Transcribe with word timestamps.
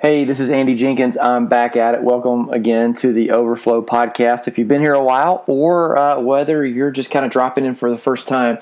Hey, 0.00 0.24
this 0.24 0.38
is 0.38 0.50
Andy 0.50 0.74
Jenkins. 0.74 1.16
I'm 1.16 1.48
back 1.48 1.76
at 1.76 1.94
it. 1.94 2.02
Welcome 2.02 2.50
again 2.50 2.94
to 2.94 3.12
the 3.12 3.32
Overflow 3.32 3.82
podcast. 3.82 4.46
If 4.46 4.56
you've 4.56 4.68
been 4.68 4.80
here 4.80 4.94
a 4.94 5.02
while 5.02 5.42
or 5.48 5.98
uh, 5.98 6.20
whether 6.20 6.64
you're 6.64 6.92
just 6.92 7.10
kind 7.10 7.26
of 7.26 7.32
dropping 7.32 7.64
in 7.64 7.74
for 7.74 7.90
the 7.90 7.98
first 7.98 8.28
time, 8.28 8.58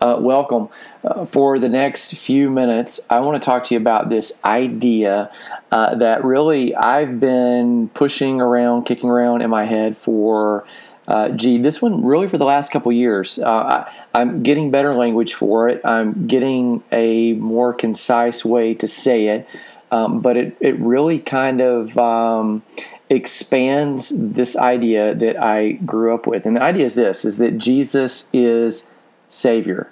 uh, 0.00 0.16
welcome. 0.18 0.70
Uh, 1.04 1.26
for 1.26 1.58
the 1.58 1.68
next 1.68 2.14
few 2.14 2.48
minutes, 2.48 3.00
I 3.10 3.20
want 3.20 3.40
to 3.40 3.44
talk 3.44 3.64
to 3.64 3.74
you 3.74 3.80
about 3.80 4.08
this 4.08 4.40
idea 4.44 5.30
uh, 5.70 5.94
that 5.96 6.24
really 6.24 6.74
I've 6.74 7.20
been 7.20 7.88
pushing 7.90 8.40
around, 8.40 8.84
kicking 8.84 9.10
around 9.10 9.42
in 9.42 9.50
my 9.50 9.66
head 9.66 9.98
for, 9.98 10.66
uh, 11.06 11.28
gee, 11.30 11.58
this 11.58 11.82
one 11.82 12.02
really 12.02 12.28
for 12.28 12.38
the 12.38 12.46
last 12.46 12.72
couple 12.72 12.90
years. 12.92 13.38
Uh, 13.38 13.50
I, 13.52 13.92
I'm 14.14 14.42
getting 14.42 14.70
better 14.70 14.94
language 14.94 15.34
for 15.34 15.68
it, 15.68 15.82
I'm 15.84 16.26
getting 16.26 16.82
a 16.90 17.34
more 17.34 17.74
concise 17.74 18.42
way 18.42 18.72
to 18.74 18.88
say 18.88 19.26
it. 19.26 19.46
Um, 19.92 20.20
but 20.20 20.38
it, 20.38 20.56
it 20.58 20.80
really 20.80 21.18
kind 21.18 21.60
of 21.60 21.96
um, 21.98 22.62
expands 23.10 24.10
this 24.16 24.56
idea 24.56 25.14
that 25.14 25.40
I 25.40 25.72
grew 25.72 26.14
up 26.14 26.26
with. 26.26 26.46
And 26.46 26.56
the 26.56 26.62
idea 26.62 26.86
is 26.86 26.94
this 26.94 27.26
is 27.26 27.36
that 27.38 27.58
Jesus 27.58 28.28
is 28.32 28.90
Savior. 29.28 29.90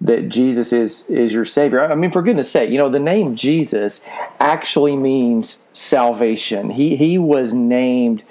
That 0.00 0.28
Jesus 0.28 0.72
is 0.72 1.08
is 1.10 1.32
your 1.32 1.44
Savior. 1.44 1.82
I 1.82 1.96
mean, 1.96 2.12
for 2.12 2.22
goodness 2.22 2.50
sake, 2.50 2.70
you 2.70 2.78
know, 2.78 2.88
the 2.88 3.00
name 3.00 3.34
Jesus 3.34 4.06
actually 4.38 4.96
means 4.96 5.64
salvation. 5.72 6.70
He 6.70 6.94
he 6.96 7.18
was 7.18 7.52
named 7.52 8.22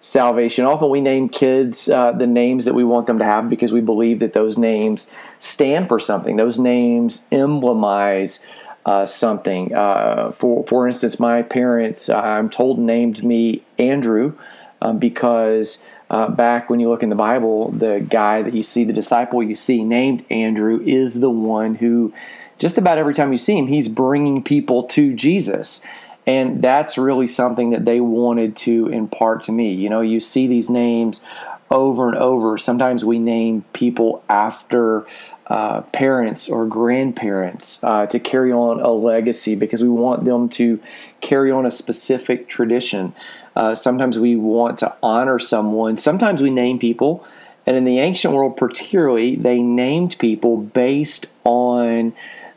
salvation. 0.00 0.64
Often 0.64 0.90
we 0.90 1.00
name 1.00 1.28
kids 1.28 1.88
uh, 1.88 2.12
the 2.12 2.26
names 2.26 2.64
that 2.64 2.74
we 2.74 2.84
want 2.84 3.06
them 3.06 3.18
to 3.18 3.24
have 3.24 3.48
because 3.48 3.72
we 3.72 3.82
believe 3.82 4.18
that 4.20 4.32
those 4.32 4.58
names 4.58 5.10
stand 5.38 5.88
for 5.88 6.00
something. 6.00 6.36
Those 6.36 6.58
names 6.58 7.26
emblemize 7.30 8.44
uh, 8.86 9.06
something. 9.06 9.74
Uh, 9.74 10.32
for 10.32 10.64
for 10.66 10.86
instance, 10.86 11.20
my 11.20 11.42
parents, 11.42 12.08
uh, 12.08 12.18
I'm 12.18 12.50
told, 12.50 12.78
named 12.78 13.22
me 13.24 13.64
Andrew 13.78 14.34
um, 14.82 14.98
because 14.98 15.84
uh, 16.10 16.28
back 16.28 16.68
when 16.68 16.80
you 16.80 16.88
look 16.88 17.02
in 17.02 17.08
the 17.08 17.16
Bible, 17.16 17.70
the 17.70 18.04
guy 18.08 18.42
that 18.42 18.54
you 18.54 18.62
see, 18.62 18.84
the 18.84 18.92
disciple 18.92 19.42
you 19.42 19.54
see 19.54 19.84
named 19.84 20.24
Andrew, 20.30 20.82
is 20.84 21.20
the 21.20 21.30
one 21.30 21.76
who, 21.76 22.12
just 22.58 22.78
about 22.78 22.98
every 22.98 23.14
time 23.14 23.30
you 23.30 23.38
see 23.38 23.56
him, 23.56 23.68
he's 23.68 23.88
bringing 23.88 24.42
people 24.42 24.84
to 24.84 25.14
Jesus. 25.14 25.82
And 26.26 26.62
that's 26.62 26.98
really 26.98 27.26
something 27.26 27.70
that 27.70 27.84
they 27.84 28.00
wanted 28.00 28.56
to 28.58 28.88
impart 28.88 29.44
to 29.44 29.52
me. 29.52 29.72
You 29.72 29.88
know, 29.88 30.00
you 30.00 30.20
see 30.20 30.46
these 30.46 30.68
names 30.68 31.22
over 31.70 32.08
and 32.08 32.16
over. 32.16 32.58
Sometimes 32.58 33.04
we 33.04 33.18
name 33.18 33.64
people 33.72 34.22
after 34.28 35.06
uh, 35.50 35.80
parents 35.92 36.48
or 36.48 36.64
grandparents 36.64 37.82
uh, 37.82 38.06
to 38.06 38.20
carry 38.20 38.52
on 38.52 38.80
a 38.80 38.90
legacy 38.90 39.56
because 39.56 39.82
we 39.82 39.88
want 39.88 40.24
them 40.24 40.48
to 40.48 40.80
carry 41.20 41.50
on 41.50 41.66
a 41.66 41.70
specific 41.72 42.48
tradition. 42.48 43.12
Uh, 43.56 43.74
sometimes 43.74 44.16
we 44.16 44.36
want 44.36 44.78
to 44.78 44.96
honor 45.02 45.40
someone. 45.40 45.98
Sometimes 45.98 46.40
we 46.40 46.50
name 46.50 46.78
people, 46.78 47.26
and 47.66 47.76
in 47.76 47.84
the 47.84 47.98
ancient 47.98 48.32
world, 48.32 48.56
particularly, 48.56 49.34
they 49.34 49.60
named 49.60 50.16
people 50.20 50.56
based 50.56 51.26
on 51.42 52.12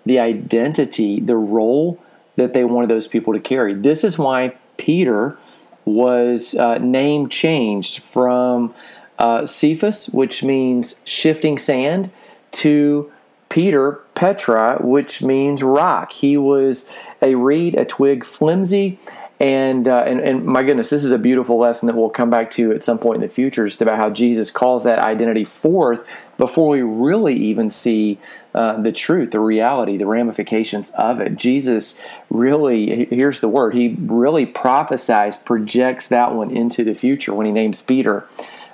the 0.06 0.20
identity, 0.20 1.20
the 1.20 1.36
role 1.36 2.00
that 2.36 2.54
they 2.54 2.64
wanted 2.64 2.92
those 2.92 3.08
people 3.08 3.34
to 3.34 3.40
carry. 3.40 3.74
This 3.74 4.04
is 4.04 4.20
why 4.20 4.56
Peter 4.78 5.36
was 5.84 6.54
uh, 6.54 6.78
name 6.78 7.28
changed 7.28 8.04
from 8.04 8.76
uh, 9.18 9.48
Cephas, 9.48 10.10
which 10.10 10.44
means 10.44 11.02
shifting 11.06 11.58
sand 11.58 12.12
to 12.54 13.12
Peter 13.50 14.02
Petra, 14.16 14.78
which 14.82 15.22
means 15.22 15.62
rock. 15.62 16.12
He 16.12 16.38
was 16.38 16.92
a 17.22 17.36
reed, 17.36 17.76
a 17.76 17.86
twig, 17.86 18.26
flimsy, 18.26 19.00
and, 19.40 19.88
uh, 19.88 20.04
and 20.08 20.22
and 20.22 20.46
my 20.46 20.64
goodness, 20.64 20.90
this 20.90 21.04
is 21.04 21.12
a 21.12 21.18
beautiful 21.18 21.58
lesson 21.60 21.88
that 21.88 21.96
we'll 21.96 22.10
come 22.10 22.30
back 22.30 22.50
to 22.52 22.72
at 22.72 22.84
some 22.84 22.98
point 22.98 23.18
in 23.18 23.22
the 23.22 23.34
future, 23.34 23.68
just 23.68 23.82
about 23.82 23.98
how 23.98 24.10
Jesus 24.10 24.52
calls 24.52 24.86
that 24.86 25.00
identity 25.00 25.44
forth 25.44 26.08
before 26.38 26.70
we 26.70 26.82
really 26.82 27.36
even 27.36 27.70
see 27.70 28.20
uh, 28.56 28.82
the 28.82 28.92
truth, 28.92 29.32
the 29.32 29.40
reality, 29.40 29.98
the 29.98 30.06
ramifications 30.06 30.92
of 30.92 31.20
it. 31.20 31.36
Jesus 31.36 32.02
really, 32.30 33.06
here's 33.06 33.40
the 33.40 33.50
word, 33.50 33.74
he 33.74 33.98
really 34.00 34.46
prophesies, 34.46 35.36
projects 35.36 36.08
that 36.08 36.34
one 36.34 36.50
into 36.50 36.84
the 36.84 36.94
future 36.94 37.34
when 37.34 37.46
he 37.46 37.52
names 37.52 37.82
Peter 37.82 38.26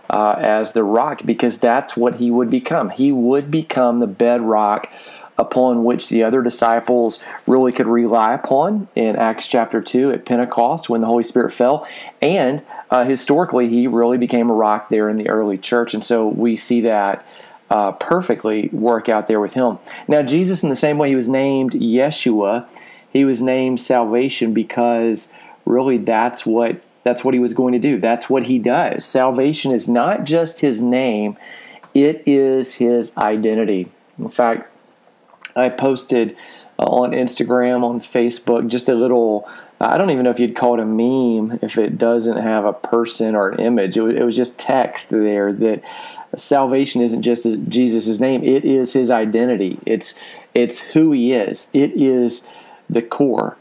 uh, 0.09 0.35
as 0.37 0.71
the 0.71 0.83
rock 0.83 1.21
because 1.25 1.59
that's 1.59 1.95
what 1.95 2.15
he 2.15 2.31
would 2.31 2.49
become. 2.49 2.89
He 2.89 3.11
would 3.11 3.51
become 3.51 3.99
the 3.99 4.07
bedrock 4.07 4.89
upon 5.37 5.85
which 5.85 6.09
the 6.09 6.21
other 6.21 6.41
disciples 6.41 7.23
really 7.47 7.71
could 7.71 7.87
rely 7.87 8.33
upon 8.33 8.89
in 8.93 9.15
Acts 9.15 9.47
chapter 9.47 9.81
2 9.81 10.11
at 10.11 10.25
Pentecost 10.25 10.89
when 10.89 10.99
the 10.99 11.07
Holy 11.07 11.23
Spirit 11.23 11.53
fell. 11.53 11.87
And 12.21 12.63
uh, 12.89 13.05
historically, 13.05 13.69
he 13.69 13.87
really 13.87 14.17
became 14.17 14.49
a 14.49 14.53
rock 14.53 14.89
there 14.89 15.09
in 15.09 15.17
the 15.17 15.29
early 15.29 15.57
church. 15.57 15.93
And 15.93 16.03
so 16.03 16.27
we 16.27 16.57
see 16.57 16.81
that 16.81 17.25
uh, 17.69 17.93
perfectly 17.93 18.69
work 18.73 19.07
out 19.07 19.27
there 19.27 19.39
with 19.39 19.53
him. 19.53 19.79
Now, 20.07 20.23
Jesus, 20.23 20.63
in 20.63 20.69
the 20.69 20.75
same 20.75 20.97
way 20.97 21.09
he 21.09 21.15
was 21.15 21.29
named 21.29 21.71
Yeshua, 21.71 22.67
he 23.11 23.23
was 23.23 23.41
named 23.41 23.79
salvation 23.79 24.53
because 24.53 25.31
really 25.65 25.97
that's 25.97 26.45
what 26.45 26.81
that's 27.03 27.23
what 27.23 27.33
he 27.33 27.39
was 27.39 27.53
going 27.53 27.73
to 27.73 27.79
do. 27.79 27.99
That's 27.99 28.29
what 28.29 28.47
he 28.47 28.59
does. 28.59 29.05
Salvation 29.05 29.71
is 29.71 29.87
not 29.87 30.23
just 30.23 30.59
his 30.59 30.81
name, 30.81 31.37
it 31.93 32.23
is 32.25 32.75
his 32.75 33.15
identity. 33.17 33.91
In 34.17 34.29
fact, 34.29 34.69
I 35.55 35.69
posted 35.69 36.35
uh, 36.77 36.83
on 36.83 37.11
Instagram, 37.11 37.83
on 37.83 37.99
Facebook, 37.99 38.67
just 38.67 38.89
a 38.89 38.95
little. 38.95 39.49
I 39.81 39.97
don't 39.97 40.09
even 40.09 40.25
know 40.25 40.29
if 40.29 40.39
you'd 40.39 40.57
call 40.57 40.73
it 40.75 40.81
a 40.81 40.85
meme 40.85 41.59
if 41.61 41.77
it 41.77 41.97
doesn't 41.97 42.37
have 42.37 42.65
a 42.65 42.73
person 42.73 43.33
or 43.33 43.49
an 43.49 43.59
image. 43.59 43.97
It 43.97 44.23
was, 44.23 44.35
just 44.35 44.59
text 44.59 45.09
there 45.09 45.53
that 45.53 45.83
salvation 46.35 47.01
isn't 47.01 47.21
just 47.21 47.47
Jesus' 47.69 48.19
name; 48.19 48.43
it 48.43 48.65
is 48.65 48.93
His 48.93 49.09
identity. 49.09 49.79
It's 49.85 50.19
it's 50.53 50.79
who 50.79 51.11
He 51.11 51.33
is. 51.33 51.69
It 51.73 51.91
is 51.93 52.47
the 52.89 53.01
core. 53.01 53.57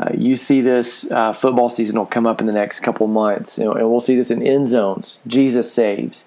Uh, 0.00 0.10
you 0.16 0.34
see 0.34 0.62
this 0.62 1.10
uh, 1.10 1.32
football 1.32 1.68
season 1.68 1.98
will 1.98 2.06
come 2.06 2.26
up 2.26 2.40
in 2.40 2.46
the 2.46 2.52
next 2.54 2.80
couple 2.80 3.06
months, 3.06 3.58
you 3.58 3.64
know, 3.64 3.72
and 3.72 3.90
we'll 3.90 4.00
see 4.00 4.16
this 4.16 4.30
in 4.30 4.42
end 4.42 4.66
zones. 4.66 5.20
Jesus 5.26 5.70
saves. 5.70 6.26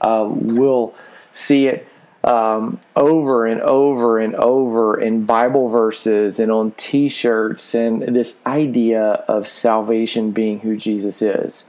Uh, 0.00 0.28
we'll 0.30 0.94
see 1.32 1.66
it 1.66 1.88
um, 2.22 2.80
over 2.94 3.46
and 3.46 3.60
over 3.62 4.20
and 4.20 4.36
over 4.36 5.00
in 5.00 5.24
Bible 5.24 5.68
verses 5.68 6.38
and 6.38 6.52
on 6.52 6.70
T-shirts, 6.72 7.74
and 7.74 8.02
this 8.14 8.40
idea 8.46 9.02
of 9.02 9.48
salvation 9.48 10.30
being 10.30 10.60
who 10.60 10.76
Jesus 10.76 11.20
is. 11.20 11.68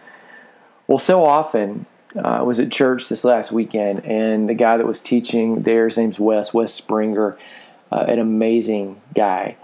Well, 0.85 0.99
so 0.99 1.25
often 1.25 1.87
uh, 2.15 2.21
I 2.21 2.41
was 2.41 2.59
at 2.59 2.71
church 2.71 3.09
this 3.09 3.23
last 3.23 3.51
weekend, 3.51 4.05
and 4.05 4.47
the 4.47 4.53
guy 4.53 4.77
that 4.77 4.85
was 4.85 5.01
teaching 5.01 5.63
there, 5.63 5.85
his 5.85 5.97
name's 5.97 6.19
Wes, 6.19 6.53
Wes 6.53 6.73
Springer, 6.73 7.39
uh, 7.91 8.05
an 8.07 8.19
amazing 8.19 9.01
guy. 9.15 9.55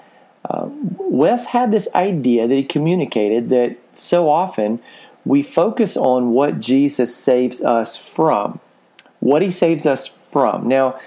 Uh, 0.50 0.68
Wes 1.00 1.48
had 1.48 1.72
this 1.72 1.88
idea 1.96 2.48
that 2.48 2.56
he 2.56 2.64
communicated 2.64 3.50
that 3.50 3.78
so 3.94 4.30
often 4.30 4.80
we 5.26 5.42
focus 5.42 5.98
on 5.98 6.32
what 6.32 6.60
Jesus 6.60 7.16
saves 7.16 7.64
us 7.64 7.98
from, 7.98 8.60
what 9.20 9.42
he 9.42 9.50
saves 9.50 9.86
us 9.86 10.14
from. 10.32 10.68
Now, 10.68 11.00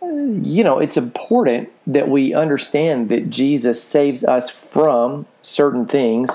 you 0.00 0.64
know, 0.64 0.78
it's 0.78 0.96
important 0.96 1.70
that 1.86 2.08
we 2.08 2.32
understand 2.32 3.08
that 3.10 3.30
Jesus 3.30 3.82
saves 3.82 4.24
us 4.24 4.48
from 4.48 5.26
certain 5.42 5.84
things, 5.84 6.30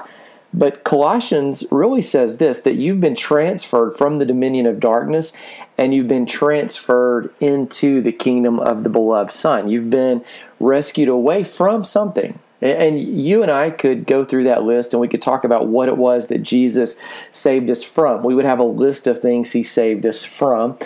but 0.53 0.83
Colossians 0.83 1.65
really 1.71 2.01
says 2.01 2.37
this 2.37 2.59
that 2.59 2.75
you've 2.75 3.01
been 3.01 3.15
transferred 3.15 3.97
from 3.97 4.17
the 4.17 4.25
dominion 4.25 4.67
of 4.67 4.79
darkness 4.79 5.33
and 5.77 5.93
you've 5.93 6.07
been 6.07 6.27
transferred 6.27 7.33
into 7.39 8.01
the 8.01 8.11
kingdom 8.11 8.59
of 8.59 8.83
the 8.83 8.89
beloved 8.89 9.31
Son. 9.31 9.69
You've 9.69 9.89
been 9.89 10.23
rescued 10.59 11.09
away 11.09 11.43
from 11.43 11.83
something. 11.83 12.37
And 12.63 12.97
you 13.21 13.43
and 13.43 13.51
I 13.51 13.71
could 13.71 14.07
go 14.07 14.23
through 14.23 14.45
that 14.45 14.63
list 14.63 14.93
and 14.93 15.01
we 15.01 15.09
could 15.09 15.21
talk 15.21 15.43
about 15.43 15.67
what 15.67 15.89
it 15.89 15.97
was 15.97 16.27
that 16.27 16.43
Jesus 16.43 16.99
saved 17.33 17.69
us 17.69 17.83
from. 17.83 18.23
We 18.23 18.33
would 18.33 18.45
have 18.45 18.59
a 18.59 18.63
list 18.63 19.05
of 19.05 19.21
things 19.21 19.51
he 19.51 19.63
saved 19.63 20.05
us 20.05 20.23
from. 20.23 20.77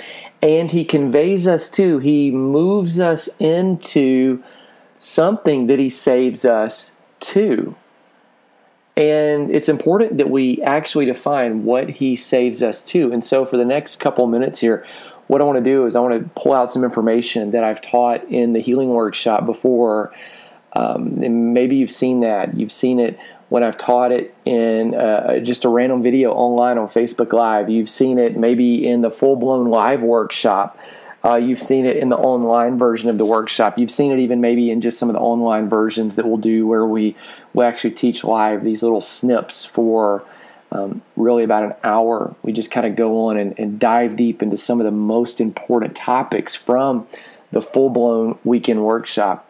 And 0.41 0.71
he 0.71 0.83
conveys 0.83 1.45
us 1.45 1.69
to, 1.71 1.99
he 1.99 2.31
moves 2.31 2.99
us 2.99 3.29
into 3.39 4.41
something 4.97 5.67
that 5.67 5.77
he 5.77 5.89
saves 5.89 6.45
us 6.45 6.93
to. 7.19 7.75
And 8.95 9.51
it's 9.51 9.69
important 9.69 10.17
that 10.17 10.31
we 10.31 10.59
actually 10.63 11.05
define 11.05 11.63
what 11.63 11.89
he 11.89 12.15
saves 12.15 12.63
us 12.63 12.83
to. 12.85 13.11
And 13.13 13.23
so, 13.23 13.45
for 13.45 13.55
the 13.55 13.65
next 13.65 13.97
couple 13.97 14.25
minutes 14.25 14.59
here, 14.59 14.83
what 15.27 15.41
I 15.41 15.43
want 15.43 15.57
to 15.57 15.63
do 15.63 15.85
is 15.85 15.95
I 15.95 15.99
want 15.99 16.19
to 16.19 16.41
pull 16.41 16.53
out 16.53 16.71
some 16.71 16.83
information 16.83 17.51
that 17.51 17.63
I've 17.63 17.81
taught 17.81 18.23
in 18.25 18.53
the 18.53 18.59
healing 18.59 18.89
workshop 18.89 19.45
before 19.45 20.11
um, 20.73 21.21
and 21.23 21.53
maybe 21.53 21.75
you've 21.75 21.91
seen 21.91 22.21
that. 22.21 22.55
You've 22.55 22.71
seen 22.71 22.99
it 22.99 23.19
when 23.49 23.63
I've 23.63 23.77
taught 23.77 24.11
it 24.11 24.35
in 24.45 24.93
uh, 24.93 25.39
just 25.39 25.63
a 25.65 25.69
random 25.69 26.03
video 26.03 26.31
online 26.33 26.77
on 26.77 26.87
Facebook 26.87 27.31
Live. 27.33 27.69
You've 27.69 27.89
seen 27.89 28.17
it 28.17 28.37
maybe 28.37 28.87
in 28.87 29.01
the 29.01 29.11
full 29.11 29.35
blown 29.35 29.69
live 29.69 30.01
workshop. 30.01 30.77
Uh, 31.23 31.35
you've 31.35 31.59
seen 31.59 31.85
it 31.85 31.97
in 31.97 32.09
the 32.09 32.17
online 32.17 32.77
version 32.77 33.09
of 33.09 33.17
the 33.17 33.25
workshop. 33.25 33.77
You've 33.77 33.91
seen 33.91 34.11
it 34.11 34.19
even 34.19 34.39
maybe 34.39 34.69
in 34.69 34.81
just 34.81 34.99
some 34.99 35.09
of 35.09 35.13
the 35.13 35.19
online 35.19 35.67
versions 35.67 36.15
that 36.15 36.27
we'll 36.27 36.37
do 36.37 36.67
where 36.67 36.85
we 36.85 37.15
we 37.53 37.65
actually 37.65 37.91
teach 37.91 38.23
live 38.23 38.63
these 38.63 38.83
little 38.83 39.01
snips 39.01 39.65
for 39.65 40.23
um, 40.71 41.01
really 41.15 41.43
about 41.43 41.63
an 41.63 41.73
hour. 41.83 42.35
We 42.43 42.51
just 42.51 42.69
kind 42.69 42.85
of 42.85 42.95
go 42.95 43.27
on 43.27 43.37
and, 43.37 43.57
and 43.57 43.79
dive 43.79 44.15
deep 44.15 44.43
into 44.43 44.57
some 44.57 44.79
of 44.79 44.85
the 44.85 44.91
most 44.91 45.41
important 45.41 45.95
topics 45.95 46.55
from 46.55 47.07
the 47.51 47.61
full 47.61 47.89
blown 47.89 48.37
weekend 48.43 48.83
workshop. 48.83 49.46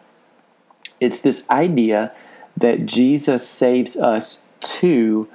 It's 1.00 1.20
this 1.20 1.48
idea 1.50 2.12
that 2.56 2.86
Jesus 2.86 3.48
saves 3.48 3.96
us 3.96 4.46
to 4.60 5.28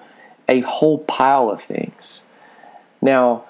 a 0.49 0.61
whole 0.61 0.99
pile 0.99 1.49
of 1.49 1.61
things. 1.61 2.23
Now, 3.01 3.45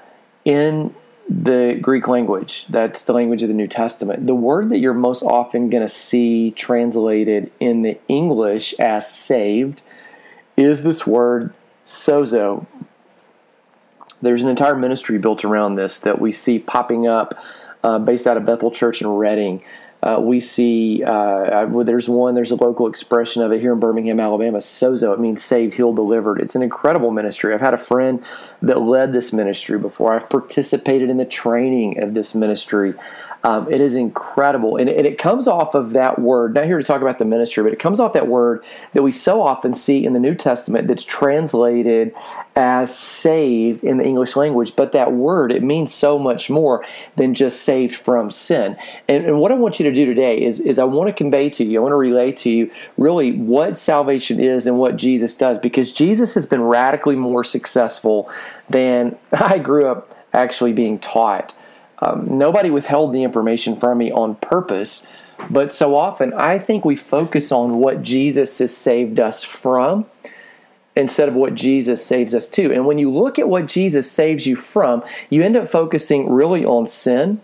in 0.45 0.93
the 1.29 1.77
Greek 1.81 2.07
language, 2.07 2.65
that's 2.69 3.03
the 3.03 3.13
language 3.13 3.41
of 3.43 3.47
the 3.47 3.53
New 3.53 3.67
Testament, 3.67 4.27
the 4.27 4.35
word 4.35 4.69
that 4.69 4.79
you're 4.79 4.93
most 4.93 5.23
often 5.23 5.69
going 5.69 5.83
to 5.83 5.89
see 5.89 6.51
translated 6.51 7.51
in 7.59 7.81
the 7.81 7.97
English 8.07 8.73
as 8.79 9.09
saved 9.09 9.81
is 10.57 10.83
this 10.83 11.07
word 11.07 11.53
sozo. 11.83 12.65
There's 14.21 14.43
an 14.43 14.49
entire 14.49 14.75
ministry 14.75 15.17
built 15.17 15.43
around 15.43 15.75
this 15.75 15.97
that 15.99 16.19
we 16.19 16.31
see 16.31 16.59
popping 16.59 17.07
up 17.07 17.37
uh, 17.83 17.99
based 17.99 18.27
out 18.27 18.37
of 18.37 18.45
Bethel 18.45 18.71
Church 18.71 19.01
in 19.01 19.07
Redding. 19.07 19.63
Uh, 20.03 20.19
we 20.19 20.37
see 20.41 21.01
uh, 21.01 21.65
there's 21.83 22.09
one, 22.09 22.35
there's 22.35 22.51
a 22.51 22.55
local 22.55 22.87
expression 22.87 23.41
of 23.41 23.53
it 23.53 23.61
here 23.61 23.71
in 23.71 23.79
Birmingham, 23.79 24.19
Alabama. 24.19 24.57
Sozo, 24.57 25.13
it 25.13 25.19
means 25.19 25.41
saved, 25.41 25.75
healed, 25.75 25.95
delivered. 25.95 26.41
It's 26.41 26.55
an 26.55 26.61
incredible 26.61 27.09
ministry. 27.09 27.53
I've 27.53 27.61
had 27.61 27.73
a 27.73 27.77
friend 27.77 28.21
that 28.61 28.81
led 28.81 29.13
this 29.13 29.31
ministry 29.31 29.79
before. 29.79 30.13
I've 30.13 30.29
participated 30.29 31.09
in 31.09 31.15
the 31.15 31.25
training 31.25 32.03
of 32.03 32.15
this 32.15 32.35
ministry. 32.35 32.95
Um, 33.45 33.71
it 33.71 33.79
is 33.79 33.95
incredible. 33.95 34.75
And, 34.75 34.89
and, 34.89 35.07
it 35.07 35.17
comes 35.17 35.47
off 35.47 35.73
of 35.73 35.91
that 35.91 36.19
word, 36.19 36.53
not 36.53 36.65
here 36.65 36.77
to 36.77 36.83
talk 36.83 37.01
about 37.01 37.17
the 37.17 37.25
ministry, 37.25 37.63
but 37.63 37.71
it 37.71 37.79
comes 37.79 38.01
off 38.01 38.11
that 38.13 38.27
word 38.27 38.63
that 38.93 39.03
we 39.03 39.11
so 39.11 39.41
often 39.41 39.73
see 39.73 40.05
in 40.05 40.11
the 40.11 40.19
New 40.19 40.35
Testament 40.35 40.87
that's 40.87 41.03
translated 41.03 42.13
as 42.55 42.95
saved 42.95 43.83
in 43.83 43.97
the 43.97 44.05
English 44.05 44.35
language. 44.35 44.75
But 44.75 44.91
that 44.91 45.11
word, 45.11 45.51
it 45.51 45.63
means 45.63 45.93
so 45.93 46.19
much 46.19 46.49
more 46.49 46.85
than 47.15 47.33
just 47.33 47.61
saved 47.61 47.95
from 47.95 48.29
sin. 48.29 48.77
And, 49.07 49.25
and 49.25 49.39
what 49.39 49.51
I 49.51 49.55
want 49.55 49.79
you 49.79 49.89
to 49.89 49.95
do 49.95 50.05
today 50.05 50.41
is, 50.41 50.59
is 50.59 50.77
I 50.77 50.83
want 50.83 51.07
to 51.07 51.13
convey 51.13 51.49
to 51.51 51.63
you, 51.63 51.79
I 51.79 51.81
want 51.81 51.93
to 51.93 51.97
relay 51.97 52.31
to 52.31 52.49
you 52.49 52.71
really 52.97 53.31
what 53.31 53.77
salvation 53.77 54.39
is 54.39 54.67
and 54.67 54.77
what 54.77 54.97
Jesus 54.97 55.35
does, 55.35 55.59
because 55.59 55.91
Jesus 55.91 56.33
has 56.35 56.45
been 56.45 56.61
radically 56.61 57.15
more 57.15 57.43
successful 57.43 58.29
than 58.69 59.17
I 59.31 59.57
grew 59.57 59.87
up 59.87 60.15
actually 60.33 60.73
being 60.73 60.99
taught. 60.99 61.55
Um, 61.99 62.25
nobody 62.37 62.69
withheld 62.69 63.13
the 63.13 63.23
information 63.23 63.79
from 63.79 63.97
me 63.97 64.11
on 64.11 64.35
purpose, 64.35 65.07
but 65.49 65.71
so 65.71 65.95
often 65.95 66.33
I 66.33 66.59
think 66.59 66.85
we 66.85 66.95
focus 66.95 67.51
on 67.51 67.77
what 67.77 68.03
Jesus 68.03 68.59
has 68.59 68.75
saved 68.75 69.19
us 69.19 69.43
from 69.43 70.05
instead 70.95 71.27
of 71.27 71.35
what 71.35 71.55
Jesus 71.55 72.05
saves 72.05 72.35
us 72.35 72.47
to. 72.49 72.71
And 72.71 72.85
when 72.85 72.99
you 72.99 73.11
look 73.11 73.39
at 73.39 73.49
what 73.49 73.67
Jesus 73.67 74.11
saves 74.11 74.45
you 74.45 74.55
from, 74.55 75.03
you 75.29 75.41
end 75.41 75.55
up 75.55 75.67
focusing 75.67 76.29
really 76.29 76.65
on 76.65 76.85
sin 76.85 77.41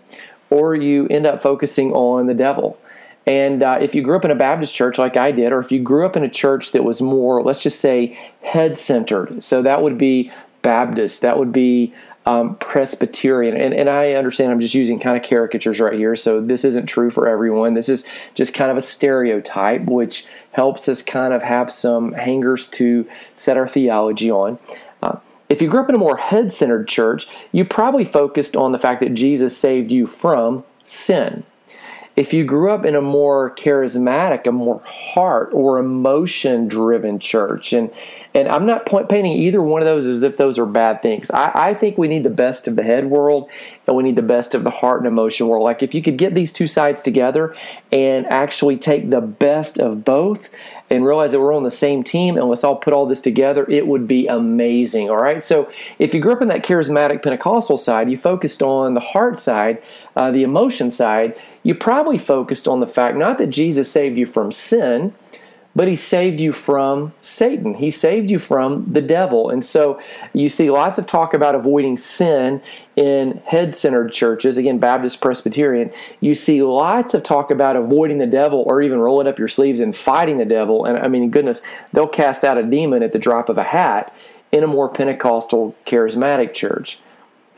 or 0.50 0.74
you 0.74 1.06
end 1.08 1.26
up 1.26 1.40
focusing 1.40 1.92
on 1.92 2.26
the 2.26 2.34
devil. 2.34 2.78
And 3.26 3.62
uh, 3.62 3.78
if 3.80 3.94
you 3.94 4.02
grew 4.02 4.16
up 4.16 4.24
in 4.24 4.30
a 4.30 4.36
Baptist 4.36 4.74
church 4.74 4.98
like 4.98 5.16
I 5.16 5.30
did, 5.30 5.52
or 5.52 5.60
if 5.60 5.70
you 5.70 5.80
grew 5.80 6.06
up 6.06 6.16
in 6.16 6.24
a 6.24 6.28
church 6.28 6.72
that 6.72 6.84
was 6.84 7.00
more, 7.00 7.42
let's 7.42 7.62
just 7.62 7.80
say, 7.80 8.18
head 8.42 8.78
centered, 8.78 9.44
so 9.44 9.62
that 9.62 9.82
would 9.82 9.98
be 9.98 10.32
Baptist, 10.62 11.22
that 11.22 11.38
would 11.38 11.52
be 11.52 11.94
um, 12.26 12.56
Presbyterian. 12.56 13.56
And, 13.56 13.74
and 13.74 13.88
I 13.88 14.12
understand 14.12 14.52
I'm 14.52 14.60
just 14.60 14.74
using 14.74 15.00
kind 15.00 15.16
of 15.16 15.28
caricatures 15.28 15.80
right 15.80 15.94
here, 15.94 16.16
so 16.16 16.40
this 16.40 16.64
isn't 16.64 16.86
true 16.86 17.10
for 17.10 17.28
everyone. 17.28 17.74
This 17.74 17.88
is 17.88 18.06
just 18.34 18.54
kind 18.54 18.70
of 18.70 18.76
a 18.76 18.82
stereotype, 18.82 19.82
which 19.82 20.26
helps 20.52 20.88
us 20.88 21.02
kind 21.02 21.32
of 21.32 21.42
have 21.42 21.72
some 21.72 22.12
hangers 22.12 22.68
to 22.68 23.08
set 23.34 23.56
our 23.56 23.68
theology 23.68 24.30
on. 24.30 24.58
Uh, 25.02 25.16
if 25.48 25.60
you 25.60 25.68
grew 25.68 25.80
up 25.80 25.88
in 25.88 25.94
a 25.94 25.98
more 25.98 26.16
head 26.16 26.52
centered 26.52 26.88
church, 26.88 27.26
you 27.52 27.64
probably 27.64 28.04
focused 28.04 28.54
on 28.54 28.72
the 28.72 28.78
fact 28.78 29.00
that 29.00 29.14
Jesus 29.14 29.56
saved 29.56 29.90
you 29.90 30.06
from 30.06 30.64
sin 30.84 31.44
if 32.16 32.34
you 32.34 32.44
grew 32.44 32.70
up 32.70 32.84
in 32.84 32.94
a 32.94 33.00
more 33.00 33.54
charismatic, 33.54 34.46
a 34.46 34.52
more 34.52 34.80
heart 34.84 35.50
or 35.52 35.78
emotion 35.78 36.68
driven 36.68 37.18
church, 37.18 37.72
and 37.72 37.90
and 38.34 38.48
I'm 38.48 38.66
not 38.66 38.86
point, 38.86 39.08
painting 39.08 39.32
either 39.32 39.62
one 39.62 39.82
of 39.82 39.86
those 39.86 40.06
as 40.06 40.22
if 40.22 40.36
those 40.36 40.58
are 40.58 40.66
bad 40.66 41.02
things. 41.02 41.30
I, 41.30 41.50
I 41.54 41.74
think 41.74 41.98
we 41.98 42.08
need 42.08 42.22
the 42.22 42.30
best 42.30 42.68
of 42.68 42.76
the 42.76 42.82
head 42.82 43.06
world 43.06 43.50
and 43.86 43.96
we 43.96 44.04
need 44.04 44.14
the 44.14 44.22
best 44.22 44.54
of 44.54 44.62
the 44.62 44.70
heart 44.70 45.00
and 45.00 45.08
emotion 45.08 45.48
world. 45.48 45.64
Like 45.64 45.82
if 45.82 45.94
you 45.94 46.02
could 46.02 46.16
get 46.16 46.34
these 46.34 46.52
two 46.52 46.68
sides 46.68 47.02
together 47.02 47.56
and 47.90 48.24
actually 48.26 48.76
take 48.76 49.10
the 49.10 49.20
best 49.20 49.78
of 49.78 50.04
both 50.04 50.48
and 50.90 51.04
realize 51.04 51.32
that 51.32 51.40
we're 51.40 51.54
on 51.54 51.64
the 51.64 51.70
same 51.72 52.04
team 52.04 52.36
and 52.36 52.48
let's 52.48 52.62
all 52.62 52.76
put 52.76 52.92
all 52.92 53.06
this 53.06 53.20
together, 53.20 53.68
it 53.68 53.88
would 53.88 54.06
be 54.06 54.28
amazing. 54.28 55.10
All 55.10 55.20
right. 55.20 55.42
So 55.42 55.68
if 55.98 56.14
you 56.14 56.20
grew 56.20 56.32
up 56.32 56.42
in 56.42 56.48
that 56.48 56.64
charismatic 56.64 57.22
Pentecostal 57.22 57.78
side, 57.78 58.08
you 58.08 58.16
focused 58.16 58.62
on 58.62 58.94
the 58.94 59.00
heart 59.00 59.40
side, 59.40 59.82
uh, 60.14 60.30
the 60.30 60.44
emotion 60.44 60.92
side, 60.92 61.36
you 61.62 61.74
probably 61.74 62.18
focused 62.18 62.66
on 62.66 62.80
the 62.80 62.86
fact 62.86 63.16
not 63.16 63.38
that 63.38 63.48
Jesus 63.48 63.90
saved 63.90 64.16
you 64.16 64.26
from 64.26 64.52
sin 64.52 65.14
but 65.74 65.86
he 65.86 65.94
saved 65.94 66.40
you 66.40 66.52
from 66.52 67.12
Satan. 67.20 67.74
He 67.74 67.90
saved 67.90 68.30
you 68.30 68.38
from 68.38 68.92
the 68.92 69.00
devil. 69.00 69.50
And 69.50 69.64
so 69.64 70.00
you 70.32 70.48
see 70.48 70.70
lots 70.70 70.98
of 70.98 71.06
talk 71.06 71.32
about 71.32 71.54
avoiding 71.54 71.96
sin 71.96 72.60
in 72.96 73.40
head 73.46 73.76
centered 73.76 74.12
churches, 74.12 74.58
again, 74.58 74.78
Baptist 74.78 75.20
Presbyterian. 75.20 75.92
You 76.20 76.34
see 76.34 76.62
lots 76.62 77.14
of 77.14 77.22
talk 77.22 77.50
about 77.50 77.76
avoiding 77.76 78.18
the 78.18 78.26
devil 78.26 78.64
or 78.66 78.82
even 78.82 78.98
rolling 78.98 79.28
up 79.28 79.38
your 79.38 79.48
sleeves 79.48 79.80
and 79.80 79.94
fighting 79.94 80.38
the 80.38 80.44
devil. 80.44 80.84
And 80.84 80.98
I 80.98 81.06
mean, 81.06 81.30
goodness, 81.30 81.62
they'll 81.92 82.08
cast 82.08 82.42
out 82.42 82.58
a 82.58 82.62
demon 82.64 83.02
at 83.02 83.12
the 83.12 83.18
drop 83.18 83.48
of 83.48 83.56
a 83.56 83.62
hat 83.62 84.14
in 84.50 84.64
a 84.64 84.66
more 84.66 84.88
Pentecostal 84.88 85.76
charismatic 85.86 86.52
church. 86.52 86.98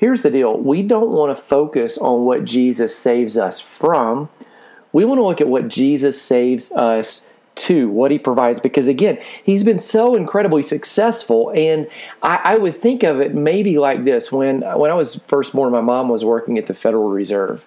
Here's 0.02 0.22
the 0.22 0.32
deal. 0.32 0.58
We 0.58 0.82
don't 0.82 1.10
want 1.10 1.36
to 1.36 1.40
focus 1.40 1.96
on 1.96 2.24
what 2.24 2.44
Jesus 2.44 2.92
saves 2.98 3.38
us 3.38 3.60
from, 3.60 4.30
we 4.92 5.04
want 5.04 5.20
to 5.20 5.24
look 5.24 5.40
at 5.40 5.46
what 5.46 5.68
Jesus 5.68 6.20
saves 6.20 6.72
us 6.72 7.30
to 7.54 7.88
what 7.88 8.10
he 8.10 8.18
provides. 8.18 8.58
Because 8.58 8.88
again 8.88 9.20
he's 9.44 9.62
been 9.62 9.78
so 9.78 10.16
incredibly 10.16 10.64
successful. 10.64 11.52
And 11.54 11.88
I, 12.20 12.40
I, 12.42 12.58
would 12.58 12.82
think 12.82 13.04
of 13.04 13.20
it 13.20 13.32
maybe 13.32 13.78
like 13.78 14.04
this. 14.04 14.32
When 14.32 14.62
when 14.62 14.90
i 14.90 14.94
was 14.94 15.22
first 15.26 15.52
born 15.52 15.70
my 15.70 15.80
mom 15.80 16.08
was 16.08 16.24
working 16.24 16.58
at 16.58 16.66
the 16.66 16.74
federal 16.74 17.08
reserve. 17.08 17.64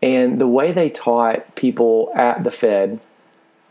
And 0.00 0.40
the 0.40 0.48
way 0.48 0.72
they 0.72 0.88
taught 0.88 1.54
people 1.54 2.10
at 2.14 2.44
the 2.44 2.50
fed 2.50 2.98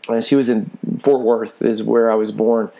and 0.06 0.18
uh, 0.18 0.20
she 0.20 0.36
was 0.36 0.48
in 0.48 0.70
fort 1.00 1.22
worth 1.22 1.60
is 1.60 1.82
where 1.82 2.12
i 2.12 2.14
was 2.14 2.30
born. 2.30 2.70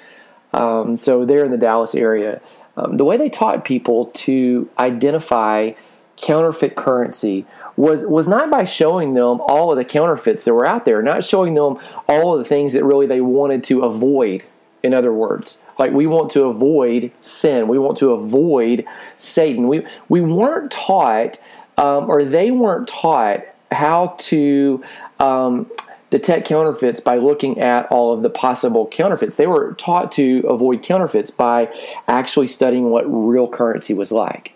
Um, 0.53 0.97
so 0.97 1.25
there 1.25 1.45
in 1.45 1.51
the 1.51 1.59
dallas 1.59 1.97
area 1.97 2.41
um, 2.77 2.97
the 2.97 3.05
way 3.05 3.17
they 3.17 3.29
taught 3.29 3.65
people 3.65 4.07
to 4.07 4.69
identify 4.79 5.73
counterfeit 6.17 6.77
currency 6.77 7.47
was 7.77 8.07
was 8.07 8.29
not 8.29 8.51
by 8.51 8.65
showing 8.65 9.15
them 9.15 9.41
all 9.41 9.71
of 9.71 9.79
the 9.79 9.85
counterfeits 9.85 10.45
that 10.45 10.55
were 10.55 10.67
out 10.67 10.85
there, 10.85 11.03
not 11.03 11.25
showing 11.25 11.55
them 11.55 11.79
all 12.09 12.35
of 12.35 12.39
the 12.39 12.45
things 12.45 12.73
that 12.73 12.85
really 12.85 13.07
they 13.07 13.21
wanted 13.21 13.65
to 13.65 13.83
avoid. 13.83 14.45
In 14.83 14.93
other 14.95 15.13
words, 15.13 15.65
like 15.79 15.93
we 15.93 16.07
want 16.07 16.31
to 16.33 16.45
avoid 16.45 17.13
sin, 17.21 17.69
we 17.69 17.79
want 17.79 17.97
to 17.99 18.11
avoid 18.11 18.85
Satan. 19.17 19.69
We 19.69 19.87
we 20.09 20.21
weren't 20.21 20.71
taught, 20.71 21.39
um, 21.79 22.11
or 22.11 22.25
they 22.25 22.51
weren't 22.51 22.89
taught 22.89 23.43
how 23.71 24.15
to. 24.19 24.83
Um, 25.19 25.71
detect 26.13 26.47
counterfeits 26.47 27.01
by 27.01 27.17
looking 27.17 27.59
at 27.59 27.87
all 27.91 28.13
of 28.13 28.23
the 28.23 28.31
possible 28.31 28.87
counterfeits. 28.87 29.37
They 29.37 29.47
were 29.47 29.73
taught 29.75 30.13
to 30.13 30.45
avoid 30.47 30.83
counterfeits 30.83 31.31
by 31.31 31.75
actually 32.07 32.47
studying 32.47 32.91
what 32.91 33.05
real 33.07 33.49
currency 33.49 33.95
was 33.95 34.13
like 34.13 34.55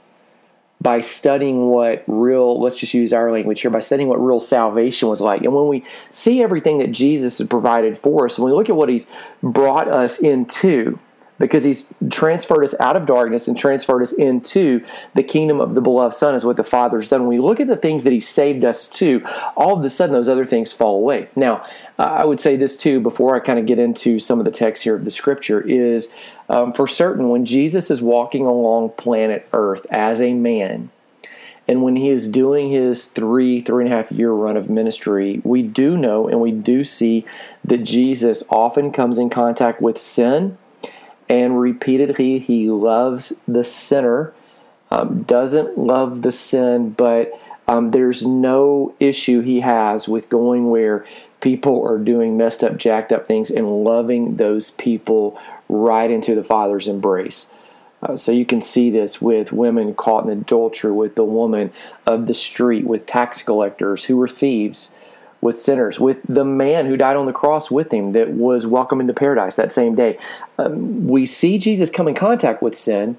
by 0.80 1.00
studying 1.00 1.68
what 1.68 2.04
real, 2.06 2.60
let's 2.60 2.76
just 2.76 2.92
use 2.92 3.12
our 3.12 3.32
language 3.32 3.62
here, 3.62 3.70
by 3.70 3.80
studying 3.80 4.08
what 4.08 4.24
real 4.24 4.40
salvation 4.40 5.08
was 5.08 5.20
like. 5.20 5.42
And 5.42 5.54
when 5.54 5.68
we 5.68 5.82
see 6.10 6.42
everything 6.42 6.78
that 6.78 6.92
Jesus 6.92 7.38
has 7.38 7.48
provided 7.48 7.98
for 7.98 8.26
us, 8.26 8.38
when 8.38 8.50
we 8.50 8.56
look 8.56 8.68
at 8.68 8.76
what 8.76 8.88
he's 8.88 9.10
brought 9.42 9.88
us 9.88 10.18
into, 10.18 10.98
because 11.38 11.64
he's 11.64 11.92
transferred 12.10 12.64
us 12.64 12.74
out 12.80 12.96
of 12.96 13.06
darkness 13.06 13.46
and 13.48 13.56
transferred 13.56 14.02
us 14.02 14.12
into 14.12 14.84
the 15.14 15.22
kingdom 15.22 15.60
of 15.60 15.74
the 15.74 15.80
beloved 15.80 16.16
Son, 16.16 16.34
is 16.34 16.44
what 16.44 16.56
the 16.56 16.64
Father's 16.64 17.08
done. 17.08 17.22
When 17.22 17.28
we 17.28 17.38
look 17.38 17.60
at 17.60 17.66
the 17.66 17.76
things 17.76 18.04
that 18.04 18.12
he 18.12 18.20
saved 18.20 18.64
us 18.64 18.88
to, 18.90 19.22
all 19.56 19.78
of 19.78 19.84
a 19.84 19.90
sudden 19.90 20.14
those 20.14 20.28
other 20.28 20.46
things 20.46 20.72
fall 20.72 20.96
away. 20.96 21.28
Now, 21.36 21.64
I 21.98 22.24
would 22.24 22.40
say 22.40 22.56
this 22.56 22.76
too 22.76 23.00
before 23.00 23.36
I 23.36 23.40
kind 23.40 23.58
of 23.58 23.66
get 23.66 23.78
into 23.78 24.18
some 24.18 24.38
of 24.38 24.44
the 24.44 24.50
text 24.50 24.84
here 24.84 24.94
of 24.94 25.04
the 25.04 25.10
scripture 25.10 25.60
is 25.60 26.12
um, 26.48 26.72
for 26.72 26.86
certain 26.86 27.28
when 27.30 27.44
Jesus 27.44 27.90
is 27.90 28.02
walking 28.02 28.46
along 28.46 28.90
planet 28.90 29.48
Earth 29.52 29.86
as 29.90 30.20
a 30.20 30.34
man, 30.34 30.90
and 31.68 31.82
when 31.82 31.96
he 31.96 32.10
is 32.10 32.28
doing 32.28 32.70
his 32.70 33.06
three, 33.06 33.60
three 33.60 33.84
and 33.84 33.92
a 33.92 33.96
half 33.96 34.12
year 34.12 34.30
run 34.30 34.56
of 34.56 34.70
ministry, 34.70 35.40
we 35.42 35.62
do 35.62 35.96
know 35.96 36.28
and 36.28 36.40
we 36.40 36.52
do 36.52 36.84
see 36.84 37.24
that 37.64 37.78
Jesus 37.78 38.44
often 38.50 38.92
comes 38.92 39.18
in 39.18 39.30
contact 39.30 39.82
with 39.82 40.00
sin 40.00 40.58
and 41.28 41.60
repeatedly 41.60 42.38
he 42.38 42.70
loves 42.70 43.32
the 43.46 43.64
sinner, 43.64 44.32
um, 44.90 45.22
doesn't 45.22 45.76
love 45.76 46.22
the 46.22 46.32
sin, 46.32 46.90
but 46.90 47.32
um, 47.68 47.90
there's 47.90 48.24
no 48.24 48.94
issue 49.00 49.40
he 49.40 49.60
has 49.60 50.08
with 50.08 50.28
going 50.28 50.70
where 50.70 51.04
people 51.40 51.86
are 51.86 51.98
doing 51.98 52.36
messed 52.36 52.62
up, 52.62 52.76
jacked 52.76 53.12
up 53.12 53.26
things 53.26 53.50
and 53.50 53.84
loving 53.84 54.36
those 54.36 54.70
people 54.72 55.40
right 55.68 56.10
into 56.10 56.34
the 56.34 56.44
Father's 56.44 56.88
embrace. 56.88 57.52
Uh, 58.02 58.16
so 58.16 58.30
you 58.30 58.46
can 58.46 58.60
see 58.60 58.90
this 58.90 59.20
with 59.20 59.52
women 59.52 59.94
caught 59.94 60.24
in 60.24 60.30
adultery, 60.30 60.92
with 60.92 61.14
the 61.14 61.24
woman 61.24 61.72
of 62.06 62.26
the 62.26 62.34
street, 62.34 62.86
with 62.86 63.06
tax 63.06 63.42
collectors 63.42 64.04
who 64.04 64.16
were 64.16 64.28
thieves, 64.28 64.94
with 65.46 65.58
sinners, 65.60 65.98
with 65.98 66.18
the 66.28 66.44
man 66.44 66.86
who 66.86 66.96
died 66.96 67.16
on 67.16 67.24
the 67.24 67.32
cross 67.32 67.70
with 67.70 67.94
him 67.94 68.12
that 68.12 68.30
was 68.30 68.66
welcome 68.66 69.00
into 69.00 69.14
paradise 69.14 69.56
that 69.56 69.72
same 69.72 69.94
day. 69.94 70.18
Um, 70.58 71.06
we 71.06 71.24
see 71.24 71.56
Jesus 71.56 71.88
come 71.88 72.08
in 72.08 72.14
contact 72.14 72.60
with 72.60 72.76
sin, 72.76 73.16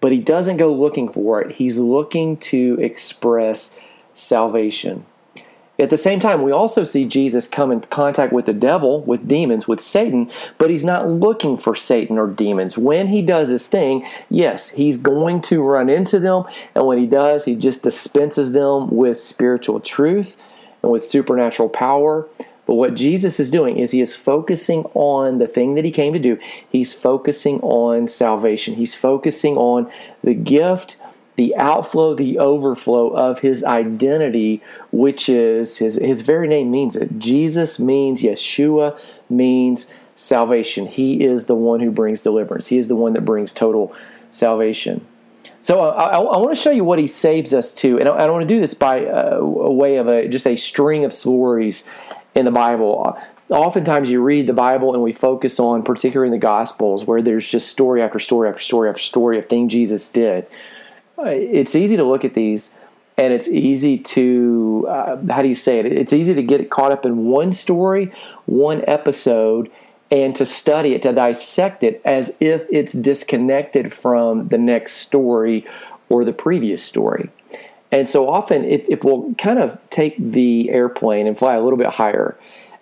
but 0.00 0.10
he 0.10 0.18
doesn't 0.18 0.56
go 0.56 0.72
looking 0.72 1.08
for 1.08 1.40
it. 1.40 1.52
He's 1.56 1.78
looking 1.78 2.38
to 2.38 2.78
express 2.80 3.76
salvation. 4.14 5.04
At 5.78 5.88
the 5.88 5.96
same 5.96 6.20
time, 6.20 6.42
we 6.42 6.52
also 6.52 6.84
see 6.84 7.06
Jesus 7.06 7.48
come 7.48 7.70
in 7.70 7.80
contact 7.80 8.32
with 8.32 8.44
the 8.44 8.52
devil, 8.52 9.00
with 9.02 9.28
demons, 9.28 9.66
with 9.66 9.80
Satan, 9.80 10.30
but 10.58 10.68
he's 10.68 10.84
not 10.84 11.08
looking 11.08 11.56
for 11.56 11.74
Satan 11.74 12.18
or 12.18 12.26
demons. 12.26 12.76
When 12.76 13.08
he 13.08 13.22
does 13.22 13.48
his 13.48 13.66
thing, 13.66 14.06
yes, 14.28 14.70
he's 14.70 14.98
going 14.98 15.40
to 15.42 15.62
run 15.62 15.88
into 15.88 16.18
them, 16.18 16.44
and 16.74 16.86
when 16.86 16.98
he 16.98 17.06
does, 17.06 17.46
he 17.46 17.54
just 17.54 17.82
dispenses 17.82 18.52
them 18.52 18.90
with 18.90 19.18
spiritual 19.18 19.80
truth 19.80 20.36
and 20.82 20.92
with 20.92 21.04
supernatural 21.04 21.68
power. 21.68 22.26
But 22.66 22.74
what 22.74 22.94
Jesus 22.94 23.40
is 23.40 23.50
doing 23.50 23.78
is 23.78 23.90
he 23.90 24.00
is 24.00 24.14
focusing 24.14 24.84
on 24.94 25.38
the 25.38 25.48
thing 25.48 25.74
that 25.74 25.84
he 25.84 25.90
came 25.90 26.12
to 26.12 26.18
do. 26.18 26.38
He's 26.68 26.92
focusing 26.92 27.60
on 27.60 28.06
salvation. 28.06 28.74
He's 28.74 28.94
focusing 28.94 29.56
on 29.56 29.90
the 30.22 30.34
gift 30.34 31.00
the 31.40 31.56
outflow, 31.56 32.12
the 32.12 32.38
overflow 32.38 33.08
of 33.08 33.38
his 33.38 33.64
identity, 33.64 34.62
which 34.92 35.26
is 35.26 35.78
his, 35.78 35.94
his 35.94 36.20
very 36.20 36.46
name 36.46 36.70
means 36.70 36.96
it. 36.96 37.18
Jesus 37.18 37.78
means, 37.78 38.20
Yeshua 38.20 39.00
means 39.30 39.86
salvation. 40.16 40.86
He 40.86 41.24
is 41.24 41.46
the 41.46 41.54
one 41.54 41.80
who 41.80 41.90
brings 41.90 42.20
deliverance, 42.20 42.66
He 42.66 42.76
is 42.76 42.88
the 42.88 42.96
one 42.96 43.14
that 43.14 43.24
brings 43.24 43.54
total 43.54 43.94
salvation. 44.30 45.06
So 45.60 45.84
uh, 45.84 45.90
I, 45.90 46.18
I, 46.18 46.38
want 46.38 46.54
to 46.54 46.60
show 46.60 46.70
you 46.70 46.84
what 46.84 46.98
he 46.98 47.06
saves 47.06 47.52
us 47.52 47.74
to, 47.74 47.98
and 47.98 48.08
I, 48.08 48.12
I 48.12 48.30
want 48.30 48.42
to 48.42 48.48
do 48.48 48.60
this 48.60 48.74
by 48.74 49.04
uh, 49.04 49.36
a 49.36 49.72
way 49.72 49.96
of 49.96 50.08
a, 50.08 50.26
just 50.26 50.46
a 50.46 50.56
string 50.56 51.04
of 51.04 51.12
stories 51.12 51.88
in 52.34 52.44
the 52.44 52.50
Bible. 52.50 53.18
Oftentimes, 53.50 54.10
you 54.10 54.22
read 54.22 54.46
the 54.46 54.52
Bible 54.52 54.94
and 54.94 55.02
we 55.02 55.12
focus 55.12 55.60
on, 55.60 55.82
particularly 55.82 56.28
in 56.28 56.32
the 56.32 56.44
Gospels, 56.44 57.04
where 57.04 57.20
there's 57.20 57.46
just 57.46 57.68
story 57.68 58.00
after 58.00 58.18
story 58.18 58.48
after 58.48 58.60
story 58.60 58.88
after 58.88 59.02
story 59.02 59.38
of 59.38 59.48
things 59.48 59.72
Jesus 59.72 60.08
did 60.08 60.46
it's 61.26 61.74
easy 61.74 61.96
to 61.96 62.04
look 62.04 62.24
at 62.24 62.34
these 62.34 62.74
and 63.16 63.32
it's 63.32 63.48
easy 63.48 63.98
to 63.98 64.86
uh, 64.88 65.16
how 65.30 65.42
do 65.42 65.48
you 65.48 65.54
say 65.54 65.78
it 65.78 65.86
it's 65.86 66.12
easy 66.12 66.34
to 66.34 66.42
get 66.42 66.70
caught 66.70 66.92
up 66.92 67.04
in 67.04 67.26
one 67.26 67.52
story 67.52 68.12
one 68.46 68.82
episode 68.86 69.70
and 70.10 70.34
to 70.36 70.44
study 70.44 70.94
it 70.94 71.02
to 71.02 71.12
dissect 71.12 71.82
it 71.82 72.00
as 72.04 72.36
if 72.40 72.66
it's 72.70 72.92
disconnected 72.92 73.92
from 73.92 74.48
the 74.48 74.58
next 74.58 74.92
story 74.92 75.66
or 76.08 76.24
the 76.24 76.32
previous 76.32 76.82
story. 76.82 77.30
And 77.92 78.08
so 78.08 78.28
often 78.28 78.64
if, 78.64 78.84
if 78.88 79.04
we'll 79.04 79.32
kind 79.34 79.58
of 79.58 79.78
take 79.90 80.16
the 80.18 80.70
airplane 80.70 81.26
and 81.26 81.38
fly 81.38 81.54
a 81.54 81.62
little 81.62 81.78
bit 81.78 81.88
higher. 81.88 82.36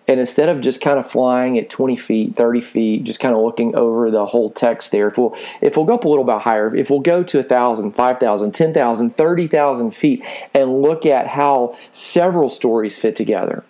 And 0.06 0.18
instead 0.18 0.48
of 0.48 0.62
just 0.62 0.80
kind 0.80 0.98
of 0.98 1.10
flying 1.10 1.58
at 1.58 1.68
20 1.68 1.96
feet, 1.96 2.34
30 2.34 2.62
feet, 2.62 3.04
just 3.04 3.20
kind 3.20 3.34
of 3.34 3.42
looking 3.42 3.74
over 3.74 4.10
the 4.10 4.24
whole 4.24 4.50
text 4.50 4.90
there, 4.90 5.08
if 5.08 5.18
we'll, 5.18 5.36
if 5.60 5.76
we'll 5.76 5.84
go 5.84 5.94
up 5.94 6.04
a 6.04 6.08
little 6.08 6.24
bit 6.24 6.40
higher, 6.40 6.74
if 6.74 6.88
we'll 6.88 7.00
go 7.00 7.22
to 7.22 7.38
1,000, 7.38 7.92
5,000, 7.92 8.52
10,000, 8.52 9.10
30,000 9.14 9.90
feet 9.90 10.24
and 10.54 10.80
look 10.80 11.04
at 11.04 11.26
how 11.26 11.76
several 11.92 12.48
stories 12.48 12.96
fit 12.96 13.16
together, 13.16 13.64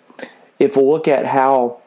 if 0.59 0.77
we'll 0.77 0.89
look 0.89 1.09
at 1.09 1.25
how 1.25 1.78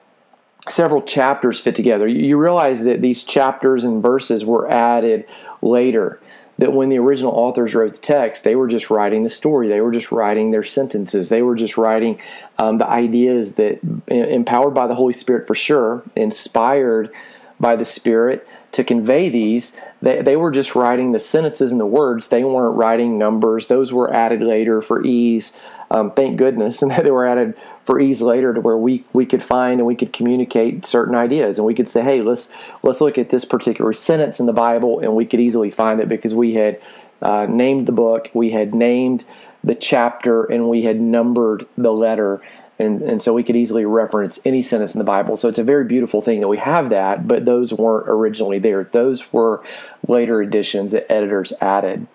several 0.69 1.03
chapters 1.03 1.59
fit 1.61 1.75
together, 1.75 2.07
you 2.07 2.39
realize 2.39 2.85
that 2.85 3.01
these 3.01 3.25
chapters 3.25 3.85
and 3.85 4.03
verses 4.03 4.45
were 4.45 4.71
added 4.71 5.27
later 5.61 6.21
that 6.59 6.73
when 6.73 6.91
the 6.91 6.99
original 6.99 7.33
authors 7.33 7.75
wrote 7.75 7.93
the 7.93 7.99
text, 7.99 8.45
they 8.45 8.55
were 8.55 8.69
just 8.69 8.91
writing 8.91 9.23
the 9.23 9.31
story. 9.31 9.69
They 9.69 9.81
were 9.81 9.91
just 9.91 10.13
writing 10.13 10.51
their 10.51 10.63
sentences. 10.63 11.29
They 11.29 11.43
were 11.43 11.57
just 11.57 11.77
writing 11.77 12.21
um, 12.59 12.79
the 12.79 12.87
ideas 12.87 13.55
that, 13.55 13.81
empowered 14.07 14.75
by 14.75 14.87
the 14.87 14.95
Holy 14.95 15.13
Spirit 15.13 15.47
for 15.47 15.55
sure, 15.55 16.03
inspired 16.15 17.11
by 17.59 17.75
the 17.75 17.85
Spirit 17.85 18.47
to 18.73 18.85
convey 18.85 19.29
these, 19.29 19.77
they, 20.01 20.23
they 20.23 20.37
were 20.37 20.51
just 20.51 20.75
writing 20.75 21.13
the 21.13 21.19
sentences 21.19 21.73
and 21.73 21.81
the 21.81 21.87
words. 21.87 22.29
They 22.29 22.45
weren't 22.45 22.77
writing 22.77 23.19
numbers. 23.19 23.67
Those 23.67 23.93
were 23.93 24.13
added 24.13 24.41
later 24.43 24.83
for 24.83 25.05
ease. 25.05 25.61
Um, 25.91 26.11
thank 26.11 26.37
goodness. 26.37 26.83
And 26.83 26.91
they 26.93 27.11
were 27.11 27.27
added 27.27 27.55
for 27.85 28.01
ease 28.01 28.23
later 28.23 28.55
to 28.55 28.61
where 28.61 28.77
we, 28.77 29.05
we 29.13 29.27
could 29.27 29.43
find 29.43 29.81
and 29.81 29.87
we 29.87 29.97
could 29.97 30.13
communicate 30.13 30.87
certain 30.87 31.15
ideas 31.15 31.59
and 31.59 31.67
we 31.67 31.75
could 31.75 31.89
say, 31.89 32.03
hey, 32.03 32.23
let's 32.23 32.55
let's 32.83 33.01
look 33.01 33.19
at 33.19 33.31
this 33.31 33.45
particular 33.45 33.93
sentence 33.93 34.39
in 34.39 34.47
the 34.47 34.53
Bible 34.53 35.01
and 35.01 35.15
we 35.15 35.27
could 35.27 35.41
easily 35.41 35.71
find 35.71 36.01
it 36.01 36.09
because 36.09 36.35
we 36.35 36.55
had 36.55 36.81
uh, 37.23 37.47
named 37.49 37.87
the 37.87 37.93
book, 37.93 38.31
we 38.35 38.51
had 38.51 38.75
named 38.75 39.25
the 39.65 39.75
chapter, 39.75 40.45
and 40.45 40.69
we 40.69 40.83
had 40.83 41.01
numbered 41.01 41.67
the 41.79 41.93
letter. 41.93 42.41
And, 42.79 43.01
and 43.03 43.23
so 43.23 43.33
we 43.33 43.45
could 43.45 43.55
easily 43.55 43.85
reference 43.85 44.41
any 44.45 44.61
sentence 44.61 44.93
in 44.95 44.99
the 44.99 45.05
Bible. 45.05 45.37
So 45.37 45.49
it's 45.49 45.59
a 45.59 45.65
very 45.65 45.85
beautiful 45.85 46.21
thing 46.21 46.41
that 46.41 46.49
we 46.49 46.59
have 46.59 46.89
that, 46.89 47.29
but 47.29 47.45
those 47.45 47.73
weren't 47.73 48.09
originally 48.09 48.59
there. 48.59 48.85
Those 48.85 49.33
were 49.33 49.63
later 50.09 50.41
additions 50.41 50.91
that 50.91 51.11
editors 51.11 51.53
added. 51.61 52.09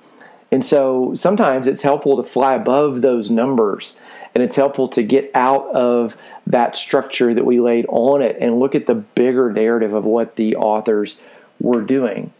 And 0.52 0.66
so 0.66 1.14
sometimes 1.16 1.68
it's 1.68 1.82
helpful 1.82 2.18
to 2.18 2.24
fly 2.24 2.56
above 2.56 3.02
those 3.02 3.30
numbers 3.30 4.02
and 4.38 4.44
it's 4.44 4.56
helpful 4.56 4.88
to 4.90 5.02
get 5.02 5.32
out 5.34 5.68
of 5.74 6.16
that 6.46 6.76
structure 6.76 7.34
that 7.34 7.44
we 7.44 7.60
laid 7.60 7.88
on 7.90 8.22
it 8.22 8.38
and 8.40 8.60
look 8.60 8.76
at 8.76 8.86
the 8.86 8.94
bigger 8.94 9.52
narrative 9.52 9.94
of 9.94 10.06
what 10.06 10.36
the 10.36 10.56
authors 10.56 11.26
were 11.60 11.82
doing. 11.82 12.32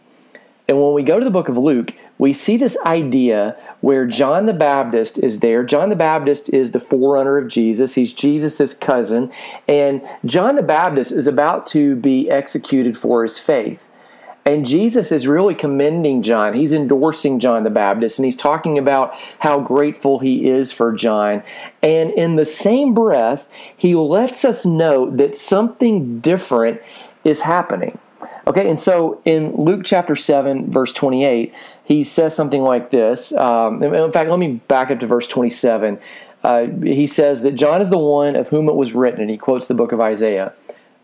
And 0.68 0.80
when 0.80 0.94
we 0.94 1.02
go 1.02 1.18
to 1.18 1.24
the 1.24 1.30
book 1.32 1.48
of 1.48 1.58
Luke, 1.58 1.94
we 2.16 2.32
see 2.32 2.56
this 2.56 2.78
idea 2.86 3.56
where 3.80 4.06
John 4.06 4.46
the 4.46 4.52
Baptist 4.52 5.18
is 5.18 5.40
there. 5.40 5.64
John 5.64 5.88
the 5.88 5.96
Baptist 5.96 6.54
is 6.54 6.70
the 6.70 6.78
forerunner 6.78 7.36
of 7.36 7.48
Jesus, 7.48 7.94
he's 7.96 8.12
Jesus' 8.12 8.74
cousin. 8.74 9.32
And 9.66 10.00
John 10.24 10.54
the 10.54 10.62
Baptist 10.62 11.10
is 11.10 11.26
about 11.26 11.66
to 11.68 11.96
be 11.96 12.30
executed 12.30 12.96
for 12.96 13.24
his 13.24 13.40
faith. 13.40 13.87
And 14.48 14.64
Jesus 14.64 15.12
is 15.12 15.28
really 15.28 15.54
commending 15.54 16.22
John. 16.22 16.54
He's 16.54 16.72
endorsing 16.72 17.38
John 17.38 17.64
the 17.64 17.70
Baptist 17.70 18.18
and 18.18 18.24
he's 18.24 18.34
talking 18.34 18.78
about 18.78 19.14
how 19.40 19.60
grateful 19.60 20.20
he 20.20 20.48
is 20.48 20.72
for 20.72 20.90
John. 20.90 21.42
And 21.82 22.10
in 22.12 22.36
the 22.36 22.46
same 22.46 22.94
breath, 22.94 23.46
he 23.76 23.94
lets 23.94 24.46
us 24.46 24.64
know 24.64 25.10
that 25.10 25.36
something 25.36 26.20
different 26.20 26.80
is 27.24 27.42
happening. 27.42 27.98
Okay, 28.46 28.70
and 28.70 28.80
so 28.80 29.20
in 29.26 29.54
Luke 29.54 29.82
chapter 29.84 30.16
7, 30.16 30.70
verse 30.70 30.94
28, 30.94 31.54
he 31.84 32.02
says 32.02 32.34
something 32.34 32.62
like 32.62 32.90
this. 32.90 33.32
Um, 33.32 33.82
in 33.82 34.12
fact, 34.12 34.30
let 34.30 34.38
me 34.38 34.62
back 34.66 34.90
up 34.90 35.00
to 35.00 35.06
verse 35.06 35.28
27. 35.28 35.98
Uh, 36.42 36.68
he 36.82 37.06
says 37.06 37.42
that 37.42 37.52
John 37.52 37.82
is 37.82 37.90
the 37.90 37.98
one 37.98 38.34
of 38.34 38.48
whom 38.48 38.70
it 38.70 38.76
was 38.76 38.94
written, 38.94 39.20
and 39.20 39.28
he 39.28 39.36
quotes 39.36 39.66
the 39.68 39.74
book 39.74 39.92
of 39.92 40.00
Isaiah. 40.00 40.54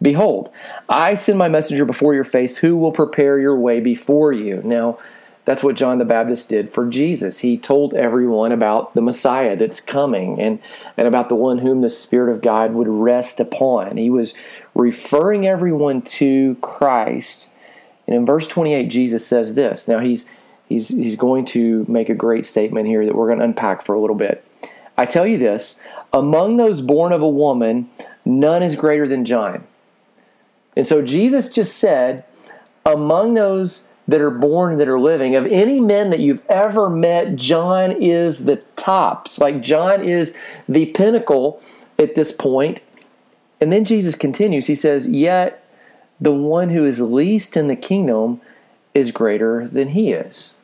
Behold, 0.04 0.50
I 0.86 1.14
send 1.14 1.38
my 1.38 1.48
messenger 1.48 1.86
before 1.86 2.14
your 2.14 2.24
face 2.24 2.58
who 2.58 2.76
will 2.76 2.92
prepare 2.92 3.38
your 3.38 3.58
way 3.58 3.80
before 3.80 4.34
you. 4.34 4.60
Now, 4.62 4.98
that's 5.46 5.64
what 5.64 5.76
John 5.76 5.98
the 5.98 6.04
Baptist 6.04 6.50
did 6.50 6.70
for 6.70 6.86
Jesus. 6.86 7.38
He 7.38 7.56
told 7.56 7.94
everyone 7.94 8.52
about 8.52 8.92
the 8.92 9.00
Messiah 9.00 9.56
that's 9.56 9.80
coming 9.80 10.38
and, 10.38 10.58
and 10.98 11.08
about 11.08 11.30
the 11.30 11.34
one 11.34 11.58
whom 11.58 11.80
the 11.80 11.88
Spirit 11.88 12.30
of 12.30 12.42
God 12.42 12.74
would 12.74 12.86
rest 12.86 13.40
upon. 13.40 13.96
He 13.96 14.10
was 14.10 14.34
referring 14.74 15.46
everyone 15.46 16.02
to 16.02 16.56
Christ. 16.56 17.48
And 18.06 18.14
in 18.14 18.26
verse 18.26 18.46
28, 18.46 18.88
Jesus 18.88 19.26
says 19.26 19.54
this. 19.54 19.88
Now, 19.88 20.00
he's, 20.00 20.28
he's, 20.68 20.88
he's 20.88 21.16
going 21.16 21.46
to 21.46 21.86
make 21.88 22.10
a 22.10 22.14
great 22.14 22.44
statement 22.44 22.88
here 22.88 23.06
that 23.06 23.14
we're 23.14 23.28
going 23.28 23.38
to 23.38 23.46
unpack 23.46 23.82
for 23.82 23.94
a 23.94 24.00
little 24.00 24.16
bit. 24.16 24.46
I 24.98 25.06
tell 25.06 25.26
you 25.26 25.38
this 25.38 25.82
among 26.12 26.58
those 26.58 26.82
born 26.82 27.12
of 27.12 27.22
a 27.22 27.28
woman, 27.28 27.88
none 28.26 28.62
is 28.62 28.76
greater 28.76 29.08
than 29.08 29.24
John. 29.24 29.66
And 30.76 30.86
so 30.86 31.02
Jesus 31.02 31.52
just 31.52 31.76
said, 31.76 32.24
among 32.84 33.34
those 33.34 33.90
that 34.06 34.20
are 34.20 34.30
born 34.30 34.76
that 34.76 34.88
are 34.88 35.00
living, 35.00 35.34
of 35.34 35.46
any 35.46 35.80
men 35.80 36.10
that 36.10 36.20
you've 36.20 36.44
ever 36.48 36.90
met, 36.90 37.36
John 37.36 37.92
is 37.92 38.44
the 38.44 38.56
tops. 38.76 39.38
Like 39.38 39.62
John 39.62 40.04
is 40.04 40.36
the 40.68 40.86
pinnacle 40.86 41.62
at 41.98 42.14
this 42.14 42.32
point. 42.32 42.82
And 43.60 43.72
then 43.72 43.84
Jesus 43.84 44.14
continues. 44.14 44.66
He 44.66 44.74
says, 44.74 45.08
Yet 45.08 45.64
the 46.20 46.32
one 46.32 46.70
who 46.70 46.84
is 46.84 47.00
least 47.00 47.56
in 47.56 47.68
the 47.68 47.76
kingdom 47.76 48.40
is 48.92 49.10
greater 49.10 49.68
than 49.68 49.88
he 49.88 50.12
is. 50.12 50.56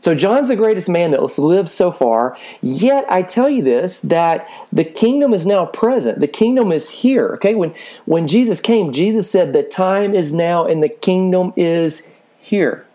So 0.00 0.14
John's 0.14 0.48
the 0.48 0.56
greatest 0.56 0.88
man 0.88 1.10
that 1.10 1.38
lived 1.38 1.68
so 1.68 1.90
far. 1.90 2.36
Yet 2.62 3.04
I 3.10 3.22
tell 3.22 3.50
you 3.50 3.62
this 3.62 4.00
that 4.02 4.48
the 4.72 4.84
kingdom 4.84 5.34
is 5.34 5.44
now 5.44 5.66
present. 5.66 6.20
The 6.20 6.28
kingdom 6.28 6.70
is 6.70 6.88
here. 6.88 7.30
Okay, 7.34 7.54
when 7.54 7.74
when 8.04 8.28
Jesus 8.28 8.60
came, 8.60 8.92
Jesus 8.92 9.30
said 9.30 9.52
the 9.52 9.64
time 9.64 10.14
is 10.14 10.32
now 10.32 10.66
and 10.66 10.82
the 10.82 10.88
kingdom 10.88 11.52
is 11.56 12.10
here. 12.38 12.86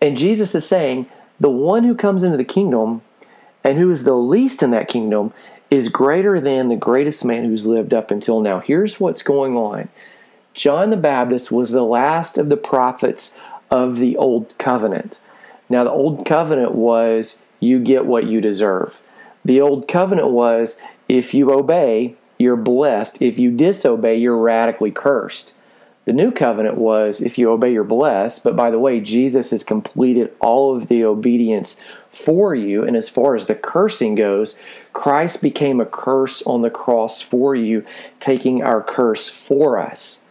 And 0.00 0.16
Jesus 0.16 0.54
is 0.54 0.66
saying 0.66 1.06
the 1.38 1.50
one 1.50 1.84
who 1.84 1.94
comes 1.94 2.22
into 2.22 2.36
the 2.36 2.44
kingdom 2.44 3.02
and 3.62 3.78
who 3.78 3.90
is 3.90 4.04
the 4.04 4.14
least 4.14 4.62
in 4.62 4.70
that 4.70 4.88
kingdom 4.88 5.32
is 5.70 5.88
greater 5.88 6.40
than 6.40 6.68
the 6.68 6.76
greatest 6.76 7.24
man 7.24 7.44
who's 7.44 7.66
lived 7.66 7.94
up 7.94 8.10
until 8.10 8.40
now. 8.40 8.60
Here's 8.60 8.98
what's 8.98 9.22
going 9.22 9.56
on 9.56 9.88
John 10.54 10.90
the 10.90 10.96
Baptist 10.96 11.52
was 11.52 11.70
the 11.70 11.84
last 11.84 12.38
of 12.38 12.48
the 12.48 12.56
prophets 12.56 13.38
of 13.70 13.98
the 13.98 14.16
Old 14.16 14.56
Covenant. 14.58 15.18
Now, 15.72 15.84
the 15.84 15.90
Old 15.90 16.26
Covenant 16.26 16.74
was 16.74 17.46
you 17.58 17.78
get 17.78 18.04
what 18.04 18.26
you 18.26 18.42
deserve. 18.42 19.00
The 19.42 19.58
Old 19.58 19.88
Covenant 19.88 20.28
was 20.28 20.78
if 21.08 21.32
you 21.32 21.50
obey, 21.50 22.14
you're 22.38 22.56
blessed. 22.56 23.22
If 23.22 23.38
you 23.38 23.50
disobey, 23.50 24.18
you're 24.18 24.36
radically 24.36 24.90
cursed. 24.90 25.54
The 26.04 26.12
new 26.12 26.30
covenant 26.30 26.76
was 26.76 27.22
if 27.22 27.38
you 27.38 27.50
obey, 27.50 27.72
you're 27.72 27.84
blessed. 27.84 28.44
But 28.44 28.54
by 28.54 28.70
the 28.70 28.78
way, 28.78 29.00
Jesus 29.00 29.50
has 29.50 29.64
completed 29.64 30.34
all 30.40 30.76
of 30.76 30.88
the 30.88 31.04
obedience 31.04 31.80
for 32.10 32.54
you. 32.54 32.84
And 32.84 32.94
as 32.94 33.08
far 33.08 33.34
as 33.34 33.46
the 33.46 33.54
cursing 33.54 34.14
goes, 34.14 34.60
Christ 34.92 35.40
became 35.40 35.80
a 35.80 35.86
curse 35.86 36.42
on 36.42 36.60
the 36.60 36.68
cross 36.68 37.22
for 37.22 37.54
you, 37.54 37.82
taking 38.20 38.62
our 38.62 38.82
curse 38.82 39.26
for 39.30 39.78
us. 39.78 40.22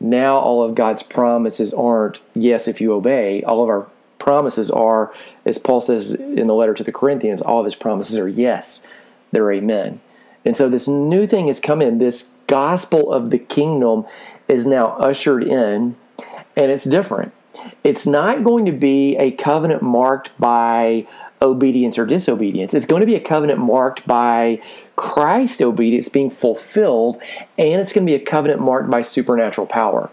Now, 0.00 0.38
all 0.38 0.64
of 0.64 0.74
God's 0.74 1.04
promises 1.04 1.72
aren't 1.72 2.18
yes 2.34 2.66
if 2.66 2.80
you 2.80 2.92
obey. 2.92 3.44
All 3.44 3.62
of 3.62 3.68
our 3.68 3.86
promises 4.18 4.70
are, 4.70 5.12
as 5.44 5.58
Paul 5.58 5.80
says 5.80 6.12
in 6.12 6.46
the 6.46 6.54
letter 6.54 6.74
to 6.74 6.84
the 6.84 6.92
Corinthians, 6.92 7.40
all 7.40 7.60
of 7.60 7.64
his 7.64 7.74
promises 7.74 8.16
are 8.16 8.28
yes, 8.28 8.86
they're 9.32 9.52
amen. 9.52 10.00
And 10.44 10.56
so 10.56 10.68
this 10.68 10.88
new 10.88 11.26
thing 11.26 11.46
has 11.48 11.60
come 11.60 11.82
in. 11.82 11.98
This 11.98 12.34
gospel 12.46 13.12
of 13.12 13.30
the 13.30 13.38
kingdom 13.38 14.06
is 14.48 14.66
now 14.66 14.96
ushered 14.96 15.42
in, 15.42 15.96
and 16.56 16.70
it's 16.70 16.84
different. 16.84 17.32
It's 17.84 18.06
not 18.06 18.44
going 18.44 18.64
to 18.66 18.72
be 18.72 19.16
a 19.16 19.30
covenant 19.30 19.82
marked 19.82 20.30
by 20.38 21.06
obedience 21.40 21.98
or 21.98 22.06
disobedience. 22.06 22.74
It's 22.74 22.86
going 22.86 23.00
to 23.00 23.06
be 23.06 23.14
a 23.14 23.20
covenant 23.20 23.60
marked 23.60 24.06
by 24.06 24.62
Christ 24.96 25.60
obedience 25.62 26.08
being 26.08 26.30
fulfilled, 26.30 27.20
and 27.56 27.80
it's 27.80 27.92
going 27.92 28.06
to 28.06 28.10
be 28.10 28.20
a 28.20 28.24
covenant 28.24 28.60
marked 28.60 28.90
by 28.90 29.02
supernatural 29.02 29.66
power. 29.66 30.10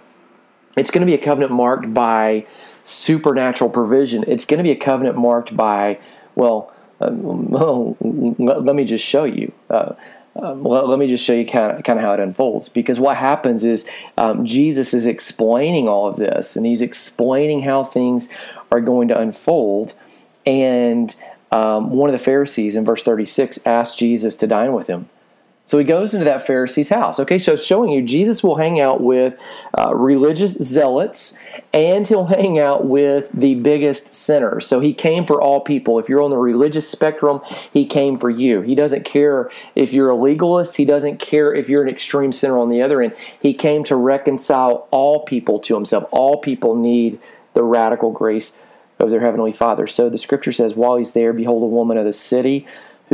It's 0.76 0.92
going 0.92 1.02
to 1.02 1.06
be 1.06 1.14
a 1.16 1.24
covenant 1.24 1.52
marked 1.52 1.94
by 1.94 2.46
supernatural 2.86 3.70
provision. 3.70 4.24
It's 4.28 4.46
going 4.46 4.60
to 4.60 4.64
be 4.64 4.72
a 4.72 4.76
covenant 4.76 5.18
marked 5.18 5.58
by, 5.58 6.00
well, 6.36 6.72
uh, 7.02 7.10
well 7.12 7.98
let 8.00 8.76
me 8.76 8.86
just 8.86 9.06
show 9.06 9.26
you. 9.26 9.52
Uh, 9.70 9.96
well, 10.36 10.88
let 10.88 11.00
me 11.00 11.08
just 11.08 11.24
show 11.24 11.34
you 11.34 11.46
kind 11.46 11.78
of, 11.78 11.84
kind 11.84 11.98
of 11.98 12.04
how 12.04 12.14
it 12.14 12.20
unfolds. 12.20 12.70
Because 12.70 13.00
what 13.00 13.18
happens 13.18 13.64
is 13.64 13.90
um, 14.18 14.46
Jesus 14.46 14.94
is 14.94 15.06
explaining 15.06 15.88
all 15.88 16.08
of 16.08 16.18
this, 16.18 16.56
and 16.56 16.66
he's 16.66 16.82
explaining 16.82 17.64
how 17.64 17.84
things 17.84 18.30
are 18.72 18.82
going 18.82 19.08
to 19.08 19.18
unfold. 19.18 19.94
And 20.46 21.16
um, 21.52 21.90
one 21.92 22.10
of 22.10 22.14
the 22.14 22.20
Pharisees 22.20 22.76
in 22.76 22.84
verse 22.84 23.04
36 23.04 23.60
asked 23.66 23.98
Jesus 23.98 24.36
to 24.38 24.48
dine 24.48 24.74
with 24.74 24.88
him. 24.88 25.10
So 25.66 25.80
he 25.80 25.84
goes 25.84 26.14
into 26.14 26.26
that 26.26 26.46
Pharisee's 26.46 26.90
house. 26.90 27.20
Okay, 27.20 27.40
so 27.40 27.56
showing 27.56 27.92
you 27.92 28.04
Jesus 28.04 28.44
will 28.44 28.56
hang 28.56 28.80
out 28.80 29.02
with 29.02 29.40
uh, 29.78 29.94
religious 29.96 30.54
zealots 30.54 31.38
and 31.74 32.08
he'll 32.08 32.28
hang 32.28 32.60
out 32.60 32.86
with 32.86 33.30
the 33.34 33.56
biggest 33.56 34.14
sinners. 34.14 34.68
So 34.68 34.80
he 34.80 34.94
came 34.94 35.26
for 35.26 35.42
all 35.42 35.60
people. 35.60 36.00
If 36.00 36.08
you're 36.08 36.22
on 36.22 36.30
the 36.30 36.38
religious 36.38 36.90
spectrum, 36.90 37.42
he 37.74 37.86
came 37.86 38.18
for 38.18 38.30
you. 38.30 38.62
He 38.62 38.76
doesn't 38.76 39.04
care 39.04 39.50
if 39.74 39.92
you're 39.92 40.12
a 40.12 40.16
legalist, 40.16 40.78
he 40.78 40.86
doesn't 40.86 41.18
care 41.18 41.54
if 41.54 41.68
you're 41.68 41.84
an 41.84 41.90
extreme 41.90 42.32
sinner 42.32 42.60
on 42.60 42.70
the 42.70 42.82
other 42.82 43.02
end. 43.02 43.14
He 43.42 43.54
came 43.54 43.84
to 43.86 43.96
reconcile 43.96 44.88
all 44.92 45.26
people 45.26 45.60
to 45.62 45.74
himself. 45.74 46.06
All 46.12 46.38
people 46.38 46.76
need 46.76 47.20
the 47.56 47.64
radical 47.64 48.12
grace 48.12 48.60
of 49.00 49.10
their 49.10 49.22
heavenly 49.22 49.52
Father. 49.52 49.88
So 49.88 50.10
the 50.10 50.18
scripture 50.18 50.52
says, 50.52 50.76
while 50.76 50.96
he's 50.96 51.14
there, 51.14 51.34
behold, 51.34 51.64
a 51.64 51.68
woman 51.68 51.98
of 51.98 52.06
the 52.06 52.14
city 52.14 52.66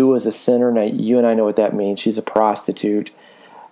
who 0.01 0.08
was 0.08 0.25
a 0.25 0.31
sinner. 0.31 0.72
Now, 0.72 0.81
you 0.81 1.20
and 1.20 1.27
I 1.27 1.36
know 1.36 1.46
what 1.46 1.58
that 1.58 1.75
means. 1.75 2.00
She's 2.00 2.17
a 2.17 2.24
prostitute. 2.24 3.12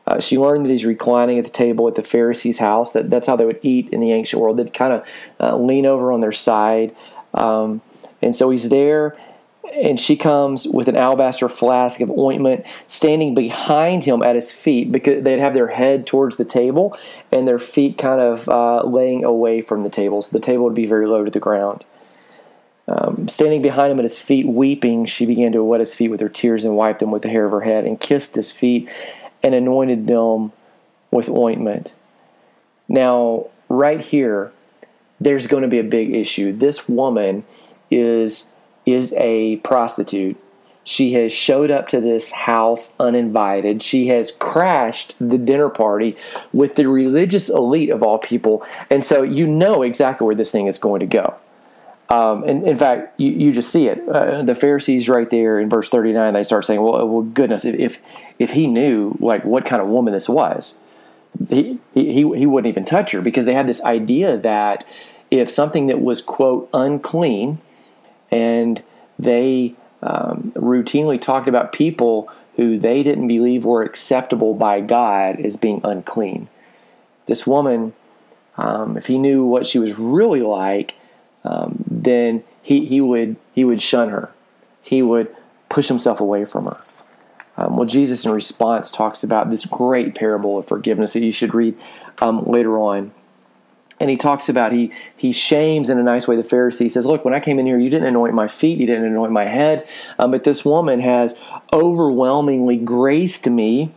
Uh, 0.06 0.20
she 0.20 0.38
learned 0.38 0.66
that 0.66 0.72
he's 0.72 0.86
reclining 0.86 1.40
at 1.40 1.46
the 1.46 1.52
table 1.52 1.88
at 1.88 1.96
the 1.96 2.04
Pharisee's 2.04 2.60
house. 2.60 2.92
That, 2.92 3.10
that's 3.10 3.26
how 3.26 3.36
they 3.36 3.46
would 3.46 3.60
eat 3.64 3.90
in 3.90 4.00
the 4.00 4.12
ancient 4.12 4.42
world. 4.42 4.58
They'd 4.58 4.74
kind 4.74 4.94
of 4.94 5.06
uh, 5.40 5.58
lean 5.58 5.86
over 5.88 6.12
on 6.12 6.22
their 6.22 6.32
side. 6.32 6.96
Um, 7.34 7.82
and 8.22 8.36
so 8.36 8.50
he's 8.52 8.70
there, 8.70 9.18
and 9.74 10.00
she 10.00 10.16
comes 10.16 10.68
with 10.68 10.88
an 10.88 10.96
alabaster 10.96 11.50
flask 11.50 12.00
of 12.00 12.12
ointment 12.12 12.66
standing 12.86 13.34
behind 13.34 14.04
him 14.04 14.22
at 14.22 14.36
his 14.36 14.52
feet 14.52 14.92
because 14.92 15.24
they'd 15.24 15.40
have 15.40 15.54
their 15.54 15.70
head 15.70 16.06
towards 16.06 16.38
the 16.38 16.46
table 16.46 16.98
and 17.32 17.48
their 17.48 17.60
feet 17.60 17.98
kind 17.98 18.22
of 18.22 18.48
uh, 18.50 18.84
laying 18.84 19.24
away 19.24 19.62
from 19.62 19.82
the 19.82 19.90
table. 19.90 20.22
So 20.22 20.32
the 20.32 20.44
table 20.44 20.66
would 20.66 20.76
be 20.76 20.86
very 20.86 21.08
low 21.08 21.24
to 21.24 21.32
the 21.32 21.40
ground. 21.40 21.86
Um, 22.90 23.28
standing 23.28 23.62
behind 23.62 23.92
him 23.92 24.00
at 24.00 24.04
his 24.04 24.18
feet, 24.18 24.48
weeping, 24.48 25.06
she 25.06 25.28
began 25.28 25.52
to 25.52 25.64
wet 25.64 25.80
his 25.80 25.94
feet 25.94 26.10
with 26.10 26.22
her 26.22 26.30
tears 26.30 26.66
and 26.66 26.76
wiped 26.76 27.00
them 27.00 27.12
with 27.12 27.22
the 27.22 27.30
hair 27.30 27.46
of 27.46 27.52
her 27.52 27.62
head 27.62 27.86
and 27.86 28.00
kissed 28.00 28.36
his 28.36 28.52
feet 28.52 28.90
and 29.44 29.54
anointed 29.54 30.08
them 30.08 30.52
with 31.12 31.30
ointment. 31.30 31.94
Now, 32.88 33.50
right 33.68 34.02
here, 34.02 34.52
there's 35.22 35.46
going 35.46 35.62
to 35.62 35.70
be 35.70 35.78
a 35.78 35.84
big 35.84 36.16
issue. 36.16 36.52
This 36.52 36.90
woman 36.90 37.46
is 37.92 38.54
is 38.86 39.14
a 39.18 39.58
prostitute. 39.58 40.38
She 40.84 41.14
has 41.14 41.32
showed 41.32 41.70
up 41.70 41.88
to 41.90 42.02
this 42.02 42.32
house 42.32 42.96
uninvited. 43.00 43.84
She 43.84 44.08
has 44.08 44.32
crashed 44.32 45.14
the 45.20 45.38
dinner 45.38 45.70
party 45.70 46.18
with 46.52 46.74
the 46.74 46.88
religious 46.88 47.50
elite 47.50 47.92
of 47.92 48.02
all 48.02 48.18
people. 48.18 48.66
And 48.90 49.06
so 49.06 49.22
you 49.22 49.46
know 49.46 49.84
exactly 49.84 50.26
where 50.26 50.36
this 50.36 50.52
thing 50.52 50.66
is 50.66 50.80
going 50.80 51.02
to 51.02 51.06
go. 51.06 51.36
Um, 52.12 52.44
and 52.44 52.66
in 52.66 52.76
fact, 52.76 53.20
you, 53.20 53.30
you 53.32 53.52
just 53.52 53.72
see 53.72 53.88
it. 53.88 54.08
Uh, 54.10 54.42
the 54.42 54.56
Pharisees, 54.56 55.08
right 55.08 55.30
there 55.30 55.60
in 55.60 55.70
verse 55.70 55.90
thirty 55.90 56.12
nine, 56.12 56.34
they 56.34 56.44
start 56.44 56.66
saying, 56.66 56.82
"Well, 56.82 57.08
well, 57.08 57.22
goodness, 57.22 57.66
if, 57.66 57.76
if 57.76 58.02
if 58.40 58.52
he 58.52 58.66
knew 58.66 59.16
like 59.20 59.46
what 59.46 59.66
kind 59.66 59.80
of 59.82 59.88
woman 59.88 60.14
this 60.14 60.28
was, 60.28 60.80
he 61.50 61.80
he 61.94 62.04
he 62.36 62.46
wouldn't 62.48 62.70
even 62.70 62.84
touch 62.84 63.12
her 63.12 63.22
because 63.22 63.46
they 63.46 63.54
had 63.54 63.68
this 63.68 63.84
idea 63.84 64.38
that 64.38 64.86
if 65.30 65.52
something 65.52 65.86
that 65.86 66.02
was 66.02 66.22
quote 66.24 66.68
unclean, 66.74 67.60
and 68.32 68.82
they 69.20 69.76
um, 70.02 70.52
routinely 70.56 71.22
talked 71.22 71.48
about 71.48 71.72
people 71.72 72.28
who 72.56 72.80
they 72.80 73.04
didn't 73.04 73.28
believe 73.28 73.64
were 73.64 73.84
acceptable 73.84 74.56
by 74.56 74.82
God 74.82 75.40
as 75.40 75.58
being 75.58 75.80
unclean. 75.84 76.50
This 77.28 77.46
woman, 77.46 77.94
um, 78.58 78.98
if 78.98 79.06
he 79.06 79.20
knew 79.20 79.46
what 79.46 79.68
she 79.68 79.78
was 79.78 80.00
really 80.00 80.42
like." 80.42 80.96
Um, 81.44 81.84
then 81.90 82.44
he, 82.62 82.86
he 82.86 83.02
would 83.02 83.36
he 83.54 83.66
would 83.66 83.82
shun 83.82 84.10
her. 84.10 84.32
He 84.82 85.02
would 85.02 85.36
push 85.70 85.88
himself 85.88 86.20
away 86.20 86.46
from 86.46 86.66
her. 86.66 86.80
Um, 87.58 87.76
well, 87.76 87.86
Jesus, 87.86 88.26
in 88.26 88.32
response, 88.32 88.92
talks 88.92 89.24
about 89.24 89.50
this 89.50 89.66
great 89.66 90.16
parable 90.16 90.58
of 90.58 90.68
forgiveness 90.68 91.14
that 91.14 91.24
you 91.24 91.32
should 91.32 91.54
read 91.54 91.78
um, 92.22 92.46
later 92.46 92.78
on. 92.80 93.12
And 94.00 94.10
he 94.10 94.16
talks 94.16 94.48
about 94.48 94.72
he 94.72 94.94
he 95.18 95.34
shames 95.34 95.90
in 95.90 96.00
a 96.00 96.04
nice 96.04 96.26
way 96.26 96.38
the 96.38 96.44
Pharisee. 96.44 96.84
He 96.84 96.90
says, 96.90 97.06
"Look, 97.06 97.26
when 97.26 97.34
I 97.34 97.42
came 97.42 97.60
in 97.60 97.66
here, 97.66 97.78
you 97.78 97.90
didn't 97.90 98.08
anoint 98.08 98.34
my 98.34 98.48
feet, 98.48 98.80
you 98.80 98.88
didn't 98.88 99.04
anoint 99.04 99.34
my 99.34 99.44
head, 99.44 99.86
um, 100.18 100.32
but 100.32 100.46
this 100.46 100.64
woman 100.64 101.02
has 101.02 101.42
overwhelmingly 101.74 102.78
graced 102.78 103.50
me, 103.50 103.92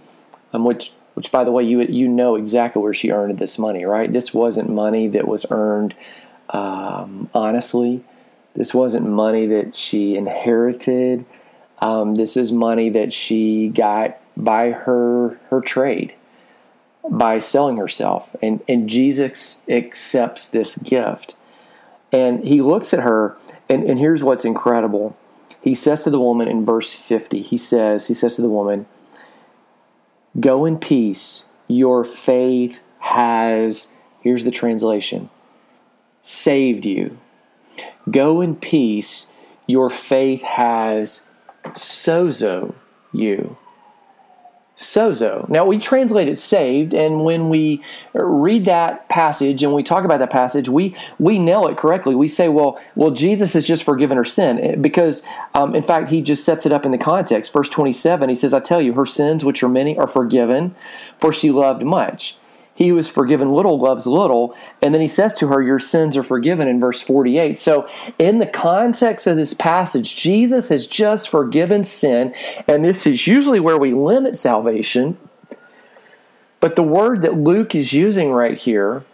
um, 0.53 0.65
which 0.65 0.93
which 1.15 1.31
by 1.31 1.45
the 1.45 1.53
way, 1.53 1.63
you 1.63 1.83
you 1.83 2.09
know 2.09 2.35
exactly 2.35 2.83
where 2.83 2.95
she 2.95 3.13
earned 3.13 3.39
this 3.39 3.61
money, 3.61 3.85
right? 3.85 4.13
This 4.13 4.35
wasn't 4.35 4.71
money 4.71 5.07
that 5.09 5.29
was 5.29 5.47
earned." 5.51 5.95
Um, 6.53 7.31
honestly, 7.35 8.05
this 8.55 8.75
wasn't 8.75 9.09
money 9.09 9.47
that 9.47 9.75
she 9.75 10.17
inherited. 10.17 11.25
Um, 11.81 12.15
this 12.15 12.37
is 12.37 12.53
money 12.53 12.91
that 12.91 13.13
she 13.13 13.69
got 13.69 14.19
by 14.37 14.71
her 14.71 15.41
her 15.51 15.61
trade, 15.61 16.15
by 17.09 17.41
selling 17.41 17.77
herself. 17.79 18.35
And 18.43 18.63
and 18.69 18.89
Jesus 18.89 19.63
accepts 19.69 20.49
this 20.49 20.77
gift. 20.77 21.37
And 22.13 22.45
he 22.45 22.61
looks 22.61 22.93
at 22.93 23.01
her, 23.01 23.39
and, 23.71 23.85
and 23.85 23.99
here's 23.99 24.23
what's 24.23 24.45
incredible. 24.45 25.17
He 25.63 25.75
says 25.75 26.05
to 26.05 26.11
the 26.11 26.21
woman 26.21 26.47
in 26.47 26.67
verse 26.67 26.93
50, 26.93 27.41
he 27.41 27.57
says, 27.57 28.09
he 28.09 28.15
says 28.15 28.37
to 28.37 28.43
the 28.43 28.51
woman, 28.51 28.87
Go 30.39 30.67
in 30.67 30.79
peace, 30.79 31.51
your 31.69 32.05
faith 32.05 32.81
has, 32.99 33.95
here's 34.21 34.45
the 34.45 34.51
translation, 34.51 35.31
saved 36.23 36.87
you. 36.87 37.19
Go 38.11 38.41
in 38.41 38.57
peace. 38.57 39.33
Your 39.67 39.91
faith 39.91 40.43
has 40.43 41.31
sozo 41.69 42.75
you. 43.13 43.57
Sozo. 44.77 45.49
Now 45.49 45.65
we 45.65 45.79
translate 45.79 46.27
it 46.27 46.39
saved, 46.39 46.93
and 46.93 47.25
when 47.25 47.49
we 47.51 47.83
read 48.15 48.65
that 48.65 49.09
passage 49.09 49.63
and 49.63 49.73
we 49.73 49.85
talk 49.85 50.05
about 50.05 50.19
that 50.19 50.31
passage, 50.31 50.69
we 50.69 50.97
we 51.21 51.39
nail 51.39 51.69
it 51.69 51.77
correctly. 51.77 52.17
We 52.17 52.27
say, 52.27 52.49
well, 52.49 52.81
well, 52.97 53.13
Jesus 53.13 53.53
has 53.53 53.65
just 53.65 53.85
forgiven 53.85 54.17
her 54.17 54.25
sin 54.25 54.59
eh, 54.59 54.75
because, 54.75 55.23
um, 55.55 55.77
in 55.77 55.83
fact, 55.83 56.09
he 56.09 56.21
just 56.21 56.45
sets 56.45 56.67
it 56.67 56.73
up 56.73 56.85
in 56.85 56.91
the 56.91 56.99
context. 56.99 57.53
Verse 57.53 57.69
twenty-seven, 57.69 58.29
he 58.29 58.35
says, 58.35 58.53
"I 58.53 58.61
tell 58.61 58.83
you, 58.83 58.95
her 58.95 59.07
sins, 59.07 59.45
which 59.45 59.63
are 59.63 59.69
many, 59.69 59.97
are 59.97 60.09
forgiven, 60.09 60.75
for 61.21 61.33
she 61.33 61.53
loved 61.53 61.85
much." 61.85 62.39
He 62.75 62.89
who 62.89 62.99
is 62.99 63.09
forgiven 63.09 63.53
little 63.53 63.79
loves 63.79 64.07
little. 64.07 64.57
And 64.81 64.95
then 64.95 65.01
he 65.01 65.09
says 65.09 65.35
to 65.35 65.49
her, 65.49 65.63
Your 65.63 65.79
sins 65.79 66.17
are 66.17 66.23
forgiven 66.23 66.69
in 66.69 66.81
verse 66.81 67.03
48. 67.03 67.59
So, 67.59 67.89
in 68.19 68.39
the 68.39 68.47
context 68.47 69.27
of 69.27 69.37
this 69.37 69.55
passage, 69.55 70.17
Jesus 70.17 70.69
has 70.71 70.87
just 70.87 71.29
forgiven 71.29 71.85
sin. 71.85 72.35
And 72.67 72.85
this 72.85 73.07
is 73.07 73.27
usually 73.27 73.61
where 73.61 73.79
we 73.79 73.93
limit 73.93 74.37
salvation. 74.37 75.19
But 76.61 76.77
the 76.77 76.83
word 76.83 77.23
that 77.23 77.35
Luke 77.35 77.75
is 77.75 77.93
using 77.93 78.31
right 78.31 78.57
here 78.57 79.05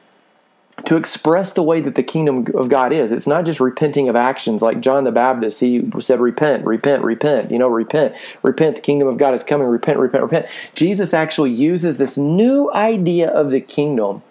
to 0.89 0.97
express 0.97 1.53
the 1.53 1.63
way 1.63 1.83
that 1.83 1.97
the 1.97 2.03
kingdom 2.03 2.47
of 2.55 2.71
God 2.71 2.95
is. 2.95 3.13
It's 3.13 3.27
not 3.27 3.45
just 3.45 3.61
repenting 3.61 4.09
of 4.09 4.17
actions 4.17 4.63
like 4.63 4.81
John 4.81 5.05
the 5.05 5.13
Baptist. 5.13 5.61
He 5.61 5.87
said, 6.01 6.19
Repent, 6.19 6.65
repent, 6.65 7.05
repent. 7.05 7.51
You 7.51 7.59
know, 7.59 7.69
repent, 7.69 8.15
repent. 8.43 8.77
The 8.77 8.81
kingdom 8.81 9.07
of 9.07 9.19
God 9.19 9.35
is 9.35 9.45
coming. 9.45 9.67
Repent, 9.67 9.99
repent, 9.99 10.23
repent. 10.23 10.47
Jesus 10.75 11.13
actually 11.13 11.51
uses 11.51 11.99
this 11.99 12.17
new 12.17 12.73
idea 12.73 13.29
of 13.29 13.51
the 13.51 13.61
kingdom 13.61 14.23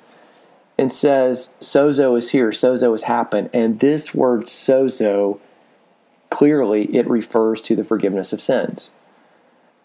and 0.80 0.91
says, 0.91 1.54
Sozo 1.62 2.17
is 2.17 2.32
here, 2.32 2.50
Sozo 2.50 2.93
has 2.93 3.04
happened. 3.04 3.52
And 3.54 3.80
this 3.80 4.15
word 4.15 4.46
sozo, 4.46 5.39
clearly, 6.32 6.86
it 6.86 7.08
refers 7.08 7.62
to 7.62 7.76
the 7.76 7.84
forgiveness 7.84 8.34
of 8.34 8.41
sins. 8.41 8.89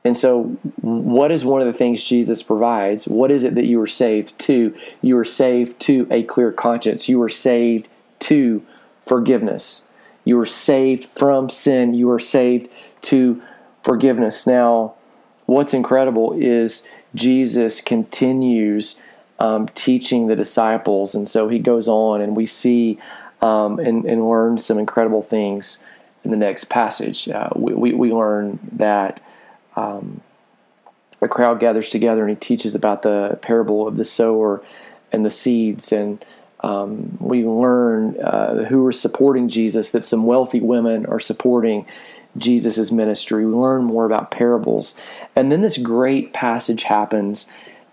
And 0.05 0.17
so, 0.17 0.45
what 0.81 1.31
is 1.31 1.45
one 1.45 1.61
of 1.61 1.67
the 1.67 1.73
things 1.73 2.03
Jesus 2.03 2.43
provides? 2.43 3.07
What 3.07 3.31
is 3.31 3.45
it 3.45 3.55
that 3.55 3.67
you 3.67 3.79
were 3.79 3.87
saved 3.87 4.37
to? 4.41 4.75
You 5.01 5.15
were 5.15 5.25
saved 5.25 5.79
to 5.83 6.09
a 6.11 6.25
clear 6.25 6.51
conscience. 6.51 7.09
You 7.09 7.21
were 7.21 7.29
saved 7.29 7.89
to 8.21 8.65
forgiveness. 9.07 9.85
You 10.25 10.37
were 10.37 10.47
saved 10.47 11.05
from 11.05 11.51
sin. 11.51 11.95
You 11.95 12.09
were 12.09 12.19
saved 12.19 12.69
to 13.03 13.43
forgiveness. 13.83 14.47
Now, 14.47 14.95
what's 15.47 15.75
incredible 15.75 16.33
is 16.33 16.89
Jesus 17.15 17.81
continues 17.81 19.03
um, 19.39 19.69
teaching 19.69 20.27
the 20.27 20.37
disciples. 20.37 21.15
And 21.15 21.29
so 21.29 21.49
he 21.49 21.59
goes 21.59 21.89
on, 21.89 22.21
and 22.21 22.37
we 22.37 22.47
see 22.47 22.99
um, 23.41 23.79
and, 23.79 24.05
and 24.05 24.29
learn 24.29 24.59
some 24.59 24.79
incredible 24.79 25.23
things 25.23 25.83
in 26.25 26.31
the 26.31 26.37
next 26.37 26.65
passage. 26.67 27.29
Uh, 27.29 27.51
we, 27.57 27.75
we, 27.75 27.93
we 27.93 28.13
learn 28.13 28.59
that 28.73 29.21
um, 29.77 30.21
a 31.21 31.29
crowd 31.29 31.61
gathers 31.61 31.89
together 31.89 32.23
and 32.23 32.31
he 32.31 32.37
teaches 32.37 32.75
about 32.75 33.03
the 33.03 33.39
parable 33.43 33.87
of 33.87 33.97
the 33.97 34.05
sower 34.05 34.63
and 35.13 35.25
the 35.25 35.31
seeds 35.31 35.93
and 35.93 36.25
um, 36.61 37.19
we 37.21 37.45
learn 37.45 38.21
uh, 38.21 38.65
who 38.65 38.87
are 38.87 38.93
supporting 38.93 39.49
Jesus 39.49 39.91
that 39.91 40.05
some 40.05 40.27
wealthy 40.27 40.61
women 40.61 41.07
are 41.07 41.21
supporting 41.21 41.87
Jesus' 42.37 42.93
ministry. 42.93 43.45
We 43.45 43.53
learn 43.53 43.85
more 43.85 44.05
about 44.05 44.31
parables. 44.31 44.95
And 45.35 45.51
then 45.51 45.61
this 45.61 45.77
great 45.77 46.33
passage 46.33 46.85
happens 46.85 47.47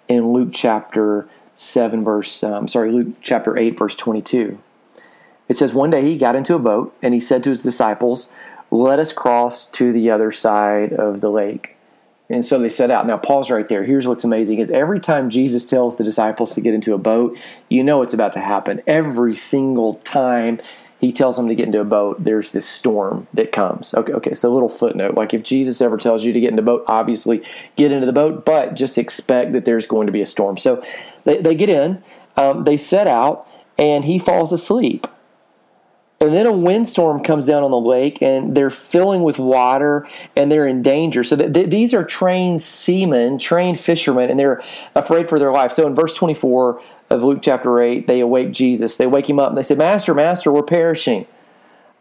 in 0.08 0.32
Luke 0.32 0.50
chapter 0.54 1.28
7, 1.56 2.04
verse, 2.04 2.44
um, 2.44 2.68
sorry, 2.68 2.92
Luke 2.92 3.16
chapter 3.22 3.58
8, 3.58 3.78
verse 3.78 3.96
22. 3.96 4.60
It 5.48 5.58
says, 5.58 5.74
One 5.74 5.90
day 5.90 6.04
he 6.04 6.18
got 6.18 6.36
into 6.36 6.56
a 6.56 6.60
boat 6.60 6.96
and 7.02 7.14
he 7.14 7.20
said 7.20 7.44
to 7.44 7.50
his 7.50 7.64
disciples, 7.64 8.34
let 8.72 9.00
us 9.00 9.14
cross 9.14 9.70
to 9.72 9.92
the 9.92 10.10
other 10.10 10.32
side 10.32 10.94
of 10.94 11.22
the 11.22 11.32
lake. 11.32 11.76
And 12.30 12.46
so 12.46 12.60
they 12.60 12.70
set 12.70 12.92
out. 12.92 13.08
Now, 13.08 13.18
pause 13.18 13.50
right 13.50 13.68
there. 13.68 13.84
Here's 13.84 14.08
what's 14.08 14.24
amazing 14.24 14.60
is 14.60 14.70
every 14.70 15.00
time 15.00 15.32
Jesus 15.32 15.66
tells 15.66 15.98
the 15.98 16.04
disciples 16.04 16.54
to 16.54 16.62
get 16.62 16.76
into 16.76 16.94
a 16.94 17.00
boat, 17.00 17.38
you 17.70 17.84
know 17.84 18.04
it's 18.04 18.14
about 18.14 18.34
to 18.34 18.40
happen. 18.40 18.84
Every 18.86 19.36
single 19.36 19.96
time 20.04 20.62
he 21.00 21.12
tells 21.12 21.38
them 21.38 21.48
to 21.48 21.56
get 21.56 21.66
into 21.66 21.80
a 21.80 21.86
boat, 21.86 22.24
there's 22.24 22.52
this 22.52 22.68
storm 22.68 23.28
that 23.34 23.52
comes. 23.52 23.94
Okay, 23.94 24.14
okay, 24.14 24.34
so 24.34 24.52
a 24.52 24.54
little 24.54 24.70
footnote. 24.70 25.16
Like 25.16 25.34
if 25.34 25.44
Jesus 25.44 25.82
ever 25.82 25.98
tells 25.98 26.24
you 26.24 26.34
to 26.34 26.40
get 26.40 26.52
into 26.52 26.62
a 26.62 26.66
boat, 26.66 26.84
obviously 26.88 27.42
get 27.76 27.92
into 27.92 28.06
the 28.06 28.14
boat, 28.14 28.46
but 28.46 28.76
just 28.76 28.98
expect 28.98 29.54
that 29.54 29.66
there's 29.66 29.88
going 29.88 30.06
to 30.06 30.14
be 30.14 30.22
a 30.22 30.28
storm. 30.28 30.58
So 30.58 30.84
they, 31.24 31.42
they 31.42 31.56
get 31.56 31.70
in, 31.70 32.04
um, 32.36 32.66
they 32.66 32.78
set 32.78 33.08
out, 33.08 33.48
and 33.78 34.06
he 34.06 34.20
falls 34.20 34.52
asleep. 34.52 35.08
And 36.22 36.34
then 36.34 36.46
a 36.46 36.52
windstorm 36.52 37.24
comes 37.24 37.46
down 37.46 37.64
on 37.64 37.72
the 37.72 37.80
lake 37.80 38.22
and 38.22 38.56
they're 38.56 38.70
filling 38.70 39.24
with 39.24 39.40
water 39.40 40.06
and 40.36 40.52
they're 40.52 40.68
in 40.68 40.82
danger. 40.82 41.24
So 41.24 41.38
th- 41.38 41.54
th- 41.54 41.70
these 41.70 41.94
are 41.94 42.04
trained 42.04 42.62
seamen, 42.62 43.38
trained 43.38 43.80
fishermen, 43.80 44.30
and 44.30 44.38
they're 44.38 44.62
afraid 44.96 45.30
for 45.30 45.40
their 45.40 45.54
life. 45.54 45.72
So 45.72 45.88
in 45.88 45.96
verse 45.96 46.14
24 46.14 46.82
of 47.10 47.24
Luke 47.24 47.40
chapter 47.42 47.80
8, 47.80 48.08
they 48.08 48.20
awake 48.20 48.52
Jesus. 48.52 48.98
They 48.98 49.08
wake 49.08 49.30
him 49.30 49.40
up 49.40 49.50
and 49.50 49.58
they 49.58 49.64
say, 49.64 49.76
Master, 49.76 50.14
Master, 50.14 50.52
we're 50.52 50.62
perishing. 50.64 51.26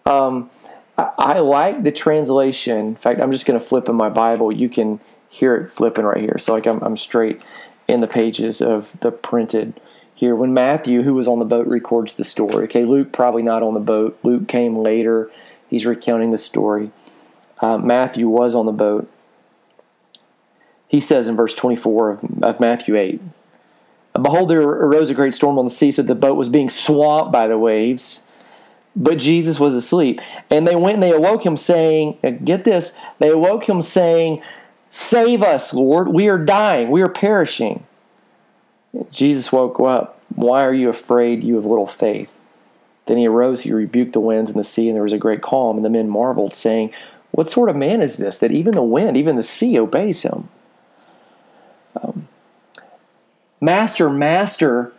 Um, 0.05 0.51
I-, 0.97 1.13
I 1.17 1.39
like 1.39 1.85
the 1.85 1.93
translation. 1.93 2.79
In 2.79 2.97
fact, 2.97 3.21
I'm 3.21 3.31
just 3.31 3.47
going 3.47 3.59
to 3.59 3.65
flip 3.65 3.89
in 3.89 3.95
my 3.95 4.09
Bible. 4.09 4.51
You 4.51 4.69
can 4.69 4.99
hear 5.29 5.55
it 5.55 5.71
flipping 5.71 6.05
right 6.05 6.21
here. 6.21 6.39
So 6.39 6.55
like 6.55 6.67
I'm, 6.67 6.83
I'm 6.83 6.97
straight 6.97 7.41
in 7.87 8.01
the 8.01 8.09
pages 8.09 8.61
of 8.61 8.91
the 9.01 9.13
printed 9.13 9.81
here 10.19 10.35
when 10.35 10.53
Matthew, 10.53 11.03
who 11.03 11.15
was 11.15 11.29
on 11.29 11.39
the 11.39 11.45
boat, 11.45 11.69
records 11.69 12.15
the 12.15 12.25
story. 12.25 12.65
Okay, 12.65 12.85
Luke 12.85 13.13
probably 13.13 13.43
not 13.43 13.63
on 13.63 13.75
the 13.75 13.81
boat. 13.81 14.19
Luke 14.25 14.49
came 14.49 14.77
later. 14.77 15.31
He's 15.71 15.87
recounting 15.87 16.33
the 16.33 16.39
story. 16.39 16.91
Uh, 17.61 17.79
Matthew 17.79 18.29
was 18.29 18.53
on 18.57 18.67
the 18.67 18.73
boat. 18.73 19.09
He 20.89 20.99
says 20.99 21.29
in 21.29 21.37
verse 21.37 21.55
24 21.55 22.11
of, 22.11 22.43
of 22.43 22.59
Matthew 22.59 22.97
8 22.97 23.21
Behold, 24.21 24.51
there 24.51 24.61
arose 24.61 25.09
a 25.09 25.15
great 25.15 25.37
storm 25.37 25.57
on 25.57 25.67
the 25.67 25.71
sea, 25.71 25.93
so 25.93 26.03
the 26.03 26.17
boat 26.17 26.37
was 26.37 26.49
being 26.49 26.69
swamped 26.69 27.31
by 27.31 27.47
the 27.47 27.57
waves. 27.57 28.25
But 28.97 29.19
Jesus 29.19 29.61
was 29.61 29.73
asleep. 29.75 30.21
And 30.51 30.67
they 30.67 30.75
went 30.75 30.95
and 30.95 31.03
they 31.05 31.13
awoke 31.13 31.47
him, 31.47 31.57
saying, 31.57 32.19
Get 32.43 32.65
this, 32.65 32.93
they 33.21 33.29
awoke 33.29 33.69
him, 33.69 33.83
saying, 33.83 34.43
Save 34.91 35.45
us, 35.45 35.73
Lord. 35.73 36.09
We 36.09 36.27
are 36.29 36.39
dying. 36.39 36.91
We 36.91 37.03
are 37.03 37.09
perishing. 37.09 37.87
Jesus 39.11 39.53
woke 39.53 39.81
up. 39.81 40.21
Why 40.35 40.65
are 40.65 40.75
you 40.75 40.89
afraid, 40.89 41.43
you 41.43 41.59
of 41.59 41.65
little 41.65 41.87
faith? 41.87 42.35
Then 43.07 43.17
he 43.17 43.27
arose, 43.27 43.63
he 43.63 43.73
rebuked 43.73 44.13
the 44.13 44.21
winds 44.21 44.51
and 44.51 44.59
the 44.59 44.65
sea, 44.65 44.89
and 44.89 44.95
there 44.95 45.03
was 45.03 45.13
a 45.13 45.19
great 45.19 45.41
calm. 45.41 45.77
And 45.77 45.85
the 45.85 45.91
men 45.91 46.09
marveled, 46.09 46.53
saying, 46.53 46.93
What 47.31 47.49
sort 47.49 47.71
of 47.71 47.77
man 47.77 48.03
is 48.03 48.17
this 48.17 48.39
that 48.39 48.53
even 48.53 48.75
the 48.75 48.83
wind, 48.83 49.17
even 49.17 49.37
the 49.37 49.43
sea 49.43 49.79
obeys 49.79 50.23
him? 50.23 50.49
Um, 52.01 52.29
master, 53.61 54.11
master, 54.11 54.93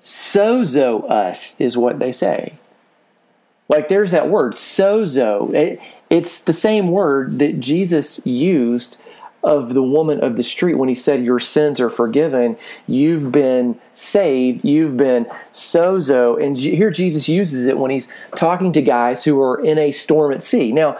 sozo 0.00 1.08
us, 1.10 1.60
is 1.60 1.76
what 1.76 1.98
they 1.98 2.12
say. 2.12 2.54
Like 3.68 3.88
there's 3.88 4.10
that 4.12 4.28
word, 4.28 4.54
sozo. 4.54 5.52
It, 5.54 5.80
it's 6.08 6.42
the 6.42 6.52
same 6.52 6.90
word 6.90 7.38
that 7.38 7.60
Jesus 7.60 8.24
used 8.26 9.00
of 9.42 9.72
the 9.72 9.82
woman 9.82 10.22
of 10.22 10.36
the 10.36 10.42
street 10.42 10.74
when 10.74 10.88
he 10.88 10.94
said, 10.94 11.24
Your 11.24 11.40
sins 11.40 11.80
are 11.80 11.90
forgiven. 11.90 12.56
You've 12.86 13.32
been 13.32 13.80
saved. 13.94 14.64
You've 14.64 14.96
been 14.96 15.24
sozo. 15.50 16.42
And 16.42 16.58
here 16.58 16.90
Jesus 16.90 17.28
uses 17.28 17.66
it 17.66 17.78
when 17.78 17.90
he's 17.90 18.12
talking 18.36 18.72
to 18.72 18.82
guys 18.82 19.24
who 19.24 19.40
are 19.40 19.60
in 19.60 19.78
a 19.78 19.92
storm 19.92 20.32
at 20.32 20.42
sea. 20.42 20.72
Now, 20.72 20.98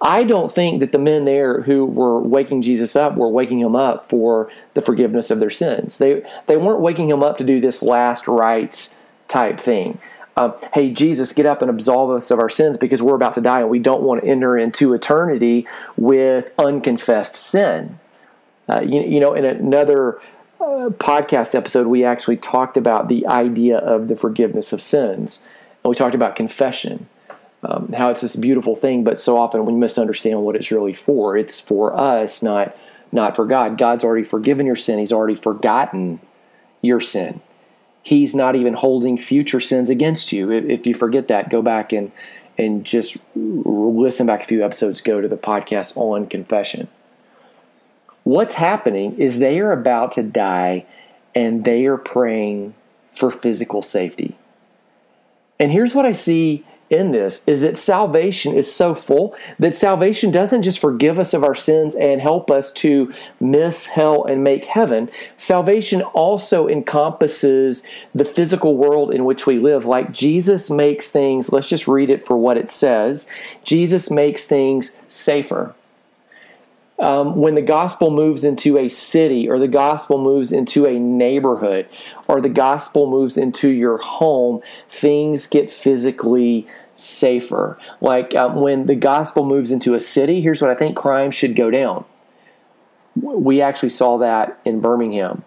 I 0.00 0.24
don't 0.24 0.50
think 0.50 0.80
that 0.80 0.92
the 0.92 0.98
men 0.98 1.24
there 1.26 1.62
who 1.62 1.84
were 1.84 2.20
waking 2.20 2.62
Jesus 2.62 2.96
up 2.96 3.16
were 3.16 3.28
waking 3.28 3.60
him 3.60 3.76
up 3.76 4.08
for 4.08 4.50
the 4.74 4.82
forgiveness 4.82 5.30
of 5.30 5.40
their 5.40 5.50
sins. 5.50 5.98
They, 5.98 6.22
they 6.46 6.56
weren't 6.56 6.80
waking 6.80 7.10
him 7.10 7.22
up 7.22 7.38
to 7.38 7.44
do 7.44 7.60
this 7.60 7.82
last 7.82 8.26
rites 8.26 8.98
type 9.28 9.58
thing 9.58 9.98
um, 10.38 10.54
hey, 10.74 10.92
Jesus, 10.92 11.32
get 11.32 11.46
up 11.46 11.62
and 11.62 11.70
absolve 11.70 12.10
us 12.10 12.30
of 12.30 12.38
our 12.38 12.50
sins 12.50 12.76
because 12.76 13.02
we're 13.02 13.14
about 13.14 13.32
to 13.34 13.40
die 13.40 13.60
and 13.60 13.70
we 13.70 13.78
don't 13.78 14.02
want 14.02 14.20
to 14.20 14.26
enter 14.26 14.58
into 14.58 14.92
eternity 14.92 15.66
with 15.96 16.52
unconfessed 16.58 17.36
sin. 17.36 17.98
Uh, 18.68 18.80
you, 18.80 19.00
you, 19.02 19.18
know, 19.18 19.32
in 19.32 19.46
another 19.46 20.20
uh, 20.60 20.90
podcast 20.90 21.54
episode, 21.54 21.86
we 21.86 22.04
actually 22.04 22.36
talked 22.36 22.76
about 22.76 23.08
the 23.08 23.26
idea 23.26 23.78
of 23.78 24.08
the 24.08 24.16
forgiveness 24.16 24.74
of 24.74 24.82
sins. 24.82 25.42
And 25.82 25.88
we 25.88 25.96
talked 25.96 26.14
about 26.14 26.36
confession, 26.36 27.08
um, 27.62 27.92
how 27.92 28.10
it's 28.10 28.20
this 28.20 28.36
beautiful 28.36 28.76
thing, 28.76 29.04
but 29.04 29.18
so 29.18 29.38
often 29.38 29.64
we 29.64 29.72
misunderstand 29.72 30.42
what 30.42 30.54
it's 30.54 30.70
really 30.70 30.92
for. 30.92 31.38
It's 31.38 31.60
for 31.60 31.98
us, 31.98 32.42
not, 32.42 32.76
not 33.10 33.36
for 33.36 33.46
God. 33.46 33.78
God's 33.78 34.04
already 34.04 34.24
forgiven 34.24 34.66
your 34.66 34.76
sin, 34.76 34.98
He's 34.98 35.12
already 35.12 35.36
forgotten 35.36 36.20
your 36.82 37.00
sin 37.00 37.40
he's 38.06 38.36
not 38.36 38.54
even 38.54 38.74
holding 38.74 39.18
future 39.18 39.58
sins 39.58 39.90
against 39.90 40.30
you. 40.30 40.52
If 40.52 40.86
you 40.86 40.94
forget 40.94 41.26
that, 41.26 41.50
go 41.50 41.60
back 41.60 41.92
and 41.92 42.12
and 42.56 42.86
just 42.86 43.18
listen 43.34 44.26
back 44.26 44.44
a 44.44 44.46
few 44.46 44.64
episodes 44.64 45.00
ago 45.00 45.20
to 45.20 45.26
the 45.28 45.36
podcast 45.36 45.96
on 45.96 46.26
confession. 46.26 46.88
What's 48.22 48.54
happening 48.54 49.18
is 49.18 49.40
they 49.40 49.58
are 49.58 49.72
about 49.72 50.12
to 50.12 50.22
die 50.22 50.86
and 51.34 51.64
they 51.64 51.84
are 51.86 51.98
praying 51.98 52.74
for 53.12 53.30
physical 53.30 53.82
safety. 53.82 54.38
And 55.58 55.72
here's 55.72 55.94
what 55.94 56.06
I 56.06 56.12
see 56.12 56.64
in 56.90 57.12
this 57.12 57.42
is 57.46 57.60
that 57.60 57.76
salvation 57.76 58.54
is 58.54 58.72
so 58.72 58.94
full 58.94 59.34
that 59.58 59.74
salvation 59.74 60.30
doesn't 60.30 60.62
just 60.62 60.78
forgive 60.78 61.18
us 61.18 61.34
of 61.34 61.42
our 61.42 61.54
sins 61.54 61.94
and 61.94 62.20
help 62.20 62.50
us 62.50 62.72
to 62.72 63.12
miss 63.40 63.86
hell 63.86 64.24
and 64.24 64.44
make 64.44 64.64
heaven. 64.66 65.10
Salvation 65.36 66.02
also 66.02 66.68
encompasses 66.68 67.86
the 68.14 68.24
physical 68.24 68.76
world 68.76 69.12
in 69.12 69.24
which 69.24 69.46
we 69.46 69.58
live. 69.58 69.84
Like 69.84 70.12
Jesus 70.12 70.70
makes 70.70 71.10
things, 71.10 71.52
let's 71.52 71.68
just 71.68 71.88
read 71.88 72.10
it 72.10 72.26
for 72.26 72.36
what 72.36 72.56
it 72.56 72.70
says 72.70 73.28
Jesus 73.64 74.10
makes 74.10 74.46
things 74.46 74.92
safer. 75.08 75.74
Um, 76.98 77.36
when 77.36 77.54
the 77.54 77.62
gospel 77.62 78.10
moves 78.10 78.42
into 78.42 78.78
a 78.78 78.88
city 78.88 79.48
or 79.48 79.58
the 79.58 79.68
gospel 79.68 80.16
moves 80.16 80.50
into 80.50 80.86
a 80.86 80.98
neighborhood 80.98 81.90
or 82.26 82.40
the 82.40 82.48
gospel 82.48 83.10
moves 83.10 83.36
into 83.36 83.68
your 83.68 83.98
home, 83.98 84.62
things 84.88 85.46
get 85.46 85.70
physically 85.70 86.66
safer. 86.94 87.78
Like 88.00 88.34
um, 88.34 88.56
when 88.56 88.86
the 88.86 88.94
gospel 88.94 89.44
moves 89.44 89.70
into 89.70 89.94
a 89.94 90.00
city, 90.00 90.40
here's 90.40 90.62
what 90.62 90.70
I 90.70 90.74
think 90.74 90.96
crime 90.96 91.30
should 91.30 91.54
go 91.54 91.70
down. 91.70 92.06
We 93.14 93.60
actually 93.60 93.90
saw 93.90 94.16
that 94.18 94.58
in 94.64 94.80
Birmingham 94.80 95.44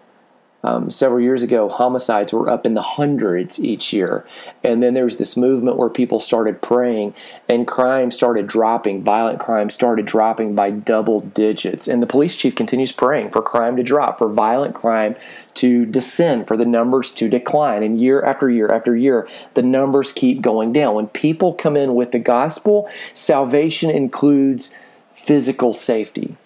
um, 0.62 0.90
several 0.90 1.20
years 1.20 1.42
ago, 1.42 1.68
homicides 1.68 2.32
were 2.32 2.48
up 2.50 2.66
in 2.66 2.74
the 2.74 2.82
hundreds 2.82 3.58
each 3.58 3.92
year. 3.92 4.26
And 4.62 4.82
then 4.82 4.92
there 4.92 5.04
was 5.04 5.16
this 5.16 5.36
movement 5.36 5.78
where 5.78 5.88
people 5.88 6.20
started 6.20 6.60
praying 6.60 7.14
and 7.48 7.66
crime 7.66 8.10
started 8.10 8.46
dropping. 8.46 9.02
Violent 9.02 9.40
crime 9.40 9.70
started 9.70 10.04
dropping 10.04 10.54
by 10.54 10.70
double 10.70 11.22
digits. 11.22 11.88
And 11.88 12.02
the 12.02 12.06
police 12.06 12.36
chief 12.36 12.54
continues 12.54 12.92
praying 12.92 13.30
for 13.30 13.40
crime 13.40 13.76
to 13.76 13.82
drop, 13.82 14.18
for 14.18 14.28
violent 14.28 14.74
crime 14.74 15.16
to 15.54 15.86
descend, 15.86 16.46
for 16.46 16.58
the 16.58 16.66
numbers 16.66 17.12
to 17.12 17.30
decline. 17.30 17.82
And 17.82 17.98
year 17.98 18.22
after 18.22 18.50
year 18.50 18.70
after 18.70 18.94
year, 18.94 19.26
the 19.54 19.62
numbers 19.62 20.12
keep 20.12 20.42
going 20.42 20.74
down. 20.74 20.94
When 20.94 21.08
people 21.08 21.54
come 21.54 21.76
in 21.76 21.94
with 21.94 22.12
the 22.12 22.18
gospel, 22.18 22.88
salvation 23.14 23.88
includes 23.88 24.76
physical 25.14 25.72
safety. 25.72 26.36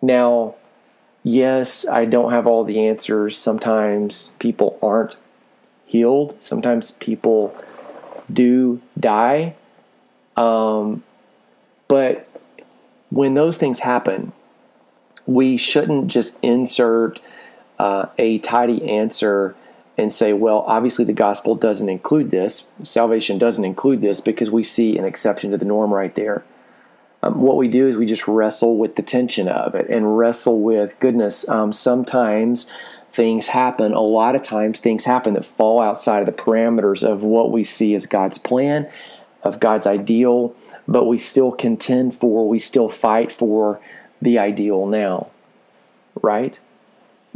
Now, 0.00 0.54
yes, 1.24 1.88
I 1.88 2.04
don't 2.04 2.30
have 2.30 2.46
all 2.46 2.62
the 2.62 2.86
answers. 2.86 3.36
Sometimes 3.36 4.34
people 4.38 4.78
aren't 4.80 5.16
healed. 5.86 6.36
Sometimes 6.40 6.92
people 6.92 7.56
do 8.32 8.80
die. 8.98 9.56
Um, 10.36 11.02
but 11.88 12.28
when 13.10 13.34
those 13.34 13.56
things 13.56 13.80
happen, 13.80 14.32
we 15.26 15.56
shouldn't 15.56 16.08
just 16.08 16.38
insert 16.42 17.20
uh, 17.78 18.06
a 18.18 18.38
tidy 18.38 18.88
answer 18.88 19.56
and 19.96 20.12
say, 20.12 20.32
well, 20.32 20.64
obviously 20.66 21.04
the 21.04 21.12
gospel 21.12 21.54
doesn't 21.54 21.88
include 21.88 22.30
this. 22.30 22.68
Salvation 22.82 23.38
doesn't 23.38 23.64
include 23.64 24.00
this 24.00 24.20
because 24.20 24.50
we 24.50 24.62
see 24.62 24.98
an 24.98 25.04
exception 25.04 25.52
to 25.52 25.56
the 25.56 25.64
norm 25.64 25.94
right 25.94 26.14
there 26.14 26.44
um, 27.24 27.40
what 27.40 27.56
we 27.56 27.68
do 27.68 27.88
is 27.88 27.96
we 27.96 28.06
just 28.06 28.28
wrestle 28.28 28.76
with 28.76 28.96
the 28.96 29.02
tension 29.02 29.48
of 29.48 29.74
it 29.74 29.88
and 29.88 30.18
wrestle 30.18 30.60
with 30.60 30.98
goodness. 31.00 31.48
Um, 31.48 31.72
sometimes 31.72 32.70
things 33.12 33.48
happen, 33.48 33.94
a 33.94 34.00
lot 34.00 34.34
of 34.34 34.42
times 34.42 34.78
things 34.78 35.04
happen 35.04 35.34
that 35.34 35.44
fall 35.44 35.80
outside 35.80 36.20
of 36.20 36.26
the 36.26 36.42
parameters 36.42 37.02
of 37.02 37.22
what 37.22 37.50
we 37.50 37.64
see 37.64 37.94
as 37.94 38.06
God's 38.06 38.38
plan, 38.38 38.88
of 39.42 39.60
God's 39.60 39.86
ideal, 39.86 40.54
but 40.86 41.06
we 41.06 41.16
still 41.18 41.52
contend 41.52 42.14
for, 42.14 42.48
we 42.48 42.58
still 42.58 42.88
fight 42.88 43.32
for 43.32 43.80
the 44.20 44.38
ideal 44.38 44.86
now, 44.86 45.28
right? 46.20 46.58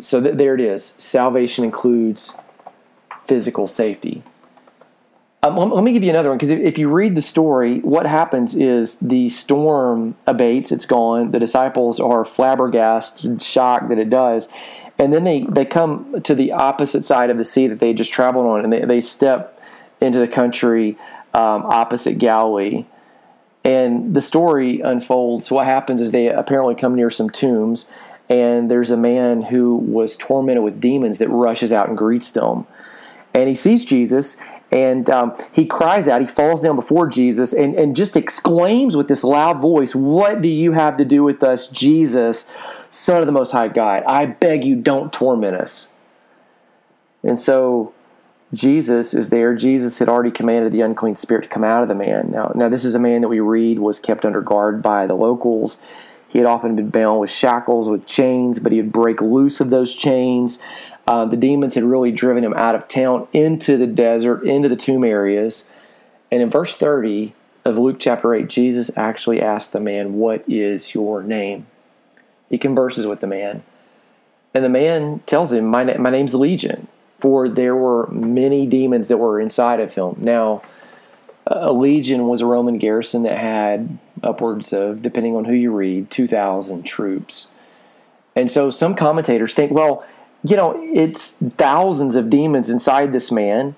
So 0.01 0.21
th- 0.21 0.37
there 0.37 0.55
it 0.55 0.61
is. 0.61 0.85
Salvation 0.85 1.65
includes 1.65 2.37
physical 3.27 3.67
safety. 3.67 4.23
Um, 5.41 5.57
let 5.57 5.85
me 5.85 5.93
give 5.93 6.03
you 6.03 6.11
another 6.11 6.31
one 6.31 6.39
because 6.39 6.51
if, 6.51 6.59
if, 6.59 6.79
you 6.79 6.89
read 6.89 7.15
the 7.15 7.23
story, 7.23 7.79
what 7.81 8.07
happens 8.07 8.57
is 8.57 8.99
the 8.99 9.29
storm 9.29 10.17
abates, 10.27 10.73
it's 10.73 10.85
gone. 10.85 11.31
The 11.31 11.39
disciples 11.39 12.01
are 12.01 12.25
flabbergasted, 12.25 13.41
shocked 13.41 13.89
that 13.91 13.99
it 13.99 14.11
does. 14.11 14.49
And 14.99 15.13
then 15.13 15.23
they, 15.23 15.43
they 15.43 15.65
come 15.65 16.23
to 16.23 16.35
the 16.35 16.51
opposite 16.51 17.05
side 17.05 17.31
of 17.31 17.37
the 17.37 17.45
sea 17.45 17.69
that 17.69 17.79
they 17.79 17.95
just 17.95 18.13
traveled 18.13 18.47
on, 18.47 18.65
and 18.65 18.73
they, 18.73 18.81
they 18.81 19.01
step 19.01 19.63
into 20.01 20.19
the 20.19 20.27
country 20.27 20.99
um, 21.35 21.65
opposite 21.67 22.19
Galilee. 22.19 22.85
And 23.65 24.15
the 24.15 24.23
story 24.23 24.81
unfolds. 24.81 25.53
What 25.53 25.67
happens 25.67 26.01
is 26.01 26.11
they 26.11 26.29
apparently 26.29 26.75
come 26.75 26.97
near 26.97 27.11
some 27.11 27.31
tombs, 27.31 27.93
and 28.29 28.69
there's 28.69 28.91
a 28.91 28.97
man 28.97 29.43
who 29.43 29.77
was 29.77 30.17
tormented 30.17 30.65
with 30.65 30.81
demons 30.81 31.19
that 31.19 31.29
rushes 31.29 31.73
out 31.73 31.89
and 31.89 31.97
greets 31.97 32.33
them. 32.33 32.67
And 33.35 33.49
he 33.49 33.55
sees 33.55 33.85
Jesus, 33.85 34.37
and 34.71 35.09
um, 35.09 35.35
he 35.53 35.65
cries 35.65 36.09
out, 36.09 36.21
he 36.21 36.27
falls 36.27 36.63
down 36.63 36.77
before 36.77 37.09
Jesus 37.09 37.53
and, 37.53 37.75
and 37.75 37.97
just 37.97 38.17
exclaims 38.17 38.97
with 38.97 39.09
this 39.09 39.25
loud 39.25 39.63
voice, 39.63 39.95
What 39.95 40.43
do 40.43 40.49
you 40.49 40.73
have 40.73 40.97
to 40.99 41.05
do 41.05 41.23
with 41.23 41.43
us, 41.43 41.69
Jesus, 41.69 42.47
Son 42.89 43.21
of 43.21 43.27
the 43.27 43.33
Most 43.33 43.53
High 43.53 43.69
God? 43.69 44.03
I 44.07 44.27
beg 44.27 44.65
you, 44.65 44.77
don't 44.77 45.13
torment 45.13 45.57
us. 45.57 45.91
And 47.23 47.39
so 47.39 47.95
Jesus 48.53 49.15
is 49.15 49.31
there. 49.31 49.55
Jesus 49.55 49.99
had 49.99 50.09
already 50.09 50.31
commanded 50.31 50.73
the 50.73 50.83
unclean 50.83 51.17
spirit 51.17 51.45
to 51.45 51.49
come 51.49 51.65
out 51.65 51.83
of 51.83 51.89
the 51.89 51.95
man. 51.95 52.31
Now, 52.31 52.53
now 52.55 52.69
this 52.69 52.85
is 52.85 52.95
a 52.95 52.99
man 52.99 53.23
that 53.23 53.29
we 53.29 53.41
read 53.41 53.79
was 53.79 53.99
kept 53.99 54.25
under 54.25 54.41
guard 54.41 54.83
by 54.83 55.07
the 55.07 55.15
locals. 55.15 55.79
He 56.29 56.39
had 56.39 56.47
often 56.47 56.77
been 56.77 56.91
bound 56.91 57.21
with 57.21 57.31
shackles, 57.31 57.89
with 57.89 58.07
chains, 58.07 58.59
but 58.59 58.71
he 58.71 58.83
would 58.83 58.93
break 58.93 59.23
loose 59.23 59.61
of 59.61 59.71
those 59.71 59.95
chains. 59.95 60.63
Uh, 61.09 61.25
the 61.25 61.39
demons 61.39 61.75
had 61.75 61.85
really 61.85 62.13
driven 62.13 62.45
him 62.45 62.53
out 62.53 62.75
of 62.75 62.87
town 62.87 63.27
into 63.33 63.79
the 63.79 63.87
desert, 63.87 64.45
into 64.45 64.69
the 64.69 64.77
tomb 64.77 65.03
areas. 65.03 65.71
And 66.31 66.43
in 66.43 66.51
verse 66.51 66.77
30 66.77 67.35
of 67.65 67.79
Luke 67.79 67.97
chapter 67.99 68.35
8, 68.35 68.47
Jesus 68.47 68.95
actually 68.95 69.41
asked 69.41 69.73
the 69.73 69.81
man, 69.81 70.17
What 70.17 70.45
is 70.47 70.93
your 70.95 71.23
name? 71.23 71.67
He 72.51 72.59
converses 72.59 73.07
with 73.07 73.21
the 73.21 73.27
man. 73.27 73.63
And 74.53 74.63
the 74.63 74.69
man 74.69 75.21
tells 75.25 75.51
him, 75.51 75.65
My, 75.69 75.83
my 75.97 76.11
name's 76.11 76.35
Legion, 76.35 76.89
for 77.19 77.49
there 77.49 77.75
were 77.75 78.07
many 78.09 78.67
demons 78.67 79.09
that 79.09 79.17
were 79.17 79.41
inside 79.41 79.81
of 79.81 79.95
him. 79.95 80.17
Now, 80.19 80.61
a 81.47 81.73
legion 81.73 82.29
was 82.29 82.43
a 82.43 82.47
Roman 82.47 82.77
garrison 82.77 83.23
that 83.23 83.39
had 83.39 83.97
upwards 84.23 84.75
of, 84.75 85.01
depending 85.01 85.37
on 85.37 85.47
who 85.47 85.55
you 85.55 85.73
read, 85.73 86.11
2,000 86.11 86.83
troops. 86.83 87.53
And 88.37 88.51
so 88.51 88.69
some 88.69 88.95
commentators 88.95 89.55
think, 89.55 89.73
well, 89.73 90.05
you 90.45 90.57
know, 90.57 90.81
it's 90.83 91.43
thousands 91.57 92.17
of 92.17 92.31
demons 92.31 92.71
inside 92.71 93.13
this 93.13 93.33
man. 93.33 93.75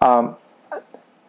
Um, 0.00 0.36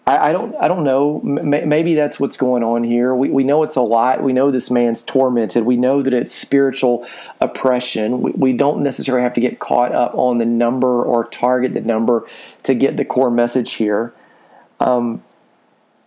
I, 0.08 0.30
I, 0.30 0.32
don't, 0.32 0.56
I 0.56 0.67
don't 0.67 0.84
know. 0.84 1.21
M- 1.23 1.67
maybe 1.69 1.95
that's 1.95 2.19
what's 2.19 2.38
going 2.38 2.63
on 2.63 2.84
here. 2.84 3.15
We, 3.15 3.30
we 3.30 3.43
know 3.43 3.63
it's 3.63 3.75
a 3.75 3.82
lot. 3.82 4.21
We 4.21 4.34
know 4.34 4.51
this 4.51 4.69
man's 4.69 5.04
tormented. 5.04 5.65
We 5.65 5.78
know 5.78 6.01
that 6.01 6.13
it's 6.13 6.34
spiritual 6.34 7.08
oppression. 7.41 8.21
We, 8.21 8.32
we 8.32 8.54
don't 8.54 8.82
necessarily 8.82 9.23
have 9.23 9.34
to 9.36 9.41
get 9.41 9.60
caught 9.60 9.91
up 9.91 10.13
on 10.15 10.38
the 10.38 10.45
number 10.45 11.04
or 11.04 11.25
target 11.25 11.73
the 11.73 11.82
number 11.82 12.28
to 12.63 12.73
get 12.73 12.97
the 12.97 13.06
core 13.06 13.32
message 13.32 13.73
here. 13.73 14.13
Um, 14.80 15.23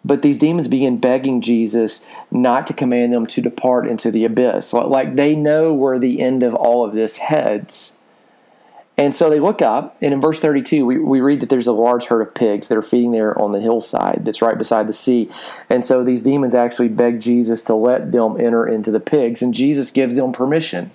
but 0.05 0.23
these 0.23 0.39
demons 0.39 0.69
begin 0.69 0.99
begging 0.99 1.41
Jesus 1.41 2.09
not 2.31 2.67
to 2.69 2.73
command 2.73 3.13
them 3.13 3.27
to 3.27 3.43
depart 3.43 3.89
into 3.89 4.11
the 4.11 4.25
abyss. 4.25 4.73
Like 4.73 5.17
they 5.17 5.35
know 5.35 5.75
where 5.75 5.99
the 5.99 6.21
end 6.21 6.43
of 6.43 6.55
all 6.55 6.85
of 6.85 6.95
this 6.95 7.19
heads. 7.19 7.97
And 8.99 9.15
so 9.15 9.31
they 9.31 9.39
look 9.39 9.63
up, 9.63 9.97
and 10.03 10.13
in 10.13 10.21
verse 10.21 10.41
32, 10.41 10.85
we, 10.85 10.99
we 10.99 11.21
read 11.21 11.39
that 11.39 11.49
there's 11.49 11.69
a 11.69 11.73
large 11.73 12.07
herd 12.07 12.21
of 12.21 12.35
pigs 12.35 12.67
that 12.67 12.77
are 12.77 12.83
feeding 12.83 13.13
there 13.13 13.39
on 13.41 13.53
the 13.53 13.61
hillside 13.61 14.25
that's 14.25 14.43
right 14.43 14.59
beside 14.59 14.89
the 14.89 14.93
sea. 14.93 15.31
And 15.71 15.85
so 15.85 16.03
these 16.03 16.25
demons 16.25 16.53
actually 16.53 16.89
beg 16.89 17.21
Jesus 17.21 17.63
to 17.63 17.77
let 17.77 18.11
them 18.11 18.41
enter 18.41 18.67
into 18.67 18.91
the 18.91 18.99
pigs, 18.99 19.41
and 19.41 19.55
Jesus 19.55 19.93
gives 19.93 20.17
them 20.17 20.33
permission. 20.33 20.91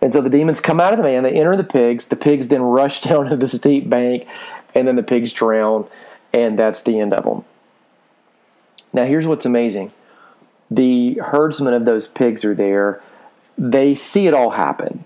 And 0.00 0.12
so 0.12 0.20
the 0.20 0.28
demons 0.28 0.60
come 0.60 0.80
out 0.80 0.92
of 0.92 0.96
the 0.96 1.04
man, 1.04 1.22
they 1.22 1.30
enter 1.30 1.54
the 1.54 1.62
pigs, 1.62 2.08
the 2.08 2.16
pigs 2.16 2.48
then 2.48 2.62
rush 2.62 3.00
down 3.02 3.26
to 3.26 3.36
the 3.36 3.46
steep 3.46 3.88
bank, 3.88 4.26
and 4.74 4.88
then 4.88 4.96
the 4.96 5.04
pigs 5.04 5.32
drown, 5.32 5.88
and 6.32 6.58
that's 6.58 6.82
the 6.82 6.98
end 6.98 7.14
of 7.14 7.22
them. 7.22 7.44
Now, 8.92 9.04
here's 9.04 9.28
what's 9.28 9.46
amazing 9.46 9.92
the 10.68 11.20
herdsmen 11.22 11.74
of 11.74 11.84
those 11.84 12.08
pigs 12.08 12.44
are 12.44 12.56
there, 12.56 13.00
they 13.56 13.94
see 13.94 14.26
it 14.26 14.34
all 14.34 14.50
happen 14.50 15.04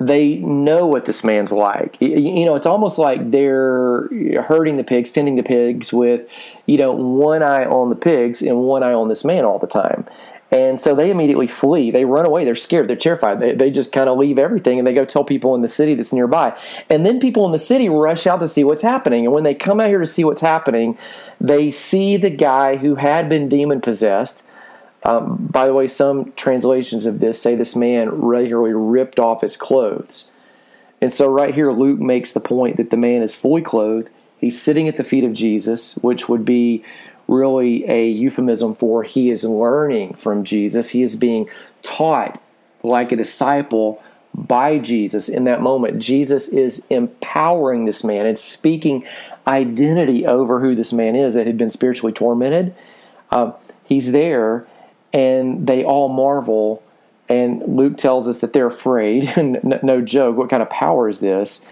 they 0.00 0.36
know 0.36 0.86
what 0.86 1.04
this 1.04 1.22
man's 1.22 1.52
like. 1.52 2.00
You 2.00 2.46
know, 2.46 2.54
it's 2.54 2.66
almost 2.66 2.98
like 2.98 3.30
they're 3.30 4.08
herding 4.42 4.76
the 4.76 4.84
pigs, 4.84 5.12
tending 5.12 5.36
the 5.36 5.42
pigs 5.42 5.92
with, 5.92 6.28
you 6.64 6.78
know, 6.78 6.92
one 6.92 7.42
eye 7.42 7.66
on 7.66 7.90
the 7.90 7.96
pigs 7.96 8.40
and 8.40 8.62
one 8.62 8.82
eye 8.82 8.94
on 8.94 9.08
this 9.08 9.26
man 9.26 9.44
all 9.44 9.58
the 9.58 9.66
time. 9.66 10.06
And 10.50 10.80
so 10.80 10.94
they 10.94 11.10
immediately 11.10 11.46
flee. 11.46 11.90
They 11.90 12.04
run 12.06 12.26
away. 12.26 12.44
They're 12.44 12.56
scared. 12.56 12.88
They're 12.88 12.96
terrified. 12.96 13.40
They, 13.40 13.54
they 13.54 13.70
just 13.70 13.92
kind 13.92 14.08
of 14.08 14.18
leave 14.18 14.38
everything 14.38 14.78
and 14.78 14.86
they 14.86 14.94
go 14.94 15.04
tell 15.04 15.22
people 15.22 15.54
in 15.54 15.60
the 15.60 15.68
city 15.68 15.94
that's 15.94 16.12
nearby. 16.12 16.58
And 16.88 17.04
then 17.06 17.20
people 17.20 17.44
in 17.46 17.52
the 17.52 17.58
city 17.58 17.88
rush 17.88 18.26
out 18.26 18.40
to 18.40 18.48
see 18.48 18.64
what's 18.64 18.82
happening. 18.82 19.26
And 19.26 19.34
when 19.34 19.44
they 19.44 19.54
come 19.54 19.80
out 19.80 19.88
here 19.88 20.00
to 20.00 20.06
see 20.06 20.24
what's 20.24 20.40
happening, 20.40 20.98
they 21.40 21.70
see 21.70 22.16
the 22.16 22.30
guy 22.30 22.78
who 22.78 22.96
had 22.96 23.28
been 23.28 23.48
demon 23.48 23.80
possessed 23.80 24.42
um, 25.02 25.48
by 25.50 25.66
the 25.66 25.72
way, 25.72 25.88
some 25.88 26.32
translations 26.32 27.06
of 27.06 27.20
this 27.20 27.40
say 27.40 27.54
this 27.54 27.74
man 27.74 28.10
regularly 28.10 28.74
ripped 28.74 29.18
off 29.18 29.40
his 29.40 29.56
clothes. 29.56 30.30
And 31.00 31.12
so, 31.12 31.28
right 31.28 31.54
here, 31.54 31.72
Luke 31.72 31.98
makes 31.98 32.32
the 32.32 32.40
point 32.40 32.76
that 32.76 32.90
the 32.90 32.96
man 32.96 33.22
is 33.22 33.34
fully 33.34 33.62
clothed. 33.62 34.10
He's 34.38 34.60
sitting 34.60 34.88
at 34.88 34.96
the 34.96 35.04
feet 35.04 35.24
of 35.24 35.32
Jesus, 35.32 35.96
which 35.96 36.28
would 36.28 36.44
be 36.44 36.84
really 37.28 37.88
a 37.88 38.08
euphemism 38.08 38.74
for 38.74 39.04
he 39.04 39.30
is 39.30 39.44
learning 39.44 40.14
from 40.14 40.44
Jesus. 40.44 40.90
He 40.90 41.02
is 41.02 41.16
being 41.16 41.48
taught 41.82 42.42
like 42.82 43.12
a 43.12 43.16
disciple 43.16 44.02
by 44.34 44.78
Jesus 44.78 45.28
in 45.28 45.44
that 45.44 45.60
moment. 45.60 46.00
Jesus 46.00 46.48
is 46.48 46.86
empowering 46.90 47.84
this 47.84 48.04
man 48.04 48.26
and 48.26 48.36
speaking 48.36 49.04
identity 49.46 50.26
over 50.26 50.60
who 50.60 50.74
this 50.74 50.92
man 50.92 51.16
is 51.16 51.34
that 51.34 51.46
had 51.46 51.58
been 51.58 51.70
spiritually 51.70 52.12
tormented. 52.12 52.74
Uh, 53.30 53.52
he's 53.84 54.12
there 54.12 54.66
and 55.12 55.66
they 55.66 55.84
all 55.84 56.08
marvel. 56.08 56.82
And 57.28 57.62
Luke 57.76 57.96
tells 57.96 58.28
us 58.28 58.38
that 58.38 58.52
they're 58.52 58.66
afraid. 58.66 59.32
no 59.82 60.00
joke. 60.00 60.36
What 60.36 60.50
kind 60.50 60.62
of 60.62 60.70
power 60.70 61.08
is 61.08 61.20
this? 61.20 61.64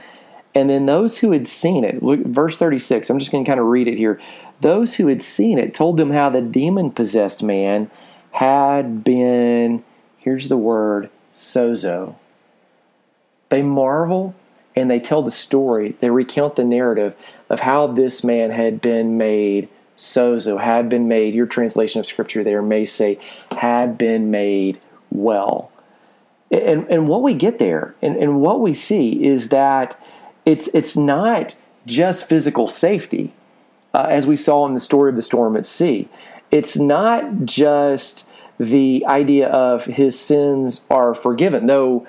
And 0.54 0.68
then 0.68 0.86
those 0.86 1.18
who 1.18 1.32
had 1.32 1.46
seen 1.46 1.84
it, 1.84 2.02
look, 2.02 2.20
verse 2.20 2.56
36, 2.58 3.10
I'm 3.10 3.18
just 3.18 3.30
going 3.30 3.44
to 3.44 3.48
kind 3.48 3.60
of 3.60 3.66
read 3.66 3.86
it 3.86 3.96
here. 3.96 4.18
Those 4.60 4.96
who 4.96 5.06
had 5.06 5.22
seen 5.22 5.58
it 5.58 5.74
told 5.74 5.98
them 5.98 6.10
how 6.10 6.30
the 6.30 6.42
demon 6.42 6.90
possessed 6.90 7.42
man 7.42 7.90
had 8.32 9.04
been, 9.04 9.84
here's 10.18 10.48
the 10.48 10.56
word, 10.56 11.10
sozo. 11.32 12.16
They 13.50 13.62
marvel 13.62 14.34
and 14.74 14.90
they 14.90 15.00
tell 15.00 15.22
the 15.22 15.30
story, 15.30 15.96
they 16.00 16.10
recount 16.10 16.56
the 16.56 16.64
narrative 16.64 17.14
of 17.48 17.60
how 17.60 17.86
this 17.86 18.22
man 18.22 18.50
had 18.50 18.80
been 18.80 19.18
made 19.18 19.68
sozo, 19.98 20.60
had 20.60 20.88
been 20.88 21.08
made, 21.08 21.34
your 21.34 21.46
translation 21.46 22.00
of 22.00 22.06
scripture 22.06 22.42
there 22.42 22.62
may 22.62 22.86
say, 22.86 23.18
had 23.50 23.98
been 23.98 24.30
made 24.30 24.80
well. 25.10 25.70
And, 26.50 26.86
and 26.88 27.08
what 27.08 27.22
we 27.22 27.34
get 27.34 27.58
there 27.58 27.94
and, 28.00 28.16
and 28.16 28.40
what 28.40 28.60
we 28.60 28.72
see 28.72 29.22
is 29.24 29.50
that 29.50 30.00
it's, 30.46 30.68
it's 30.68 30.96
not 30.96 31.56
just 31.84 32.26
physical 32.26 32.68
safety, 32.68 33.34
uh, 33.92 34.06
as 34.08 34.26
we 34.26 34.36
saw 34.36 34.66
in 34.66 34.74
the 34.74 34.80
story 34.80 35.10
of 35.10 35.16
the 35.16 35.22
storm 35.22 35.56
at 35.56 35.66
sea. 35.66 36.08
It's 36.50 36.78
not 36.78 37.44
just 37.44 38.30
the 38.58 39.04
idea 39.06 39.48
of 39.48 39.84
his 39.84 40.18
sins 40.18 40.84
are 40.88 41.14
forgiven, 41.14 41.66
though 41.66 42.06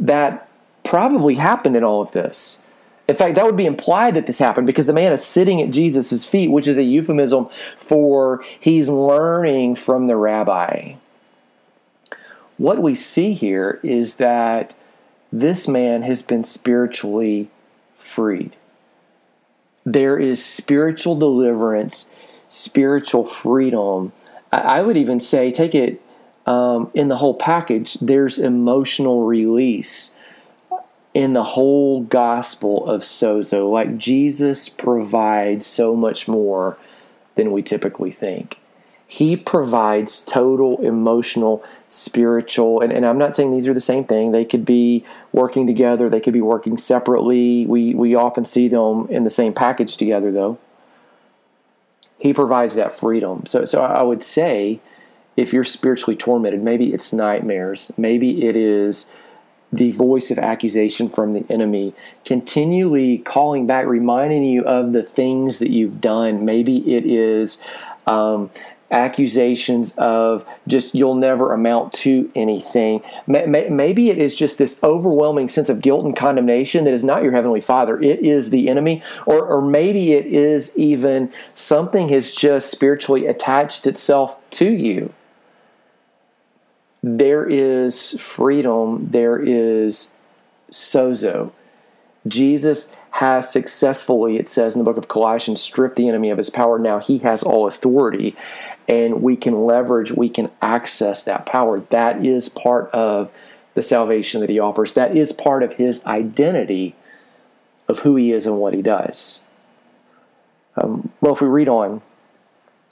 that 0.00 0.48
probably 0.82 1.34
happened 1.34 1.76
in 1.76 1.84
all 1.84 2.00
of 2.00 2.12
this. 2.12 2.60
In 3.08 3.16
fact, 3.16 3.36
that 3.36 3.46
would 3.46 3.56
be 3.56 3.64
implied 3.64 4.14
that 4.14 4.26
this 4.26 4.38
happened 4.38 4.66
because 4.66 4.86
the 4.86 4.92
man 4.92 5.12
is 5.12 5.24
sitting 5.24 5.62
at 5.62 5.70
Jesus' 5.70 6.26
feet, 6.26 6.50
which 6.50 6.68
is 6.68 6.76
a 6.76 6.82
euphemism 6.82 7.48
for 7.78 8.44
he's 8.60 8.90
learning 8.90 9.76
from 9.76 10.06
the 10.06 10.16
rabbi. 10.16 10.94
What 12.58 12.82
we 12.82 12.94
see 12.94 13.32
here 13.32 13.80
is 13.82 14.16
that 14.16 14.74
this 15.32 15.66
man 15.66 16.02
has 16.02 16.20
been 16.20 16.44
spiritually 16.44 17.48
freed. 17.96 18.56
There 19.86 20.18
is 20.18 20.44
spiritual 20.44 21.16
deliverance, 21.16 22.12
spiritual 22.50 23.24
freedom. 23.24 24.12
I 24.52 24.82
would 24.82 24.98
even 24.98 25.20
say, 25.20 25.50
take 25.50 25.74
it 25.74 26.02
um, 26.46 26.90
in 26.94 27.08
the 27.08 27.16
whole 27.16 27.34
package, 27.34 27.94
there's 27.94 28.38
emotional 28.38 29.24
release 29.24 30.17
in 31.18 31.32
the 31.32 31.42
whole 31.42 32.02
gospel 32.02 32.88
of 32.88 33.02
sozo. 33.02 33.68
Like 33.68 33.98
Jesus 33.98 34.68
provides 34.68 35.66
so 35.66 35.96
much 35.96 36.28
more 36.28 36.78
than 37.34 37.50
we 37.50 37.60
typically 37.60 38.12
think. 38.12 38.60
He 39.04 39.36
provides 39.36 40.24
total 40.24 40.80
emotional, 40.80 41.64
spiritual, 41.88 42.80
and, 42.80 42.92
and 42.92 43.04
I'm 43.04 43.18
not 43.18 43.34
saying 43.34 43.50
these 43.50 43.66
are 43.66 43.74
the 43.74 43.80
same 43.80 44.04
thing. 44.04 44.30
They 44.30 44.44
could 44.44 44.64
be 44.64 45.04
working 45.32 45.66
together, 45.66 46.08
they 46.08 46.20
could 46.20 46.34
be 46.34 46.40
working 46.40 46.78
separately. 46.78 47.66
We, 47.66 47.94
we 47.94 48.14
often 48.14 48.44
see 48.44 48.68
them 48.68 49.08
in 49.10 49.24
the 49.24 49.30
same 49.30 49.52
package 49.52 49.96
together, 49.96 50.30
though. 50.30 50.56
He 52.20 52.32
provides 52.32 52.76
that 52.76 52.94
freedom. 52.94 53.44
So, 53.46 53.64
so 53.64 53.82
I 53.82 54.02
would 54.02 54.22
say 54.22 54.78
if 55.36 55.52
you're 55.52 55.64
spiritually 55.64 56.14
tormented, 56.14 56.62
maybe 56.62 56.94
it's 56.94 57.12
nightmares, 57.12 57.90
maybe 57.96 58.44
it 58.44 58.54
is 58.54 59.10
the 59.72 59.90
voice 59.90 60.30
of 60.30 60.38
accusation 60.38 61.08
from 61.08 61.32
the 61.32 61.44
enemy, 61.50 61.94
continually 62.24 63.18
calling 63.18 63.66
back, 63.66 63.86
reminding 63.86 64.44
you 64.44 64.64
of 64.64 64.92
the 64.92 65.02
things 65.02 65.58
that 65.58 65.70
you've 65.70 66.00
done. 66.00 66.44
Maybe 66.44 66.94
it 66.94 67.04
is 67.04 67.62
um, 68.06 68.50
accusations 68.90 69.94
of 69.98 70.46
just 70.66 70.94
you'll 70.94 71.14
never 71.14 71.52
amount 71.52 71.92
to 71.92 72.30
anything. 72.34 73.02
Maybe 73.26 74.08
it 74.08 74.18
is 74.18 74.34
just 74.34 74.56
this 74.56 74.82
overwhelming 74.82 75.48
sense 75.48 75.68
of 75.68 75.82
guilt 75.82 76.04
and 76.04 76.16
condemnation 76.16 76.84
that 76.84 76.94
is 76.94 77.04
not 77.04 77.22
your 77.22 77.32
Heavenly 77.32 77.60
Father, 77.60 78.00
it 78.00 78.20
is 78.20 78.50
the 78.50 78.68
enemy. 78.68 79.02
Or, 79.26 79.46
or 79.46 79.60
maybe 79.60 80.12
it 80.12 80.26
is 80.26 80.76
even 80.78 81.30
something 81.54 82.08
has 82.08 82.34
just 82.34 82.70
spiritually 82.70 83.26
attached 83.26 83.86
itself 83.86 84.36
to 84.52 84.70
you 84.70 85.12
there 87.02 87.46
is 87.46 88.18
freedom, 88.20 89.08
there 89.10 89.38
is 89.38 90.14
sozo. 90.70 91.52
Jesus 92.26 92.94
has 93.12 93.50
successfully, 93.50 94.36
it 94.36 94.48
says 94.48 94.74
in 94.74 94.80
the 94.80 94.84
book 94.84 94.96
of 94.96 95.08
Colossians, 95.08 95.60
stripped 95.60 95.96
the 95.96 96.08
enemy 96.08 96.30
of 96.30 96.38
his 96.38 96.50
power. 96.50 96.78
Now 96.78 96.98
he 96.98 97.18
has 97.18 97.42
all 97.42 97.66
authority, 97.66 98.36
and 98.88 99.22
we 99.22 99.36
can 99.36 99.64
leverage, 99.64 100.12
we 100.12 100.28
can 100.28 100.50
access 100.60 101.22
that 101.22 101.46
power. 101.46 101.80
That 101.80 102.24
is 102.24 102.48
part 102.48 102.90
of 102.90 103.32
the 103.74 103.82
salvation 103.82 104.40
that 104.40 104.50
he 104.50 104.58
offers. 104.58 104.94
That 104.94 105.16
is 105.16 105.32
part 105.32 105.62
of 105.62 105.74
his 105.74 106.04
identity 106.04 106.96
of 107.88 108.00
who 108.00 108.16
he 108.16 108.32
is 108.32 108.46
and 108.46 108.58
what 108.58 108.74
he 108.74 108.82
does. 108.82 109.40
Um, 110.76 111.10
well, 111.20 111.32
if 111.32 111.40
we 111.40 111.48
read 111.48 111.68
on, 111.68 112.02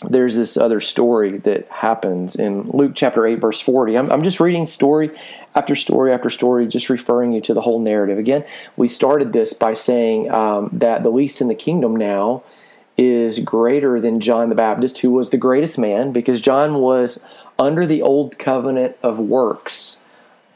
there's 0.05 0.37
this 0.37 0.57
other 0.57 0.81
story 0.81 1.39
that 1.39 1.69
happens 1.69 2.37
in 2.37 2.69
Luke 2.71 2.93
chapter 2.95 3.27
8, 3.27 3.39
verse 3.39 3.61
40. 3.61 3.97
I'm, 3.97 4.13
I'm, 4.13 4.23
just 4.23 4.41
reading 4.41 4.67
story 4.67 5.11
after 5.55 5.75
story 5.75 6.13
after 6.13 6.29
story, 6.29 6.67
just 6.67 6.91
referring 6.91 7.33
you 7.33 7.41
to 7.43 7.55
the 7.55 7.63
whole 7.63 7.81
narrative. 7.81 8.19
Again, 8.19 8.45
we 8.77 8.89
started 8.89 9.33
this 9.33 9.55
by 9.55 9.73
saying 9.73 10.31
um, 10.31 10.69
that 10.73 11.03
the 11.03 11.09
least 11.09 11.41
in 11.41 11.49
the 11.49 11.55
kingdom 11.55 11.97
now 11.97 12.43
is 12.99 13.39
greater 13.39 13.99
than 13.99 14.21
John 14.21 14.51
the 14.51 14.55
Baptist, 14.55 14.99
who 14.99 15.11
was 15.11 15.31
the 15.31 15.39
greatest 15.39 15.79
man, 15.79 16.13
because 16.13 16.41
John 16.43 16.75
was 16.75 17.25
under 17.59 17.87
the 17.87 18.03
old 18.03 18.39
covenant 18.39 18.97
of 19.03 19.19
works, 19.19 20.05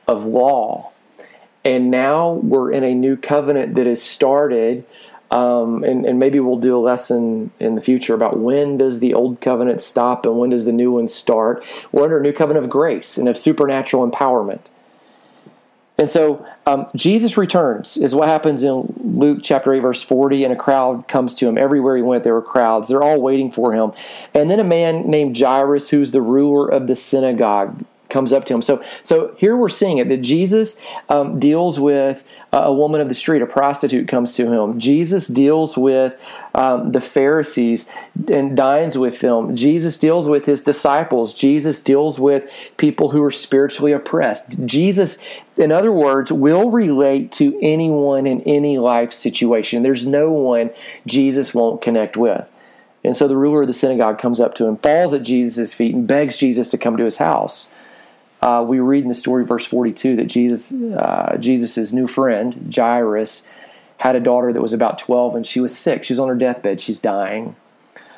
of 0.06 0.26
law. 0.26 0.90
And 1.64 1.90
now 1.90 2.32
we're 2.32 2.72
in 2.72 2.84
a 2.84 2.94
new 2.94 3.16
covenant 3.16 3.74
that 3.74 3.86
is 3.86 4.02
started 4.02 4.84
um, 5.30 5.84
and, 5.84 6.04
and 6.04 6.18
maybe 6.18 6.40
we'll 6.40 6.58
do 6.58 6.76
a 6.76 6.80
lesson 6.80 7.52
in 7.60 7.76
the 7.76 7.80
future 7.80 8.14
about 8.14 8.38
when 8.38 8.78
does 8.78 8.98
the 8.98 9.14
old 9.14 9.40
covenant 9.40 9.80
stop 9.80 10.26
and 10.26 10.38
when 10.38 10.50
does 10.50 10.64
the 10.64 10.72
new 10.72 10.92
one 10.92 11.06
start. 11.06 11.64
We're 11.92 12.04
under 12.04 12.18
a 12.18 12.22
new 12.22 12.32
covenant 12.32 12.64
of 12.64 12.70
grace 12.70 13.16
and 13.16 13.28
of 13.28 13.38
supernatural 13.38 14.08
empowerment. 14.08 14.70
And 16.00 16.08
so 16.08 16.44
um, 16.66 16.86
Jesus 16.96 17.36
returns, 17.36 17.98
is 17.98 18.14
what 18.14 18.30
happens 18.30 18.64
in 18.64 18.90
Luke 19.04 19.40
chapter 19.42 19.70
8, 19.70 19.80
verse 19.80 20.02
40, 20.02 20.44
and 20.44 20.52
a 20.54 20.56
crowd 20.56 21.06
comes 21.08 21.34
to 21.34 21.46
him. 21.46 21.58
Everywhere 21.58 21.94
he 21.94 22.02
went, 22.02 22.24
there 22.24 22.32
were 22.32 22.40
crowds. 22.40 22.88
They're 22.88 23.02
all 23.02 23.20
waiting 23.20 23.50
for 23.50 23.74
him. 23.74 23.92
And 24.32 24.50
then 24.50 24.58
a 24.58 24.64
man 24.64 25.10
named 25.10 25.38
Jairus, 25.38 25.90
who's 25.90 26.12
the 26.12 26.22
ruler 26.22 26.66
of 26.66 26.86
the 26.86 26.94
synagogue, 26.94 27.84
comes 28.10 28.32
up 28.32 28.44
to 28.46 28.54
him. 28.54 28.62
So, 28.62 28.84
so 29.02 29.34
here 29.38 29.56
we're 29.56 29.68
seeing 29.68 29.98
it 29.98 30.08
that 30.08 30.18
Jesus 30.18 30.84
um, 31.08 31.38
deals 31.38 31.78
with 31.80 32.24
a 32.52 32.72
woman 32.72 33.00
of 33.00 33.08
the 33.08 33.14
street, 33.14 33.42
a 33.42 33.46
prostitute 33.46 34.08
comes 34.08 34.34
to 34.34 34.52
him. 34.52 34.80
Jesus 34.80 35.28
deals 35.28 35.76
with 35.76 36.20
um, 36.54 36.90
the 36.90 37.00
Pharisees 37.00 37.92
and 38.26 38.56
dines 38.56 38.98
with 38.98 39.20
them. 39.20 39.54
Jesus 39.54 39.98
deals 39.98 40.26
with 40.26 40.46
his 40.46 40.62
disciples. 40.62 41.32
Jesus 41.32 41.80
deals 41.80 42.18
with 42.18 42.50
people 42.76 43.10
who 43.10 43.22
are 43.22 43.30
spiritually 43.30 43.92
oppressed. 43.92 44.66
Jesus, 44.66 45.24
in 45.56 45.70
other 45.70 45.92
words, 45.92 46.32
will 46.32 46.70
relate 46.70 47.30
to 47.32 47.56
anyone 47.62 48.26
in 48.26 48.40
any 48.42 48.78
life 48.78 49.12
situation. 49.12 49.84
There's 49.84 50.06
no 50.06 50.32
one 50.32 50.70
Jesus 51.06 51.54
won't 51.54 51.82
connect 51.82 52.16
with. 52.16 52.46
And 53.04 53.16
so 53.16 53.28
the 53.28 53.36
ruler 53.36 53.62
of 53.62 53.66
the 53.68 53.72
synagogue 53.72 54.18
comes 54.18 54.40
up 54.40 54.54
to 54.56 54.66
him, 54.66 54.76
falls 54.76 55.14
at 55.14 55.22
Jesus' 55.22 55.72
feet, 55.72 55.94
and 55.94 56.06
begs 56.06 56.36
Jesus 56.36 56.70
to 56.70 56.78
come 56.78 56.96
to 56.96 57.04
his 57.04 57.18
house 57.18 57.72
uh, 58.42 58.64
we 58.66 58.80
read 58.80 59.02
in 59.02 59.08
the 59.08 59.14
story, 59.14 59.44
verse 59.44 59.66
42, 59.66 60.16
that 60.16 60.26
Jesus, 60.26 60.72
uh, 60.72 61.36
Jesus' 61.38 61.92
new 61.92 62.06
friend, 62.06 62.72
Jairus, 62.74 63.48
had 63.98 64.16
a 64.16 64.20
daughter 64.20 64.52
that 64.52 64.62
was 64.62 64.72
about 64.72 64.98
12 64.98 65.36
and 65.36 65.46
she 65.46 65.60
was 65.60 65.76
sick. 65.76 66.04
She's 66.04 66.18
on 66.18 66.28
her 66.28 66.34
deathbed. 66.34 66.80
She's 66.80 66.98
dying. 66.98 67.54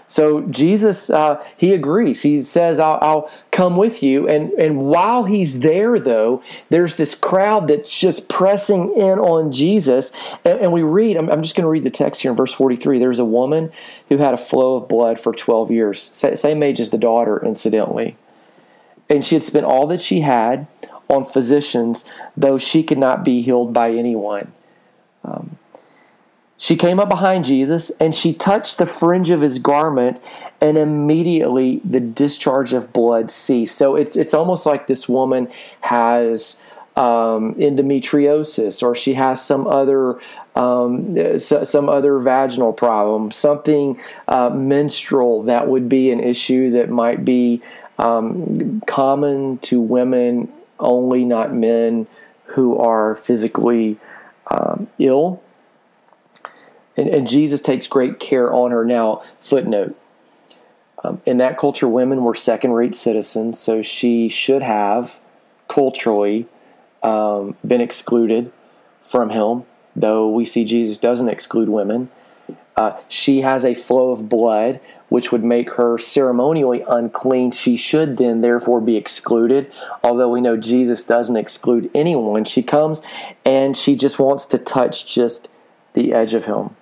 So 0.07 0.43
Jesus, 0.43 1.09
uh, 1.11 1.43
he 1.57 1.73
agrees. 1.73 2.23
He 2.23 2.43
says, 2.43 2.79
I'll, 2.79 2.99
I'll, 3.01 3.31
come 3.51 3.77
with 3.77 4.03
you. 4.03 4.29
And, 4.29 4.53
and 4.53 4.79
while 4.79 5.25
he's 5.25 5.61
there, 5.61 5.99
though, 5.99 6.43
there's 6.69 6.97
this 6.97 7.15
crowd 7.15 7.69
that's 7.69 7.95
just 7.95 8.29
pressing 8.29 8.95
in 8.95 9.19
on 9.19 9.53
Jesus. 9.53 10.13
And, 10.45 10.61
and 10.61 10.73
we 10.73 10.83
read, 10.83 11.17
I'm, 11.17 11.31
I'm 11.31 11.43
just 11.43 11.55
going 11.55 11.65
to 11.65 11.71
read 11.71 11.85
the 11.85 11.91
text 11.91 12.23
here 12.23 12.31
in 12.31 12.37
verse 12.37 12.53
43. 12.53 12.99
There's 12.99 13.19
a 13.19 13.25
woman 13.25 13.73
who 14.09 14.19
had 14.19 14.35
a 14.35 14.39
flow 14.39 14.77
of 14.77 14.89
blood 14.89 15.19
for 15.19 15.33
12 15.35 15.71
years, 15.71 16.01
same 16.01 16.63
age 16.63 16.81
as 16.81 16.91
the 16.91 16.99
daughter, 16.99 17.43
incidentally 17.45 18.17
and 19.13 19.25
she 19.25 19.35
had 19.35 19.43
spent 19.43 19.67
all 19.67 19.87
that 19.89 20.01
she 20.01 20.21
had 20.21 20.67
on 21.09 21.27
physicians, 21.27 22.05
though 22.37 22.59
she 22.59 22.83
could 22.83 22.99
not 22.99 23.25
be 23.25 23.43
healed 23.43 23.73
by 23.73 23.91
anyone. 23.93 24.53
Um, 25.23 25.59
she 26.57 26.77
came 26.77 26.99
up 26.99 27.09
behind 27.09 27.45
Jesus 27.45 27.91
and 28.01 28.15
she 28.15 28.33
touched 28.33 28.79
the 28.79 28.87
fringe 28.87 29.31
of 29.31 29.41
his 29.43 29.59
garment, 29.59 30.21
and 30.61 30.79
immediately 30.79 31.81
the 31.85 32.01
discharge 32.01 32.73
of 32.73 32.93
blood 32.93 33.31
ceased. 33.31 33.77
So 33.77 33.97
it's 33.97 34.17
it's 34.17 34.33
almost 34.33 34.65
like 34.65 34.87
this 34.87 35.09
woman 35.09 35.49
has 35.81 36.65
um, 36.97 37.55
endometriosis 37.55 38.83
or 38.83 38.95
she 38.95 39.15
has 39.15 39.45
some 39.45 39.67
other 39.67 40.21
um, 40.55 41.39
some 41.39 41.89
other 41.89 42.19
vaginal 42.19 42.73
problem, 42.73 43.31
something 43.31 44.01
uh, 44.29 44.51
menstrual 44.51 45.43
that 45.45 45.69
would 45.69 45.89
be 45.89 46.11
an 46.11 46.21
issue 46.21 46.71
that 46.73 46.91
might 46.91 47.25
be 47.25 47.63
um, 47.99 48.81
common 48.87 49.59
to 49.59 49.81
women 49.81 50.53
only, 50.79 51.25
not 51.25 51.55
men 51.55 52.07
who 52.47 52.77
are 52.77 53.17
physically 53.17 53.99
um, 54.51 54.89
ill. 54.99 55.43
And, 56.97 57.09
and, 57.09 57.29
Jesus 57.29 57.63
takes 57.63 57.87
great 57.87 58.21
care 58.21 58.53
on 58.53 58.71
her. 58.71 58.85
Now, 58.85 59.23
footnote 59.41 59.97
um, 61.05 61.23
in 61.25 61.39
that 61.39 61.59
culture, 61.59 61.89
women 61.89 62.23
were 62.23 62.35
second 62.35 62.73
rate 62.73 62.95
citizens, 62.95 63.59
so 63.59 63.83
she 63.83 64.29
should 64.29 64.63
have 64.63 65.19
culturally 65.69 66.47
um, 67.03 67.57
been 67.67 67.81
excluded 67.81 68.53
from 69.03 69.31
him, 69.31 69.65
though 69.97 70.29
we 70.29 70.45
see 70.45 70.65
Jesus 70.65 70.99
doesn't 70.99 71.29
exclude 71.29 71.69
women. 71.69 72.11
Uh, 72.77 72.99
she 73.09 73.41
has 73.41 73.65
a 73.65 73.75
flow 73.75 74.11
of 74.11 74.29
blood, 74.29 74.81
which 75.13 75.31
would 75.31 75.45
make 75.45 75.73
her 75.73 75.99
ceremonially 75.99 76.83
unclean. 76.89 77.51
She 77.51 77.77
should 77.77 78.17
then, 78.17 78.41
therefore, 78.41 78.81
be 78.81 78.97
excluded. 78.97 79.71
Although 80.03 80.31
we 80.31 80.41
know 80.41 80.57
Jesus 80.57 81.05
doesn't 81.05 81.37
exclude 81.37 81.91
anyone, 81.95 82.47
she 82.47 82.63
comes 82.63 83.03
and 83.45 83.77
she 83.77 83.95
just 83.95 84.19
wants 84.19 84.47
to 84.47 84.57
touch 84.57 85.07
just 85.07 85.51
the 85.93 86.15
edge 86.15 86.33
of 86.33 86.47
him. 86.47 86.75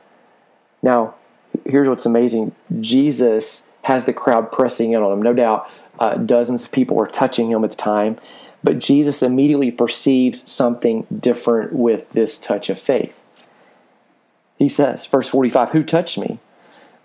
Now, 0.81 1.17
here's 1.65 1.89
what's 1.89 2.07
amazing 2.07 2.55
Jesus 2.79 3.67
has 3.83 4.05
the 4.05 4.13
crowd 4.13 4.53
pressing 4.53 4.93
in 4.93 5.03
on 5.03 5.13
him. 5.13 5.23
No 5.23 5.35
doubt, 5.35 5.69
uh, 5.99 6.15
dozens 6.15 6.65
of 6.65 6.71
people 6.71 7.01
are 7.01 7.09
touching 7.09 7.51
him 7.51 7.65
at 7.65 7.73
the 7.73 7.77
time. 7.77 8.17
But 8.63 8.79
Jesus 8.79 9.25
immediately 9.25 9.73
perceives 9.73 10.49
something 10.49 11.05
different 11.19 11.73
with 11.73 12.09
this 12.11 12.39
touch 12.39 12.71
of 12.71 12.79
faith. 12.79 13.21
He 14.57 14.69
says, 14.69 15.05
verse 15.05 15.29
45, 15.29 15.71
Who 15.71 15.83
touched 15.83 16.17
me? 16.17 16.39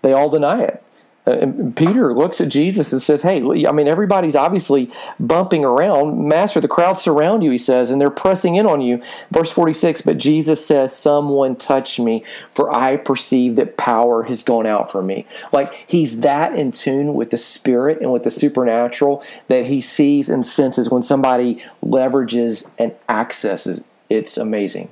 They 0.02 0.12
all 0.12 0.30
deny 0.30 0.62
it. 0.62 0.84
Uh, 1.26 1.46
Peter 1.74 2.14
looks 2.14 2.40
at 2.40 2.48
Jesus 2.48 2.92
and 2.92 3.02
says, 3.02 3.22
Hey, 3.22 3.38
I 3.66 3.72
mean, 3.72 3.88
everybody's 3.88 4.36
obviously 4.36 4.90
bumping 5.18 5.64
around. 5.64 6.28
Master, 6.28 6.60
the 6.60 6.68
crowd 6.68 6.98
surround 6.98 7.42
you, 7.42 7.50
he 7.50 7.58
says, 7.58 7.90
and 7.90 8.00
they're 8.00 8.10
pressing 8.10 8.54
in 8.54 8.64
on 8.64 8.80
you. 8.80 9.02
Verse 9.32 9.50
46, 9.50 10.02
but 10.02 10.18
Jesus 10.18 10.64
says, 10.64 10.96
Someone 10.96 11.56
touched 11.56 11.98
me, 11.98 12.22
for 12.52 12.72
I 12.72 12.96
perceive 12.96 13.56
that 13.56 13.76
power 13.76 14.22
has 14.24 14.44
gone 14.44 14.66
out 14.66 14.92
from 14.92 15.08
me. 15.08 15.26
Like 15.52 15.84
he's 15.88 16.20
that 16.20 16.54
in 16.54 16.70
tune 16.70 17.14
with 17.14 17.32
the 17.32 17.38
spirit 17.38 18.00
and 18.00 18.12
with 18.12 18.22
the 18.22 18.30
supernatural 18.30 19.24
that 19.48 19.66
he 19.66 19.80
sees 19.80 20.28
and 20.28 20.46
senses 20.46 20.90
when 20.90 21.02
somebody 21.02 21.62
leverages 21.84 22.72
and 22.78 22.94
accesses. 23.08 23.82
It's 24.08 24.36
amazing. 24.36 24.90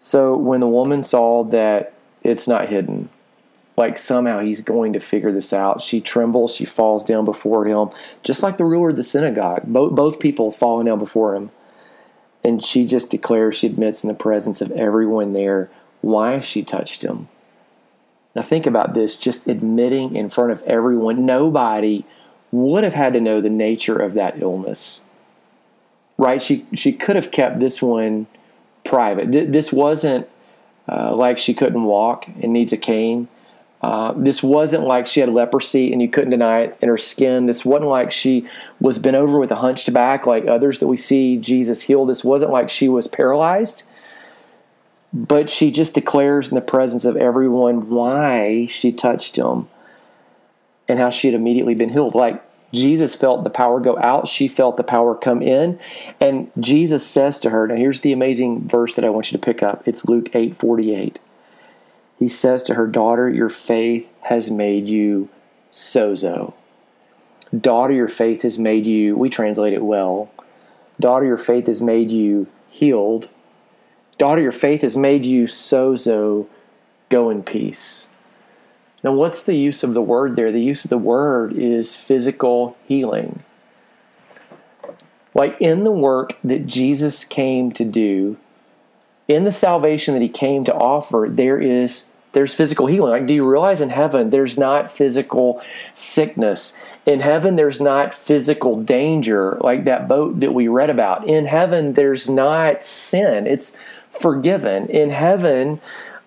So 0.00 0.36
when 0.36 0.58
the 0.58 0.66
woman 0.66 1.04
saw 1.04 1.44
that 1.44 1.92
it's 2.24 2.48
not 2.48 2.68
hidden, 2.68 3.08
like 3.76 3.96
somehow 3.96 4.40
he's 4.40 4.60
going 4.60 4.92
to 4.92 5.00
figure 5.00 5.32
this 5.32 5.52
out. 5.52 5.80
She 5.80 6.00
trembles, 6.00 6.54
she 6.54 6.64
falls 6.64 7.04
down 7.04 7.24
before 7.24 7.66
him, 7.66 7.90
just 8.22 8.42
like 8.42 8.58
the 8.58 8.64
ruler 8.64 8.90
of 8.90 8.96
the 8.96 9.02
synagogue. 9.02 9.62
Both, 9.64 9.94
both 9.94 10.20
people 10.20 10.50
falling 10.50 10.86
down 10.86 10.98
before 10.98 11.34
him. 11.34 11.50
And 12.44 12.62
she 12.62 12.84
just 12.84 13.10
declares, 13.10 13.56
she 13.56 13.68
admits 13.68 14.02
in 14.02 14.08
the 14.08 14.14
presence 14.14 14.60
of 14.60 14.70
everyone 14.72 15.32
there 15.32 15.70
why 16.00 16.40
she 16.40 16.62
touched 16.62 17.02
him. 17.02 17.28
Now, 18.34 18.42
think 18.42 18.66
about 18.66 18.94
this 18.94 19.16
just 19.16 19.46
admitting 19.46 20.16
in 20.16 20.28
front 20.30 20.52
of 20.52 20.62
everyone, 20.62 21.24
nobody 21.24 22.04
would 22.50 22.84
have 22.84 22.94
had 22.94 23.12
to 23.14 23.20
know 23.20 23.40
the 23.40 23.50
nature 23.50 23.96
of 23.96 24.14
that 24.14 24.40
illness. 24.40 25.02
Right? 26.18 26.42
She, 26.42 26.66
she 26.74 26.92
could 26.92 27.16
have 27.16 27.30
kept 27.30 27.58
this 27.58 27.80
one 27.80 28.26
private. 28.84 29.52
This 29.52 29.72
wasn't 29.72 30.28
uh, 30.88 31.14
like 31.14 31.38
she 31.38 31.54
couldn't 31.54 31.84
walk 31.84 32.26
and 32.26 32.52
needs 32.52 32.72
a 32.72 32.76
cane. 32.76 33.28
Uh, 33.82 34.12
this 34.16 34.42
wasn't 34.42 34.84
like 34.84 35.08
she 35.08 35.20
had 35.20 35.28
leprosy 35.28 35.92
and 35.92 36.00
you 36.00 36.08
couldn't 36.08 36.30
deny 36.30 36.60
it 36.60 36.78
in 36.80 36.88
her 36.88 36.98
skin. 36.98 37.46
This 37.46 37.64
wasn't 37.64 37.90
like 37.90 38.12
she 38.12 38.46
was 38.80 39.00
bent 39.00 39.16
over 39.16 39.40
with 39.40 39.50
a 39.50 39.56
hunched 39.56 39.92
back 39.92 40.24
like 40.24 40.46
others 40.46 40.78
that 40.78 40.86
we 40.86 40.96
see 40.96 41.36
Jesus 41.36 41.82
heal. 41.82 42.06
This 42.06 42.22
wasn't 42.22 42.52
like 42.52 42.70
she 42.70 42.88
was 42.88 43.08
paralyzed. 43.08 43.82
But 45.12 45.50
she 45.50 45.70
just 45.70 45.94
declares 45.94 46.50
in 46.50 46.54
the 46.54 46.62
presence 46.62 47.04
of 47.04 47.16
everyone 47.16 47.90
why 47.90 48.66
she 48.66 48.92
touched 48.92 49.36
him 49.36 49.68
and 50.88 50.98
how 50.98 51.10
she 51.10 51.26
had 51.26 51.34
immediately 51.34 51.74
been 51.74 51.90
healed. 51.90 52.14
Like 52.14 52.42
Jesus 52.72 53.16
felt 53.16 53.42
the 53.42 53.50
power 53.50 53.80
go 53.80 53.98
out, 53.98 54.28
she 54.28 54.46
felt 54.46 54.76
the 54.76 54.84
power 54.84 55.14
come 55.16 55.42
in. 55.42 55.78
And 56.20 56.52
Jesus 56.58 57.04
says 57.04 57.40
to 57.40 57.50
her, 57.50 57.66
now 57.66 57.74
here's 57.74 58.02
the 58.02 58.12
amazing 58.12 58.68
verse 58.68 58.94
that 58.94 59.04
I 59.04 59.10
want 59.10 59.32
you 59.32 59.38
to 59.38 59.44
pick 59.44 59.62
up. 59.62 59.86
It's 59.86 60.04
Luke 60.04 60.30
8 60.34 60.54
48 60.56 61.18
he 62.22 62.28
says 62.28 62.62
to 62.62 62.74
her, 62.74 62.86
Daughter, 62.86 63.28
your 63.28 63.48
faith 63.48 64.08
has 64.20 64.48
made 64.48 64.86
you 64.86 65.28
sozo. 65.72 66.54
Daughter, 67.58 67.92
your 67.92 68.06
faith 68.06 68.42
has 68.42 68.60
made 68.60 68.86
you, 68.86 69.16
we 69.16 69.28
translate 69.28 69.72
it 69.72 69.82
well. 69.82 70.30
Daughter, 71.00 71.26
your 71.26 71.36
faith 71.36 71.66
has 71.66 71.82
made 71.82 72.12
you 72.12 72.46
healed. 72.70 73.28
Daughter, 74.18 74.40
your 74.40 74.52
faith 74.52 74.82
has 74.82 74.96
made 74.96 75.26
you 75.26 75.48
sozo. 75.48 76.46
Go 77.08 77.28
in 77.28 77.42
peace. 77.42 78.06
Now, 79.02 79.14
what's 79.14 79.42
the 79.42 79.56
use 79.56 79.82
of 79.82 79.92
the 79.92 80.00
word 80.00 80.36
there? 80.36 80.52
The 80.52 80.62
use 80.62 80.84
of 80.84 80.90
the 80.90 80.98
word 80.98 81.52
is 81.54 81.96
physical 81.96 82.76
healing. 82.86 83.42
Like 85.34 85.60
in 85.60 85.82
the 85.82 85.90
work 85.90 86.38
that 86.44 86.68
Jesus 86.68 87.24
came 87.24 87.72
to 87.72 87.84
do, 87.84 88.36
in 89.26 89.42
the 89.42 89.50
salvation 89.50 90.14
that 90.14 90.22
he 90.22 90.28
came 90.28 90.62
to 90.64 90.74
offer, 90.74 91.26
there 91.28 91.58
is 91.60 92.11
there's 92.32 92.54
physical 92.54 92.86
healing. 92.86 93.10
Like, 93.10 93.26
do 93.26 93.34
you 93.34 93.48
realize 93.48 93.80
in 93.80 93.90
heaven 93.90 94.30
there's 94.30 94.58
not 94.58 94.90
physical 94.90 95.62
sickness? 95.94 96.78
In 97.04 97.20
heaven, 97.20 97.56
there's 97.56 97.80
not 97.80 98.14
physical 98.14 98.80
danger 98.80 99.58
like 99.60 99.84
that 99.84 100.06
boat 100.06 100.38
that 100.40 100.54
we 100.54 100.68
read 100.68 100.88
about. 100.88 101.26
In 101.26 101.46
heaven, 101.46 101.94
there's 101.94 102.28
not 102.28 102.82
sin. 102.82 103.46
It's 103.46 103.76
forgiven. 104.10 104.86
In 104.88 105.10
heaven, 105.10 105.80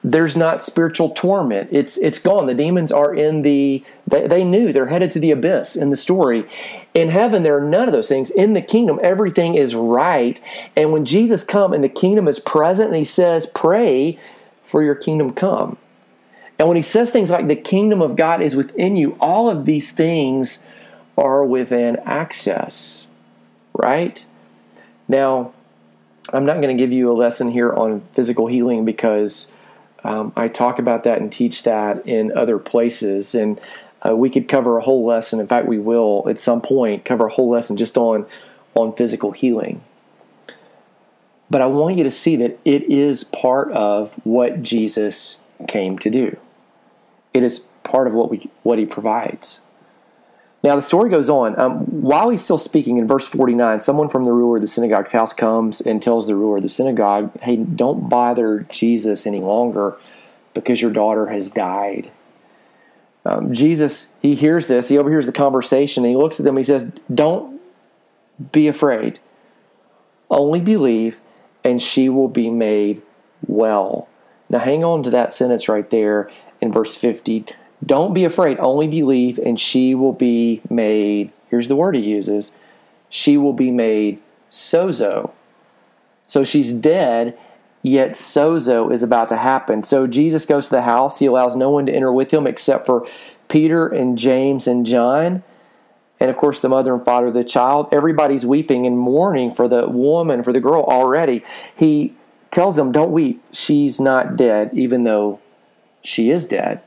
there's 0.03 0.35
not 0.35 0.61
spiritual 0.61 1.11
torment. 1.11 1.69
It's 1.71 1.97
it's 1.97 2.19
gone. 2.19 2.45
The 2.45 2.53
demons 2.53 2.91
are 2.91 3.15
in 3.15 3.41
the 3.41 3.83
they, 4.05 4.27
they 4.27 4.43
knew 4.43 4.73
they're 4.73 4.87
headed 4.87 5.11
to 5.11 5.19
the 5.19 5.31
abyss 5.31 5.75
in 5.77 5.91
the 5.91 5.95
story. 5.95 6.45
In 6.93 7.09
heaven, 7.09 7.43
there 7.43 7.57
are 7.57 7.67
none 7.67 7.87
of 7.87 7.93
those 7.93 8.09
things. 8.09 8.29
In 8.29 8.53
the 8.53 8.61
kingdom, 8.61 8.99
everything 9.01 9.55
is 9.55 9.73
right. 9.75 10.39
And 10.75 10.91
when 10.91 11.05
Jesus 11.05 11.43
come 11.45 11.73
and 11.73 11.83
the 11.83 11.89
kingdom 11.89 12.27
is 12.27 12.39
present 12.39 12.89
and 12.89 12.97
he 12.97 13.03
says, 13.05 13.47
Pray 13.47 14.19
for 14.65 14.83
your 14.83 14.95
kingdom 14.95 15.33
come. 15.33 15.77
And 16.57 16.67
when 16.67 16.77
he 16.77 16.83
says 16.83 17.11
things 17.11 17.31
like 17.31 17.47
the 17.47 17.55
kingdom 17.55 18.01
of 18.01 18.15
God 18.15 18.41
is 18.41 18.55
within 18.55 18.95
you, 18.95 19.17
all 19.19 19.49
of 19.49 19.65
these 19.65 19.91
things 19.91 20.65
are 21.17 21.43
within 21.45 21.97
access, 22.05 23.05
right? 23.73 24.25
Now, 25.07 25.53
I'm 26.33 26.45
not 26.45 26.61
going 26.61 26.75
to 26.75 26.81
give 26.81 26.91
you 26.91 27.11
a 27.11 27.13
lesson 27.13 27.51
here 27.51 27.73
on 27.73 28.01
physical 28.13 28.47
healing 28.47 28.85
because 28.85 29.53
um, 30.03 30.33
I 30.35 30.47
talk 30.47 30.79
about 30.79 31.03
that 31.03 31.19
and 31.19 31.31
teach 31.31 31.63
that 31.63 32.05
in 32.07 32.35
other 32.35 32.57
places. 32.57 33.35
And 33.35 33.59
uh, 34.05 34.15
we 34.15 34.29
could 34.29 34.47
cover 34.47 34.77
a 34.77 34.81
whole 34.81 35.05
lesson. 35.05 35.39
In 35.39 35.47
fact, 35.47 35.67
we 35.67 35.79
will 35.79 36.25
at 36.29 36.39
some 36.39 36.61
point 36.61 37.05
cover 37.05 37.27
a 37.27 37.31
whole 37.31 37.49
lesson 37.49 37.77
just 37.77 37.97
on, 37.97 38.25
on 38.73 38.95
physical 38.95 39.31
healing. 39.31 39.83
But 41.49 41.61
I 41.61 41.67
want 41.67 41.97
you 41.97 42.03
to 42.03 42.11
see 42.11 42.35
that 42.37 42.59
it 42.65 42.83
is 42.83 43.23
part 43.23 43.71
of 43.71 44.11
what 44.23 44.63
Jesus 44.63 45.41
came 45.67 45.99
to 45.99 46.09
do. 46.09 46.37
It 47.35 47.43
is 47.43 47.67
part 47.83 48.07
of 48.07 48.13
what 48.13 48.31
we 48.31 48.49
what 48.63 48.79
he 48.79 48.85
provides. 48.85 49.59
Now 50.63 50.77
the 50.77 50.81
story 50.81 51.09
goes 51.09 51.29
on. 51.29 51.59
Um, 51.59 51.79
while 52.01 52.29
he's 52.29 52.41
still 52.41 52.57
speaking 52.57 52.97
in 52.97 53.07
verse 53.07 53.27
49, 53.27 53.81
someone 53.81 54.07
from 54.07 54.23
the 54.23 54.31
ruler 54.31 54.55
of 54.55 54.61
the 54.61 54.69
synagogue's 54.69 55.11
house 55.11 55.33
comes 55.33 55.81
and 55.81 56.01
tells 56.01 56.27
the 56.27 56.35
ruler 56.35 56.57
of 56.57 56.63
the 56.63 56.69
synagogue, 56.69 57.37
"Hey, 57.41 57.57
don't 57.57 58.07
bother 58.07 58.65
Jesus 58.69 59.27
any 59.27 59.41
longer 59.41 59.97
because 60.53 60.81
your 60.81 60.91
daughter 60.91 61.25
has 61.25 61.49
died." 61.49 62.09
Um, 63.25 63.53
Jesus, 63.53 64.15
he 64.21 64.35
hears 64.35 64.67
this, 64.67 64.87
he 64.87 64.97
overhears 64.97 65.25
the 65.25 65.33
conversation, 65.33 66.05
and 66.05 66.11
he 66.11 66.17
looks 66.17 66.39
at 66.39 66.45
them. 66.45 66.55
he 66.55 66.63
says, 66.63 66.89
"Don't 67.13 67.59
be 68.53 68.69
afraid. 68.69 69.19
Only 70.31 70.61
believe, 70.61 71.19
and 71.65 71.81
she 71.81 72.07
will 72.07 72.29
be 72.29 72.49
made 72.49 73.01
well." 73.45 74.07
Now, 74.49 74.59
hang 74.59 74.85
on 74.85 75.03
to 75.03 75.09
that 75.09 75.33
sentence 75.33 75.67
right 75.67 75.89
there 75.89 76.29
in 76.65 76.71
verse 76.71 76.95
50. 76.95 77.45
Don't 77.85 78.13
be 78.13 78.25
afraid, 78.25 78.57
only 78.59 78.87
believe, 78.87 79.37
and 79.39 79.59
she 79.59 79.95
will 79.95 80.13
be 80.13 80.61
made. 80.69 81.31
Here's 81.49 81.67
the 81.67 81.75
word 81.75 81.95
he 81.95 82.01
uses 82.01 82.57
she 83.09 83.37
will 83.37 83.53
be 83.53 83.71
made 83.71 84.19
sozo. 84.51 85.31
So 86.25 86.43
she's 86.43 86.73
dead, 86.73 87.37
yet 87.81 88.11
sozo 88.11 88.91
is 88.91 89.03
about 89.03 89.29
to 89.29 89.37
happen. 89.37 89.83
So 89.83 90.07
Jesus 90.07 90.45
goes 90.45 90.65
to 90.65 90.75
the 90.75 90.81
house. 90.81 91.19
He 91.19 91.27
allows 91.27 91.55
no 91.55 91.69
one 91.69 91.85
to 91.85 91.93
enter 91.93 92.11
with 92.11 92.31
him 92.31 92.47
except 92.47 92.85
for 92.85 93.07
Peter 93.47 93.87
and 93.87 94.17
James 94.17 94.67
and 94.67 94.85
John. 94.85 95.43
And 96.19 96.29
of 96.29 96.37
course, 96.37 96.59
the 96.59 96.69
mother 96.69 96.93
and 96.93 97.05
father 97.05 97.27
of 97.27 97.33
the 97.33 97.43
child. 97.43 97.89
Everybody's 97.91 98.45
weeping 98.45 98.87
and 98.87 98.97
mourning 98.97 99.51
for 99.51 99.67
the 99.67 99.87
woman, 99.87 100.43
for 100.43 100.51
the 100.51 100.61
girl 100.61 100.83
already. 100.83 101.43
He 101.75 102.15
tells 102.51 102.75
them, 102.75 102.91
Don't 102.91 103.11
weep. 103.11 103.43
She's 103.51 103.99
not 103.99 104.35
dead, 104.35 104.71
even 104.73 105.03
though 105.03 105.39
she 106.05 106.29
is 106.29 106.45
dead. 106.45 106.81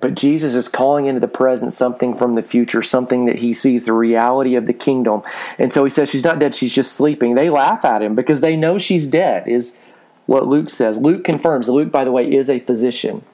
But 0.00 0.16
Jesus 0.16 0.56
is 0.56 0.68
calling 0.68 1.06
into 1.06 1.20
the 1.20 1.28
present 1.28 1.72
something 1.72 2.18
from 2.18 2.34
the 2.34 2.42
future, 2.42 2.82
something 2.82 3.26
that 3.26 3.36
he 3.36 3.52
sees 3.52 3.84
the 3.84 3.92
reality 3.92 4.56
of 4.56 4.66
the 4.66 4.72
kingdom. 4.72 5.22
And 5.58 5.72
so 5.72 5.84
he 5.84 5.90
says 5.90 6.10
she's 6.10 6.24
not 6.24 6.40
dead, 6.40 6.56
she's 6.56 6.74
just 6.74 6.92
sleeping. 6.92 7.36
They 7.36 7.48
laugh 7.48 7.84
at 7.84 8.02
him 8.02 8.16
because 8.16 8.40
they 8.40 8.56
know 8.56 8.78
she's 8.78 9.06
dead, 9.06 9.46
is 9.46 9.78
what 10.26 10.48
Luke 10.48 10.70
says. 10.70 10.98
Luke 10.98 11.22
confirms. 11.22 11.68
Luke, 11.68 11.92
by 11.92 12.04
the 12.04 12.10
way, 12.10 12.30
is 12.30 12.50
a 12.50 12.58
physician. 12.58 13.24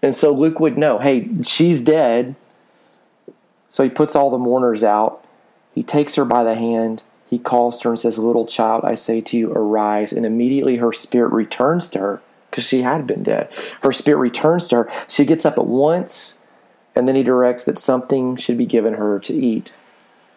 And 0.00 0.14
so 0.14 0.32
Luke 0.32 0.60
would 0.60 0.78
know, 0.78 1.00
hey, 1.00 1.28
she's 1.42 1.80
dead. 1.80 2.36
So 3.66 3.82
he 3.82 3.90
puts 3.90 4.14
all 4.14 4.30
the 4.30 4.38
mourners 4.38 4.84
out. 4.84 5.24
He 5.74 5.82
takes 5.82 6.14
her 6.14 6.24
by 6.24 6.44
the 6.44 6.54
hand. 6.54 7.02
He 7.28 7.40
calls 7.40 7.82
her 7.82 7.90
and 7.90 7.98
says, 7.98 8.16
Little 8.16 8.46
child, 8.46 8.84
I 8.84 8.94
say 8.94 9.20
to 9.22 9.36
you, 9.36 9.50
arise. 9.50 10.12
And 10.12 10.24
immediately 10.24 10.76
her 10.76 10.92
spirit 10.92 11.32
returns 11.32 11.90
to 11.90 11.98
her 11.98 12.22
because 12.56 12.66
she 12.66 12.80
had 12.80 13.06
been 13.06 13.22
dead. 13.22 13.50
Her 13.82 13.92
spirit 13.92 14.16
returns 14.16 14.66
to 14.68 14.76
her. 14.76 14.90
She 15.08 15.26
gets 15.26 15.44
up 15.44 15.58
at 15.58 15.66
once, 15.66 16.38
and 16.94 17.06
then 17.06 17.14
he 17.14 17.22
directs 17.22 17.64
that 17.64 17.78
something 17.78 18.36
should 18.36 18.56
be 18.56 18.64
given 18.64 18.94
her 18.94 19.18
to 19.20 19.34
eat. 19.34 19.74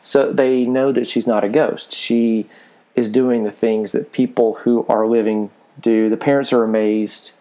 So 0.02 0.34
they 0.34 0.66
know 0.66 0.92
that 0.92 1.08
she's 1.08 1.26
not 1.26 1.46
a 1.46 1.50
ghost. 1.50 1.94
She 1.94 2.50
is 2.94 3.10
doing 3.10 3.46
the 3.46 3.54
things 3.54 3.94
that 3.94 4.12
people 4.12 4.56
who 4.56 4.86
are 4.90 5.08
living 5.08 5.50
do. 5.80 6.10
The 6.10 6.18
parents 6.18 6.52
are 6.52 6.62
amazed. 6.62 7.36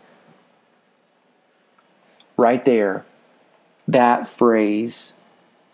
Right 2.36 2.64
there, 2.64 3.04
that 3.88 4.28
phrase, 4.28 5.18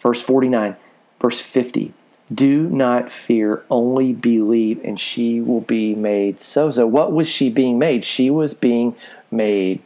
verse 0.01 0.23
49, 0.23 0.77
verse 1.21 1.43
50 1.43 1.93
do 2.33 2.69
not 2.69 3.11
fear, 3.11 3.65
only 3.71 4.13
believe, 4.13 4.81
and 4.85 4.99
she 4.99 5.41
will 5.41 5.61
be 5.61 5.95
made 5.95 6.41
so. 6.41 6.71
So, 6.71 6.87
what 6.87 7.13
was 7.13 7.29
she 7.29 7.51
being 7.51 7.79
made? 7.79 8.05
She 8.05 8.31
was 8.31 8.55
being 8.55 8.97
made 9.31 9.83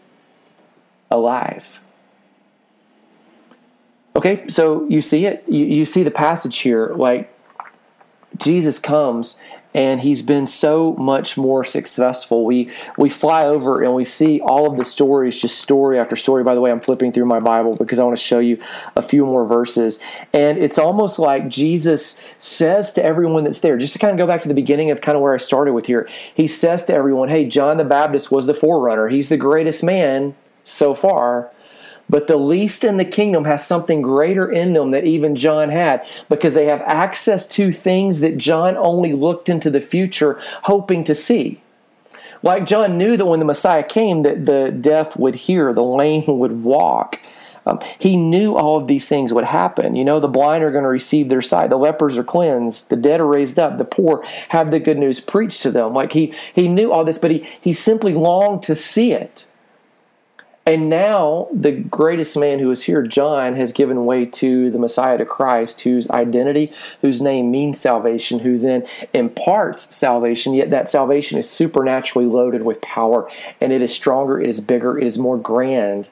alive. 1.11 1.81
Okay, 4.15 4.47
so 4.49 4.87
you 4.89 5.01
see 5.01 5.27
it. 5.27 5.45
You, 5.49 5.65
you 5.65 5.85
see 5.85 6.03
the 6.03 6.11
passage 6.11 6.59
here. 6.59 6.93
Like, 6.95 7.33
Jesus 8.37 8.79
comes 8.79 9.41
and 9.75 10.01
he's 10.01 10.23
been 10.23 10.47
so 10.47 10.95
much 10.95 11.37
more 11.37 11.65
successful. 11.65 12.45
We 12.45 12.71
we 12.97 13.09
fly 13.09 13.47
over 13.47 13.83
and 13.83 13.95
we 13.95 14.05
see 14.05 14.41
all 14.41 14.67
of 14.67 14.77
the 14.77 14.85
stories, 14.85 15.39
just 15.39 15.59
story 15.59 15.99
after 15.99 16.17
story. 16.17 16.43
By 16.43 16.55
the 16.55 16.61
way, 16.61 16.71
I'm 16.71 16.81
flipping 16.81 17.13
through 17.13 17.27
my 17.27 17.41
Bible 17.41 17.77
because 17.77 17.99
I 17.99 18.05
want 18.05 18.17
to 18.17 18.23
show 18.23 18.39
you 18.39 18.59
a 18.97 19.03
few 19.03 19.25
more 19.27 19.47
verses. 19.47 20.01
And 20.33 20.59
it's 20.59 20.79
almost 20.79 21.19
like 21.19 21.49
Jesus 21.49 22.27
says 22.39 22.93
to 22.95 23.05
everyone 23.05 23.45
that's 23.45 23.61
there, 23.61 23.77
just 23.77 23.93
to 23.93 23.99
kind 23.99 24.13
of 24.13 24.19
go 24.19 24.27
back 24.27 24.43
to 24.43 24.49
the 24.49 24.55
beginning 24.55 24.91
of 24.91 25.01
kind 25.01 25.17
of 25.17 25.23
where 25.23 25.35
I 25.35 25.39
started 25.39 25.75
with 25.75 25.87
here. 25.87 26.09
He 26.35 26.47
says 26.47 26.85
to 26.87 26.95
everyone, 26.95 27.29
"Hey, 27.29 27.47
John 27.47 27.77
the 27.77 27.85
Baptist 27.85 28.33
was 28.33 28.47
the 28.47 28.55
forerunner. 28.55 29.09
He's 29.09 29.29
the 29.29 29.37
greatest 29.37 29.85
man 29.85 30.35
so 30.65 30.95
far." 30.95 31.51
But 32.11 32.27
the 32.27 32.37
least 32.37 32.85
in 32.85 32.97
the 32.97 33.05
kingdom 33.05 33.45
has 33.45 33.67
something 33.67 34.03
greater 34.03 34.51
in 34.51 34.73
them 34.73 34.93
that 34.93 35.05
even 35.05 35.37
John 35.37 35.69
had 35.69 36.07
because 36.29 36.55
they 36.55 36.67
have 36.67 36.81
access 36.83 37.47
to 37.49 37.71
things 37.71 38.21
that 38.21 38.39
John 38.39 38.77
only 38.77 39.13
looked 39.13 39.49
into 39.49 39.71
the 39.71 39.81
future 39.81 40.41
hoping 40.63 41.05
to 41.05 41.15
see. 41.15 41.61
Like 42.43 42.67
John 42.67 42.99
knew 42.99 43.17
that 43.17 43.27
when 43.27 43.41
the 43.41 43.45
Messiah 43.45 43.83
came 43.83 44.23
that 44.23 44.47
the 44.47 44.71
deaf 44.71 45.17
would 45.17 45.35
hear, 45.35 45.73
the 45.73 45.83
lame 45.83 46.25
would 46.27 46.63
walk. 46.63 47.21
Um, 47.67 47.81
he 47.99 48.17
knew 48.17 48.55
all 48.55 48.79
of 48.79 48.87
these 48.87 49.09
things 49.09 49.33
would 49.33 49.45
happen. 49.45 49.95
You 49.95 50.05
know, 50.05 50.21
the 50.21 50.29
blind 50.29 50.65
are 50.65 50.71
going 50.71 50.85
to 50.85 50.89
receive 50.89 51.29
their 51.29 51.43
sight, 51.43 51.69
the 51.69 51.77
lepers 51.77 52.17
are 52.17 52.25
cleansed, 52.25 52.89
the 52.89 52.97
dead 52.97 53.21
are 53.21 53.27
raised 53.27 53.59
up, 53.59 53.77
the 53.77 53.85
poor 53.85 54.25
have 54.49 54.71
the 54.71 54.81
good 54.81 54.97
news 54.97 55.21
preached 55.21 55.61
to 55.63 55.71
them. 55.71 55.93
Like 55.93 56.13
he 56.13 56.33
he 56.55 56.69
knew 56.69 56.91
all 56.91 57.05
this, 57.05 57.19
but 57.19 57.31
he 57.31 57.47
he 57.61 57.75
simply 57.75 58.15
longed 58.15 58.63
to 58.63 58.75
see 58.75 59.13
it. 59.13 59.48
And 60.69 60.91
now 60.91 61.49
the 61.51 61.73
greatest 61.73 62.37
man 62.37 62.59
who 62.59 62.71
is 62.71 62.83
here, 62.83 63.01
John, 63.01 63.57
has 63.57 63.73
given 63.73 64.05
way 64.05 64.27
to 64.27 64.71
the 64.71 64.79
Messiah, 64.79 65.17
to 65.17 65.25
Christ, 65.25 65.81
whose 65.81 66.11
identity, 66.11 66.75
whose 67.01 67.23
name 67.23 67.51
means 67.51 67.81
salvation, 67.81 68.41
who 68.41 68.59
then 68.59 68.87
imparts 69.15 69.97
salvation, 69.97 70.53
yet 70.53 70.69
that 70.69 70.91
salvation 70.91 71.39
is 71.39 71.49
supernaturally 71.49 72.29
loaded 72.29 72.65
with 72.65 72.83
power, 72.83 73.31
and 73.63 73.73
it 73.73 73.81
is 73.81 73.95
stronger, 73.95 74.39
it 74.39 74.47
is 74.47 74.61
bigger, 74.61 74.99
it 74.99 75.07
is 75.07 75.19
more 75.19 75.39
grand 75.39 76.11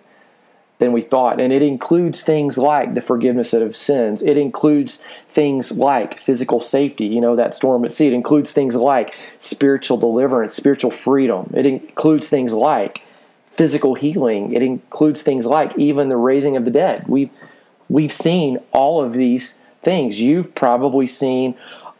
than 0.78 0.94
we 0.94 1.02
thought. 1.02 1.38
And 1.38 1.52
it 1.52 1.60
includes 1.60 2.22
things 2.22 2.56
like 2.56 2.94
the 2.94 3.02
forgiveness 3.02 3.52
of 3.52 3.76
sins. 3.76 4.22
It 4.22 4.38
includes 4.38 5.04
things 5.28 5.72
like 5.72 6.18
physical 6.18 6.62
safety, 6.62 7.04
you 7.04 7.20
know, 7.20 7.36
that 7.36 7.52
storm 7.52 7.84
at 7.84 7.92
sea. 7.92 8.06
It 8.06 8.14
includes 8.14 8.52
things 8.52 8.74
like 8.74 9.14
spiritual 9.38 9.98
deliverance, 9.98 10.54
spiritual 10.54 10.92
freedom. 10.92 11.52
It 11.54 11.66
includes 11.66 12.30
things 12.30 12.54
like 12.54 13.02
physical 13.56 13.94
healing. 13.94 14.52
It 14.52 14.62
includes 14.62 15.22
things 15.22 15.46
like 15.46 15.76
even 15.78 16.08
the 16.08 16.16
raising 16.16 16.56
of 16.56 16.64
the 16.64 16.70
dead. 16.70 17.08
We've 17.08 17.30
we've 17.88 18.12
seen 18.12 18.58
all 18.72 19.02
of 19.02 19.12
these 19.12 19.64
things. 19.82 20.20
You've 20.20 20.54
probably 20.54 21.06
seen 21.06 21.54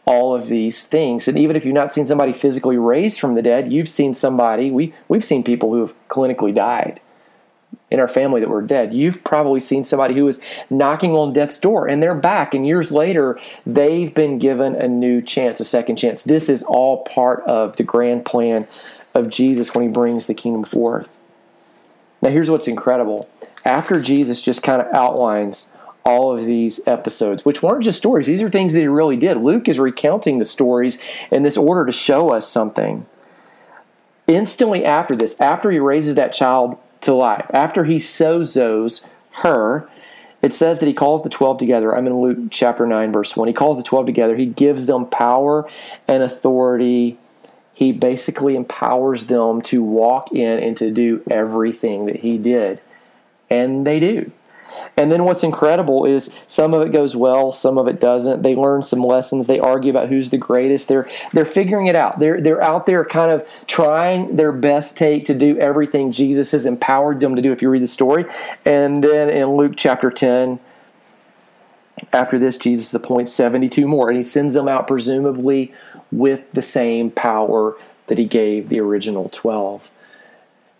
all 0.07 0.33
of 0.33 0.47
these 0.47 0.87
things. 0.87 1.27
And 1.27 1.37
even 1.37 1.55
if 1.55 1.65
you've 1.65 1.73
not 1.73 1.91
seen 1.91 2.07
somebody 2.07 2.31
physically 2.31 2.77
raised 2.77 3.19
from 3.19 3.35
the 3.35 3.41
dead, 3.41 3.71
you've 3.71 3.89
seen 3.89 4.13
somebody, 4.13 4.71
we, 4.71 4.93
we've 5.09 5.25
seen 5.25 5.43
people 5.43 5.73
who 5.73 5.81
have 5.81 5.93
clinically 6.07 6.55
died 6.55 7.01
in 7.91 7.99
our 7.99 8.07
family 8.07 8.39
that 8.39 8.49
were 8.49 8.61
dead. 8.61 8.93
You've 8.93 9.23
probably 9.25 9.59
seen 9.59 9.83
somebody 9.83 10.15
who 10.15 10.23
was 10.23 10.41
knocking 10.69 11.11
on 11.11 11.33
death's 11.33 11.59
door 11.59 11.87
and 11.87 12.01
they're 12.01 12.15
back. 12.15 12.53
And 12.53 12.65
years 12.65 12.91
later, 12.91 13.37
they've 13.65 14.13
been 14.13 14.39
given 14.39 14.75
a 14.75 14.87
new 14.87 15.21
chance, 15.21 15.59
a 15.59 15.65
second 15.65 15.97
chance. 15.97 16.23
This 16.23 16.47
is 16.47 16.63
all 16.63 17.03
part 17.03 17.43
of 17.45 17.75
the 17.75 17.83
grand 17.83 18.25
plan 18.25 18.65
of 19.13 19.29
Jesus 19.29 19.75
when 19.75 19.87
he 19.87 19.91
brings 19.91 20.27
the 20.27 20.33
kingdom 20.33 20.63
forth. 20.63 21.16
Now, 22.27 22.33
here's 22.33 22.51
what's 22.51 22.67
incredible. 22.67 23.29
After 23.63 24.01
Jesus 24.01 24.41
just 24.41 24.61
kind 24.61 24.81
of 24.81 24.93
outlines 24.93 25.73
all 26.03 26.37
of 26.37 26.45
these 26.45 26.85
episodes, 26.85 27.45
which 27.45 27.63
weren't 27.63 27.85
just 27.85 27.99
stories, 27.99 28.27
these 28.27 28.41
are 28.41 28.49
things 28.49 28.73
that 28.73 28.81
he 28.81 28.87
really 28.87 29.15
did. 29.15 29.37
Luke 29.37 29.69
is 29.69 29.79
recounting 29.79 30.37
the 30.37 30.43
stories 30.43 31.01
in 31.31 31.43
this 31.43 31.55
order 31.55 31.85
to 31.85 31.91
show 31.93 32.33
us 32.33 32.45
something. 32.45 33.05
Instantly 34.27 34.83
after 34.83 35.15
this, 35.15 35.39
after 35.39 35.71
he 35.71 35.79
raises 35.79 36.15
that 36.15 36.33
child 36.33 36.77
to 36.99 37.13
life, 37.13 37.49
after 37.53 37.85
he 37.85 37.95
sozos 37.95 39.07
her, 39.43 39.89
it 40.41 40.51
says 40.51 40.79
that 40.79 40.87
he 40.87 40.93
calls 40.93 41.23
the 41.23 41.29
12 41.29 41.57
together. 41.59 41.95
I'm 41.95 42.07
in 42.07 42.19
Luke 42.19 42.39
chapter 42.51 42.85
9, 42.85 43.09
verse 43.13 43.37
1. 43.37 43.47
He 43.47 43.53
calls 43.53 43.77
the 43.77 43.83
12 43.83 44.05
together. 44.05 44.35
He 44.35 44.47
gives 44.47 44.85
them 44.85 45.05
power 45.05 45.65
and 46.09 46.21
authority 46.21 47.19
he 47.77 47.91
basically 47.91 48.55
empowers 48.55 49.27
them 49.27 49.61
to 49.61 49.83
walk 49.83 50.31
in 50.31 50.57
and 50.57 50.75
to 50.75 50.89
do 50.89 51.21
everything 51.29 52.07
that 52.07 52.21
he 52.21 52.39
did. 52.39 52.81
And 53.51 53.85
they 53.85 53.99
do. 53.99 54.31
And 54.97 55.11
then 55.11 55.25
what's 55.25 55.43
incredible 55.43 56.03
is 56.03 56.41
some 56.47 56.73
of 56.73 56.81
it 56.81 56.91
goes 56.91 57.15
well, 57.15 57.51
some 57.51 57.77
of 57.77 57.87
it 57.87 57.99
doesn't. 57.99 58.41
They 58.41 58.55
learn 58.55 58.81
some 58.81 59.01
lessons. 59.01 59.45
They 59.45 59.59
argue 59.59 59.91
about 59.91 60.09
who's 60.09 60.31
the 60.31 60.39
greatest. 60.39 60.87
They're 60.87 61.07
they're 61.33 61.45
figuring 61.45 61.85
it 61.85 61.95
out. 61.95 62.17
They're 62.17 62.41
they're 62.41 62.63
out 62.63 62.87
there 62.87 63.05
kind 63.05 63.29
of 63.29 63.47
trying 63.67 64.37
their 64.37 64.51
best 64.51 64.97
take 64.97 65.25
to 65.25 65.35
do 65.35 65.55
everything 65.59 66.11
Jesus 66.11 66.53
has 66.53 66.65
empowered 66.65 67.19
them 67.19 67.35
to 67.35 67.43
do 67.43 67.51
if 67.51 67.61
you 67.61 67.69
read 67.69 67.83
the 67.83 67.87
story. 67.87 68.25
And 68.65 69.03
then 69.03 69.29
in 69.29 69.55
Luke 69.55 69.73
chapter 69.77 70.09
10, 70.09 70.59
after 72.11 72.39
this, 72.39 72.57
Jesus 72.57 72.91
appoints 72.95 73.31
72 73.33 73.85
more, 73.87 74.09
and 74.09 74.17
he 74.17 74.23
sends 74.23 74.55
them 74.55 74.67
out 74.67 74.87
presumably 74.87 75.73
with 76.11 76.51
the 76.53 76.61
same 76.61 77.11
power 77.11 77.75
that 78.07 78.17
he 78.17 78.25
gave 78.25 78.69
the 78.69 78.79
original 78.79 79.29
12. 79.29 79.91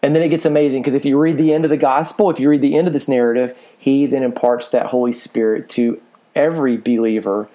And 0.01 0.15
then 0.15 0.23
it 0.23 0.30
gets 0.30 0.45
amazing 0.45 0.82
because 0.82 0.95
if 0.95 1.05
you 1.05 1.17
read 1.17 1.38
the 1.38 1.53
end 1.53 1.65
of 1.65 1.69
the 1.69 1.78
gospel, 1.78 2.30
if 2.30 2.39
you 2.39 2.49
read 2.49 2.61
the 2.61 2.78
end 2.78 2.88
of 2.88 2.93
this 2.93 3.09
narrative, 3.09 3.57
he 3.78 4.05
then 4.05 4.23
imparts 4.23 4.69
that 4.69 4.88
Holy 4.88 5.13
Spirit 5.13 5.69
to 5.71 6.01
every 6.36 6.78
believer 6.78 7.49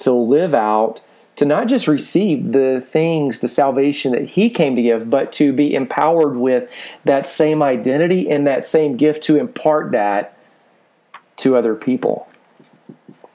to 0.00 0.12
live 0.12 0.54
out, 0.54 1.00
to 1.36 1.44
not 1.44 1.68
just 1.68 1.88
receive 1.88 2.52
the 2.52 2.80
things, 2.80 3.40
the 3.40 3.48
salvation 3.48 4.12
that 4.12 4.26
he 4.30 4.50
came 4.50 4.76
to 4.76 4.82
give, 4.82 5.08
but 5.08 5.32
to 5.32 5.52
be 5.52 5.74
empowered 5.74 6.36
with 6.36 6.70
that 7.04 7.26
same 7.26 7.62
identity 7.62 8.30
and 8.30 8.46
that 8.46 8.64
same 8.64 8.96
gift 8.96 9.22
to 9.24 9.36
impart 9.36 9.90
that 9.92 10.36
to 11.36 11.56
other 11.56 11.74
people. 11.74 12.28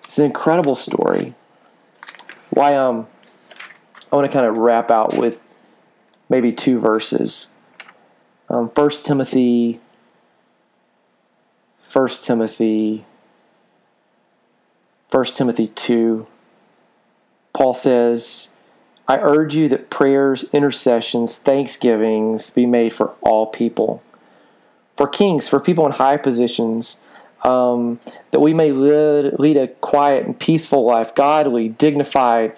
It's 0.04 0.20
an 0.20 0.26
incredible 0.26 0.76
story. 0.76 1.34
Why 2.52 2.76
um 2.76 3.08
I 4.12 4.16
want 4.16 4.30
to 4.30 4.34
kind 4.34 4.46
of 4.46 4.58
wrap 4.58 4.92
out 4.92 5.16
with 5.16 5.40
maybe 6.30 6.52
two 6.52 6.80
verses. 6.80 7.50
Um, 8.50 8.68
1 8.68 8.90
Timothy, 9.04 9.80
1 11.92 12.08
Timothy, 12.22 13.06
1 15.10 15.26
Timothy 15.26 15.68
2. 15.68 16.28
Paul 17.54 17.74
says, 17.74 18.52
I 19.08 19.18
urge 19.18 19.56
you 19.56 19.68
that 19.70 19.90
prayers, 19.90 20.46
intercessions, 20.54 21.38
thanksgivings 21.38 22.50
be 22.50 22.66
made 22.66 22.94
for 22.94 23.14
all 23.22 23.48
people, 23.48 24.02
for 24.96 25.08
kings, 25.08 25.48
for 25.48 25.60
people 25.60 25.86
in 25.86 25.94
high 25.94 26.18
positions, 26.18 27.00
um, 27.44 28.00
that 28.32 28.40
we 28.40 28.54
may 28.54 28.72
lead, 28.72 29.40
lead 29.40 29.58
a 29.58 29.68
quiet 29.68 30.26
and 30.26 30.40
peaceful 30.40 30.86
life, 30.86 31.14
godly, 31.16 31.70
dignified, 31.70 32.58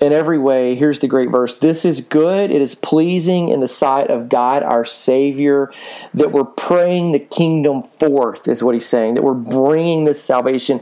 in 0.00 0.12
every 0.12 0.38
way, 0.38 0.74
here's 0.76 1.00
the 1.00 1.08
great 1.08 1.30
verse 1.30 1.54
this 1.54 1.84
is 1.84 2.00
good, 2.00 2.50
it 2.50 2.62
is 2.62 2.74
pleasing 2.74 3.50
in 3.50 3.60
the 3.60 3.68
sight 3.68 4.10
of 4.10 4.28
God 4.28 4.62
our 4.62 4.84
Savior, 4.84 5.70
that 6.14 6.32
we're 6.32 6.44
praying 6.44 7.12
the 7.12 7.18
kingdom 7.18 7.82
forth, 7.98 8.48
is 8.48 8.62
what 8.62 8.74
he's 8.74 8.86
saying, 8.86 9.14
that 9.14 9.22
we're 9.22 9.34
bringing 9.34 10.04
this 10.04 10.22
salvation. 10.22 10.80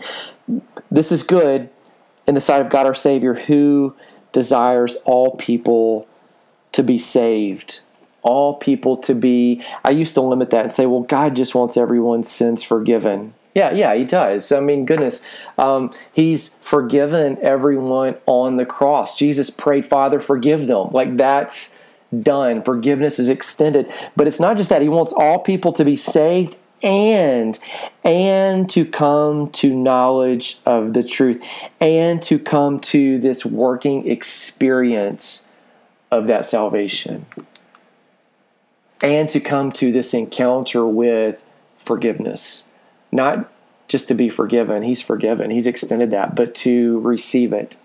This 0.91 1.13
is 1.13 1.23
good 1.23 1.69
in 2.27 2.35
the 2.35 2.41
sight 2.41 2.61
of 2.61 2.71
God 2.71 2.87
our 2.87 2.95
Savior, 2.95 3.35
who 3.35 3.95
desires 4.33 4.97
all 5.05 5.37
people 5.37 6.07
to 6.73 6.83
be 6.83 6.99
saved. 6.99 7.81
All 8.23 8.55
people 8.55 8.97
to 8.99 9.15
be. 9.15 9.65
I 9.85 9.91
used 9.91 10.15
to 10.15 10.21
limit 10.21 10.51
that 10.51 10.63
and 10.63 10.73
say, 10.73 10.87
well, 10.87 11.03
God 11.03 11.37
just 11.37 11.55
wants 11.55 11.77
everyone's 11.77 12.29
sins 12.29 12.63
forgiven. 12.63 13.33
Yeah, 13.59 13.73
yeah, 13.73 13.93
he 13.97 14.05
does. 14.05 14.53
I 14.53 14.61
mean, 14.61 14.87
goodness, 14.87 15.27
um, 15.59 15.93
he's 16.13 16.61
forgiven 16.61 17.39
everyone 17.43 18.17
on 18.25 18.57
the 18.57 18.65
cross. 18.65 19.19
Jesus 19.19 19.51
prayed, 19.51 19.85
Father, 19.85 20.21
forgive 20.21 20.69
them. 20.69 20.91
Like 20.93 21.17
that's 21.17 21.77
done. 22.17 22.63
Forgiveness 22.63 23.19
is 23.19 23.29
extended. 23.29 23.93
But 24.15 24.29
it's 24.29 24.39
not 24.39 24.59
just 24.59 24.71
that. 24.71 24.81
He 24.81 24.89
wants 24.89 25.13
all 25.13 25.41
people 25.41 25.73
to 25.73 25.85
be 25.85 25.97
saved 25.97 26.55
and 26.85 27.59
and 28.05 28.71
to 28.71 28.85
come 28.85 29.51
to 29.51 29.75
knowledge 29.75 30.61
of 30.65 30.93
the 30.93 31.03
truth 31.03 31.45
and 31.81 32.23
to 32.23 32.39
come 32.39 32.79
to 32.79 33.19
this 33.19 33.45
working 33.45 34.09
experience 34.09 35.49
of 36.13 36.29
that 36.29 36.47
salvation 36.47 37.27
and 39.03 39.29
to 39.29 39.41
come 39.41 39.73
to 39.73 39.91
this 39.91 40.15
encounter 40.15 40.87
with 40.87 41.43
forgiveness 41.81 42.63
not 43.11 43.51
just 43.89 44.09
to 44.09 44.15
be 44.15 44.29
forgiven 44.29 44.83
he's 44.83 45.03
forgiven 45.03 45.51
he's 45.51 45.67
extended 45.67 46.11
that 46.11 46.35
but 46.35 46.55
to 46.55 47.01
receive 47.01 47.53
it 47.53 47.77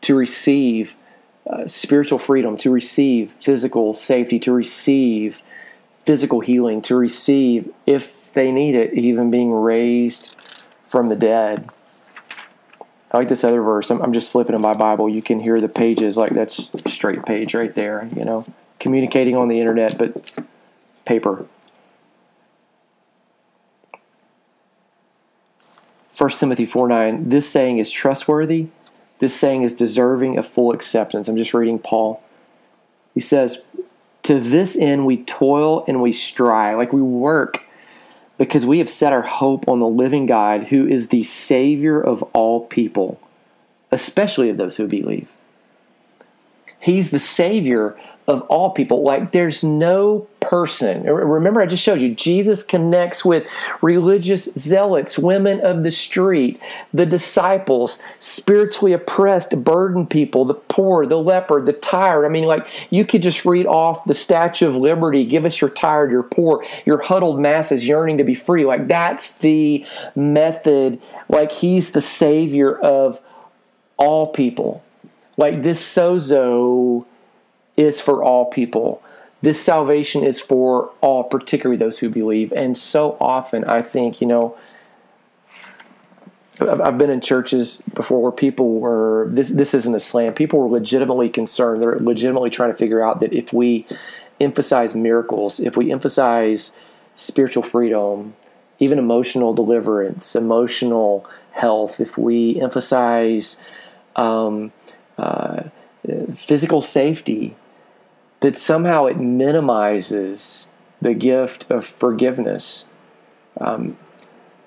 to 0.00 0.14
receive 0.14 0.96
uh, 1.48 1.66
spiritual 1.66 2.18
freedom 2.18 2.56
to 2.56 2.70
receive 2.70 3.34
physical 3.40 3.94
safety 3.94 4.38
to 4.38 4.52
receive 4.52 5.40
physical 6.04 6.40
healing, 6.40 6.82
to 6.82 6.96
receive, 6.96 7.72
if 7.86 8.32
they 8.32 8.52
need 8.52 8.74
it, 8.74 8.92
even 8.94 9.30
being 9.30 9.52
raised 9.52 10.40
from 10.88 11.08
the 11.08 11.16
dead. 11.16 11.70
I 13.10 13.18
like 13.18 13.28
this 13.28 13.44
other 13.44 13.62
verse. 13.62 13.90
I'm, 13.90 14.02
I'm 14.02 14.12
just 14.12 14.30
flipping 14.30 14.56
in 14.56 14.62
my 14.62 14.74
Bible. 14.74 15.08
You 15.08 15.22
can 15.22 15.40
hear 15.40 15.60
the 15.60 15.68
pages 15.68 16.16
like 16.16 16.32
that's 16.32 16.70
straight 16.86 17.24
page 17.24 17.54
right 17.54 17.74
there, 17.74 18.08
you 18.14 18.24
know, 18.24 18.44
communicating 18.80 19.36
on 19.36 19.48
the 19.48 19.60
internet, 19.60 19.96
but 19.96 20.32
paper. 21.04 21.46
1 26.16 26.30
Timothy 26.30 26.66
4 26.66 26.88
9, 26.88 27.28
this 27.28 27.48
saying 27.48 27.78
is 27.78 27.90
trustworthy. 27.90 28.68
This 29.18 29.34
saying 29.34 29.62
is 29.62 29.74
deserving 29.74 30.38
of 30.38 30.46
full 30.46 30.72
acceptance. 30.72 31.28
I'm 31.28 31.36
just 31.36 31.54
reading 31.54 31.78
Paul. 31.78 32.22
He 33.14 33.20
says, 33.20 33.66
to 34.24 34.40
this 34.40 34.76
end, 34.76 35.06
we 35.06 35.18
toil 35.18 35.84
and 35.86 36.02
we 36.02 36.12
strive, 36.12 36.78
like 36.78 36.92
we 36.92 37.02
work, 37.02 37.66
because 38.38 38.66
we 38.66 38.78
have 38.78 38.90
set 38.90 39.12
our 39.12 39.22
hope 39.22 39.68
on 39.68 39.80
the 39.80 39.86
living 39.86 40.26
God 40.26 40.68
who 40.68 40.86
is 40.86 41.08
the 41.08 41.22
Savior 41.22 42.00
of 42.00 42.22
all 42.32 42.66
people, 42.66 43.20
especially 43.92 44.48
of 44.48 44.56
those 44.56 44.76
who 44.76 44.88
believe. 44.88 45.28
He's 46.80 47.10
the 47.10 47.18
Savior 47.18 47.98
of 48.26 48.40
all 48.42 48.70
people. 48.70 49.02
Like 49.02 49.32
there's 49.32 49.62
no 49.62 50.26
person. 50.40 51.04
Remember, 51.04 51.60
I 51.60 51.66
just 51.66 51.82
showed 51.82 52.00
you, 52.00 52.14
Jesus 52.14 52.62
connects 52.62 53.24
with 53.24 53.46
religious 53.82 54.44
zealots, 54.44 55.18
women 55.18 55.60
of 55.60 55.82
the 55.84 55.90
street, 55.90 56.58
the 56.92 57.04
disciples, 57.04 57.98
spiritually 58.18 58.92
oppressed, 58.92 59.62
burdened 59.62 60.10
people, 60.10 60.44
the 60.44 60.54
poor, 60.54 61.06
the 61.06 61.18
leper, 61.18 61.60
the 61.60 61.72
tired. 61.72 62.24
I 62.24 62.28
mean, 62.28 62.44
like 62.44 62.66
you 62.90 63.04
could 63.04 63.22
just 63.22 63.44
read 63.44 63.66
off 63.66 64.04
the 64.04 64.14
Statue 64.14 64.68
of 64.68 64.76
Liberty 64.76 65.24
give 65.24 65.44
us 65.44 65.60
your 65.60 65.70
tired, 65.70 66.10
your 66.10 66.22
poor, 66.22 66.64
your 66.86 67.02
huddled 67.02 67.40
masses 67.40 67.86
yearning 67.86 68.18
to 68.18 68.24
be 68.24 68.34
free. 68.34 68.64
Like 68.64 68.88
that's 68.88 69.38
the 69.38 69.84
method. 70.14 71.00
Like 71.28 71.52
he's 71.52 71.92
the 71.92 72.00
Savior 72.00 72.78
of 72.78 73.20
all 73.96 74.28
people. 74.28 74.82
Like 75.36 75.62
this 75.62 75.82
sozo 75.82 77.04
is 77.76 78.00
for 78.00 78.22
all 78.22 78.46
people. 78.46 79.02
This 79.42 79.62
salvation 79.62 80.24
is 80.24 80.40
for 80.40 80.90
all, 81.00 81.24
particularly 81.24 81.76
those 81.76 81.98
who 81.98 82.08
believe. 82.08 82.52
And 82.52 82.76
so 82.76 83.16
often, 83.20 83.64
I 83.64 83.82
think, 83.82 84.20
you 84.20 84.26
know, 84.26 84.56
I've 86.60 86.98
been 86.98 87.10
in 87.10 87.20
churches 87.20 87.82
before 87.94 88.22
where 88.22 88.32
people 88.32 88.78
were 88.78 89.28
this 89.30 89.50
this 89.50 89.74
isn't 89.74 89.94
a 89.94 90.00
slam. 90.00 90.34
People 90.34 90.60
were 90.60 90.78
legitimately 90.78 91.28
concerned. 91.28 91.82
They're 91.82 91.98
legitimately 91.98 92.50
trying 92.50 92.70
to 92.70 92.76
figure 92.76 93.02
out 93.02 93.20
that 93.20 93.32
if 93.32 93.52
we 93.52 93.86
emphasize 94.40 94.94
miracles, 94.94 95.58
if 95.58 95.76
we 95.76 95.90
emphasize 95.90 96.78
spiritual 97.16 97.64
freedom, 97.64 98.34
even 98.78 98.98
emotional 98.98 99.52
deliverance, 99.52 100.36
emotional 100.36 101.26
health, 101.52 102.00
if 102.00 102.16
we 102.16 102.60
emphasize 102.60 103.64
um, 104.16 104.72
uh, 105.18 105.64
physical 106.34 106.82
safety, 106.82 107.56
that 108.44 108.58
somehow 108.58 109.06
it 109.06 109.18
minimizes 109.18 110.68
the 111.00 111.14
gift 111.14 111.64
of 111.70 111.86
forgiveness. 111.86 112.84
Um, 113.58 113.96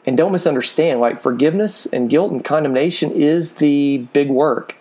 and 0.04 0.18
don't 0.18 0.32
misunderstand, 0.32 1.00
like 1.00 1.22
forgiveness 1.22 1.86
and 1.86 2.10
guilt 2.10 2.32
and 2.32 2.44
condemnation 2.44 3.12
is 3.12 3.58
the 3.58 4.00
big 4.14 4.32
work. 4.32 4.78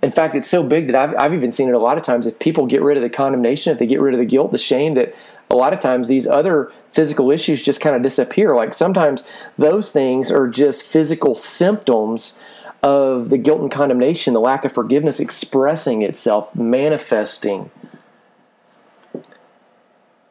In 0.00 0.12
fact, 0.12 0.36
it's 0.36 0.46
so 0.46 0.62
big 0.62 0.86
that 0.86 0.94
I've, 0.94 1.16
I've 1.16 1.34
even 1.34 1.50
seen 1.50 1.68
it 1.68 1.74
a 1.74 1.78
lot 1.80 1.98
of 1.98 2.04
times. 2.04 2.28
If 2.28 2.38
people 2.38 2.66
get 2.66 2.82
rid 2.82 2.96
of 2.96 3.02
the 3.02 3.10
condemnation, 3.10 3.72
if 3.72 3.80
they 3.80 3.86
get 3.86 4.00
rid 4.00 4.14
of 4.14 4.20
the 4.20 4.26
guilt, 4.26 4.52
the 4.52 4.58
shame, 4.58 4.94
that 4.94 5.12
a 5.50 5.56
lot 5.56 5.72
of 5.72 5.80
times 5.80 6.06
these 6.06 6.28
other 6.28 6.70
physical 6.92 7.32
issues 7.32 7.62
just 7.62 7.80
kind 7.80 7.96
of 7.96 8.02
disappear. 8.02 8.54
Like 8.54 8.74
sometimes 8.74 9.28
those 9.58 9.90
things 9.90 10.30
are 10.30 10.46
just 10.46 10.84
physical 10.84 11.34
symptoms 11.34 12.40
of 12.80 13.30
the 13.30 13.38
guilt 13.38 13.60
and 13.60 13.72
condemnation, 13.72 14.34
the 14.34 14.40
lack 14.40 14.64
of 14.64 14.72
forgiveness 14.72 15.18
expressing 15.18 16.02
itself, 16.02 16.54
manifesting 16.54 17.72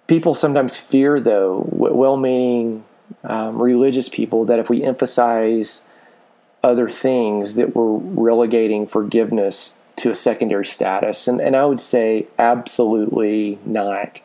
people 0.08 0.34
sometimes 0.34 0.78
fear, 0.78 1.20
though, 1.20 1.68
well 1.72 2.18
meaning 2.18 2.86
um, 3.24 3.62
religious 3.62 4.10
people, 4.10 4.46
that 4.46 4.60
if 4.60 4.70
we 4.70 4.84
emphasize 4.84 5.88
other 6.64 6.90
things, 6.90 7.56
that 7.56 7.76
we're 7.76 7.98
relegating 7.98 8.88
forgiveness 8.88 9.78
to 9.98 10.10
a 10.10 10.16
secondary 10.16 10.66
status. 10.66 11.28
And, 11.28 11.40
and 11.40 11.56
I 11.56 11.66
would 11.66 11.80
say 11.80 12.28
absolutely 12.40 13.60
not. 13.66 14.22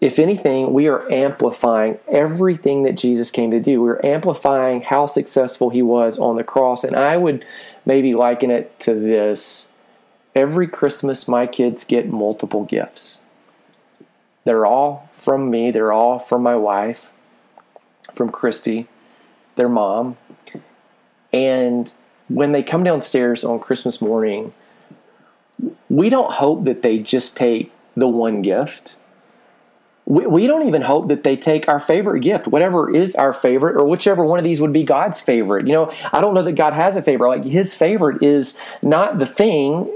If 0.00 0.18
anything, 0.18 0.72
we 0.74 0.86
are 0.88 1.10
amplifying 1.10 1.98
everything 2.08 2.82
that 2.82 2.96
Jesus 2.96 3.30
came 3.30 3.50
to 3.52 3.60
do. 3.60 3.80
We're 3.80 4.04
amplifying 4.04 4.82
how 4.82 5.06
successful 5.06 5.70
he 5.70 5.80
was 5.80 6.18
on 6.18 6.36
the 6.36 6.44
cross. 6.44 6.84
And 6.84 6.94
I 6.94 7.16
would 7.16 7.44
maybe 7.86 8.14
liken 8.14 8.50
it 8.50 8.78
to 8.80 8.94
this 8.94 9.68
every 10.34 10.66
Christmas, 10.66 11.28
my 11.28 11.46
kids 11.46 11.84
get 11.84 12.08
multiple 12.08 12.64
gifts. 12.64 13.20
They're 14.44 14.66
all 14.66 15.08
from 15.10 15.50
me, 15.50 15.70
they're 15.70 15.92
all 15.92 16.18
from 16.18 16.42
my 16.42 16.54
wife, 16.54 17.10
from 18.14 18.30
Christy, 18.30 18.88
their 19.56 19.68
mom. 19.68 20.16
And 21.32 21.92
when 22.28 22.52
they 22.52 22.62
come 22.62 22.84
downstairs 22.84 23.44
on 23.44 23.58
Christmas 23.58 24.00
morning, 24.00 24.52
we 25.88 26.10
don't 26.10 26.32
hope 26.32 26.64
that 26.64 26.82
they 26.82 26.98
just 26.98 27.36
take 27.36 27.72
the 27.96 28.08
one 28.08 28.42
gift 28.42 28.96
we, 30.06 30.26
we 30.26 30.46
don't 30.46 30.66
even 30.66 30.82
hope 30.82 31.08
that 31.08 31.22
they 31.22 31.36
take 31.36 31.66
our 31.66 31.80
favorite 31.80 32.20
gift, 32.20 32.46
whatever 32.46 32.94
is 32.94 33.14
our 33.14 33.32
favorite, 33.32 33.80
or 33.80 33.86
whichever 33.86 34.24
one 34.24 34.38
of 34.38 34.44
these 34.44 34.60
would 34.60 34.72
be 34.72 34.84
God's 34.84 35.20
favorite. 35.20 35.66
You 35.66 35.72
know, 35.72 35.92
I 36.12 36.20
don't 36.20 36.34
know 36.34 36.42
that 36.42 36.52
God 36.52 36.74
has 36.74 36.96
a 36.96 37.02
favorite. 37.02 37.28
Like 37.28 37.44
His 37.44 37.74
favorite 37.74 38.22
is 38.22 38.58
not 38.82 39.18
the 39.18 39.26
thing, 39.26 39.90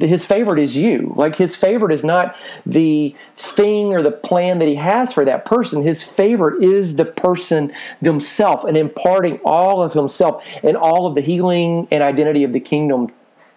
His 0.00 0.24
favorite 0.24 0.60
is 0.60 0.76
you. 0.76 1.12
Like 1.14 1.36
His 1.36 1.56
favorite 1.56 1.92
is 1.92 2.04
not 2.04 2.36
the 2.64 3.14
thing 3.36 3.92
or 3.92 4.02
the 4.02 4.10
plan 4.10 4.60
that 4.60 4.68
He 4.68 4.76
has 4.76 5.12
for 5.12 5.26
that 5.26 5.44
person. 5.44 5.82
His 5.82 6.02
favorite 6.02 6.62
is 6.62 6.96
the 6.96 7.04
person 7.04 7.72
themselves 8.00 8.64
and 8.64 8.78
imparting 8.78 9.40
all 9.44 9.82
of 9.82 9.92
Himself 9.92 10.46
and 10.62 10.76
all 10.76 11.06
of 11.06 11.14
the 11.14 11.20
healing 11.20 11.86
and 11.90 12.02
identity 12.02 12.44
of 12.44 12.54
the 12.54 12.60
kingdom, 12.60 13.08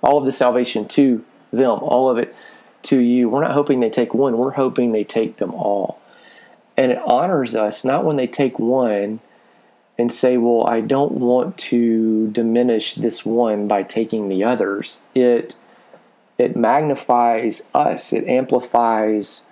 all 0.01 0.17
of 0.17 0.25
the 0.25 0.33
salvation 0.33 0.85
to 0.89 1.23
them, 1.53 1.79
all 1.79 2.09
of 2.09 2.17
it 2.17 2.35
to 2.83 2.99
you. 2.99 3.29
We're 3.29 3.41
not 3.41 3.51
hoping 3.51 3.79
they 3.79 3.89
take 3.89 4.13
one, 4.13 4.37
we're 4.37 4.51
hoping 4.51 4.91
they 4.91 5.03
take 5.03 5.37
them 5.37 5.53
all. 5.53 5.99
And 6.75 6.91
it 6.91 6.99
honors 7.05 7.55
us 7.55 7.85
not 7.85 8.03
when 8.05 8.15
they 8.15 8.27
take 8.27 8.57
one 8.57 9.19
and 9.97 10.11
say, 10.11 10.37
Well, 10.37 10.65
I 10.65 10.81
don't 10.81 11.13
want 11.13 11.57
to 11.59 12.27
diminish 12.29 12.95
this 12.95 13.25
one 13.25 13.67
by 13.67 13.83
taking 13.83 14.27
the 14.27 14.43
others. 14.43 15.01
It 15.13 15.55
it 16.37 16.55
magnifies 16.55 17.67
us, 17.73 18.11
it 18.11 18.27
amplifies 18.27 19.49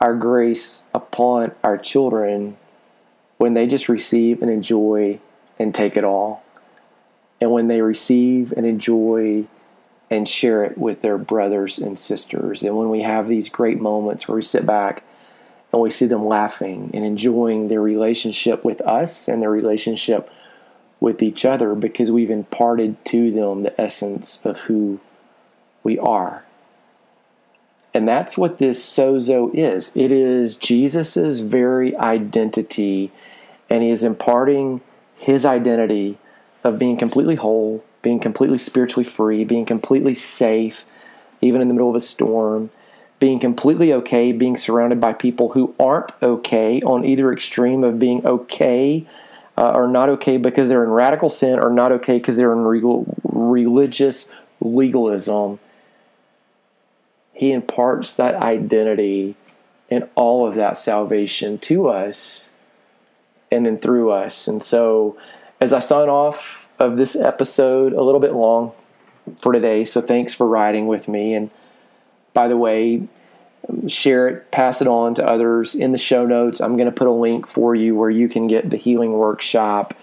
our 0.00 0.14
grace 0.14 0.86
upon 0.94 1.52
our 1.62 1.78
children 1.78 2.56
when 3.38 3.54
they 3.54 3.66
just 3.66 3.88
receive 3.88 4.40
and 4.40 4.50
enjoy 4.50 5.18
and 5.58 5.74
take 5.74 5.96
it 5.96 6.04
all. 6.04 6.42
And 7.40 7.50
when 7.50 7.66
they 7.66 7.80
receive 7.80 8.52
and 8.52 8.64
enjoy 8.64 9.46
and 10.12 10.28
share 10.28 10.62
it 10.62 10.76
with 10.76 11.00
their 11.00 11.16
brothers 11.16 11.78
and 11.78 11.98
sisters. 11.98 12.62
And 12.62 12.76
when 12.76 12.90
we 12.90 13.00
have 13.00 13.28
these 13.28 13.48
great 13.48 13.80
moments 13.80 14.28
where 14.28 14.36
we 14.36 14.42
sit 14.42 14.66
back 14.66 15.02
and 15.72 15.80
we 15.80 15.88
see 15.88 16.04
them 16.04 16.26
laughing 16.26 16.90
and 16.92 17.02
enjoying 17.02 17.68
their 17.68 17.80
relationship 17.80 18.62
with 18.62 18.82
us 18.82 19.26
and 19.26 19.40
their 19.40 19.50
relationship 19.50 20.30
with 21.00 21.22
each 21.22 21.46
other 21.46 21.74
because 21.74 22.12
we've 22.12 22.30
imparted 22.30 23.02
to 23.06 23.30
them 23.30 23.62
the 23.62 23.80
essence 23.80 24.44
of 24.44 24.60
who 24.60 25.00
we 25.82 25.98
are. 25.98 26.44
And 27.94 28.06
that's 28.06 28.36
what 28.36 28.58
this 28.58 28.84
sozo 28.84 29.50
is. 29.54 29.96
It 29.96 30.12
is 30.12 30.56
Jesus' 30.56 31.38
very 31.40 31.96
identity, 31.96 33.12
and 33.68 33.82
he 33.82 33.90
is 33.90 34.02
imparting 34.02 34.82
his 35.16 35.44
identity 35.44 36.18
of 36.64 36.78
being 36.78 36.96
completely 36.96 37.36
whole, 37.36 37.82
being 38.02 38.18
completely 38.18 38.58
spiritually 38.58 39.08
free, 39.08 39.44
being 39.44 39.64
completely 39.64 40.14
safe, 40.14 40.84
even 41.40 41.60
in 41.62 41.68
the 41.68 41.74
middle 41.74 41.88
of 41.88 41.96
a 41.96 42.00
storm, 42.00 42.70
being 43.20 43.38
completely 43.38 43.92
okay, 43.92 44.32
being 44.32 44.56
surrounded 44.56 45.00
by 45.00 45.12
people 45.12 45.50
who 45.50 45.74
aren't 45.78 46.12
okay 46.20 46.82
on 46.82 47.04
either 47.04 47.32
extreme 47.32 47.84
of 47.84 47.98
being 47.98 48.26
okay 48.26 49.06
uh, 49.56 49.70
or 49.70 49.86
not 49.86 50.08
okay 50.08 50.36
because 50.36 50.68
they're 50.68 50.82
in 50.82 50.90
radical 50.90 51.30
sin 51.30 51.58
or 51.58 51.70
not 51.70 51.92
okay 51.92 52.18
because 52.18 52.36
they're 52.36 52.52
in 52.52 52.64
regal, 52.64 53.06
religious 53.22 54.34
legalism. 54.60 55.60
He 57.32 57.52
imparts 57.52 58.14
that 58.16 58.34
identity 58.34 59.36
and 59.90 60.08
all 60.14 60.46
of 60.46 60.54
that 60.54 60.78
salvation 60.78 61.58
to 61.58 61.88
us 61.88 62.50
and 63.52 63.66
then 63.66 63.78
through 63.78 64.10
us. 64.10 64.48
And 64.48 64.62
so, 64.62 65.16
as 65.60 65.72
I 65.72 65.80
sign 65.80 66.08
off 66.08 66.61
of 66.82 66.96
this 66.96 67.16
episode, 67.16 67.92
a 67.92 68.02
little 68.02 68.20
bit 68.20 68.32
long 68.32 68.72
for 69.40 69.52
today. 69.52 69.84
So 69.84 70.00
thanks 70.00 70.34
for 70.34 70.46
riding 70.46 70.86
with 70.86 71.08
me. 71.08 71.34
And 71.34 71.50
by 72.34 72.48
the 72.48 72.56
way, 72.56 73.08
share 73.86 74.28
it, 74.28 74.50
pass 74.50 74.82
it 74.82 74.88
on 74.88 75.14
to 75.14 75.26
others. 75.26 75.74
In 75.74 75.92
the 75.92 75.98
show 75.98 76.26
notes, 76.26 76.60
I'm 76.60 76.76
going 76.76 76.86
to 76.86 76.92
put 76.92 77.06
a 77.06 77.12
link 77.12 77.46
for 77.46 77.74
you 77.74 77.94
where 77.94 78.10
you 78.10 78.28
can 78.28 78.48
get 78.48 78.70
the 78.70 78.76
healing 78.76 79.12
workshop, 79.12 79.94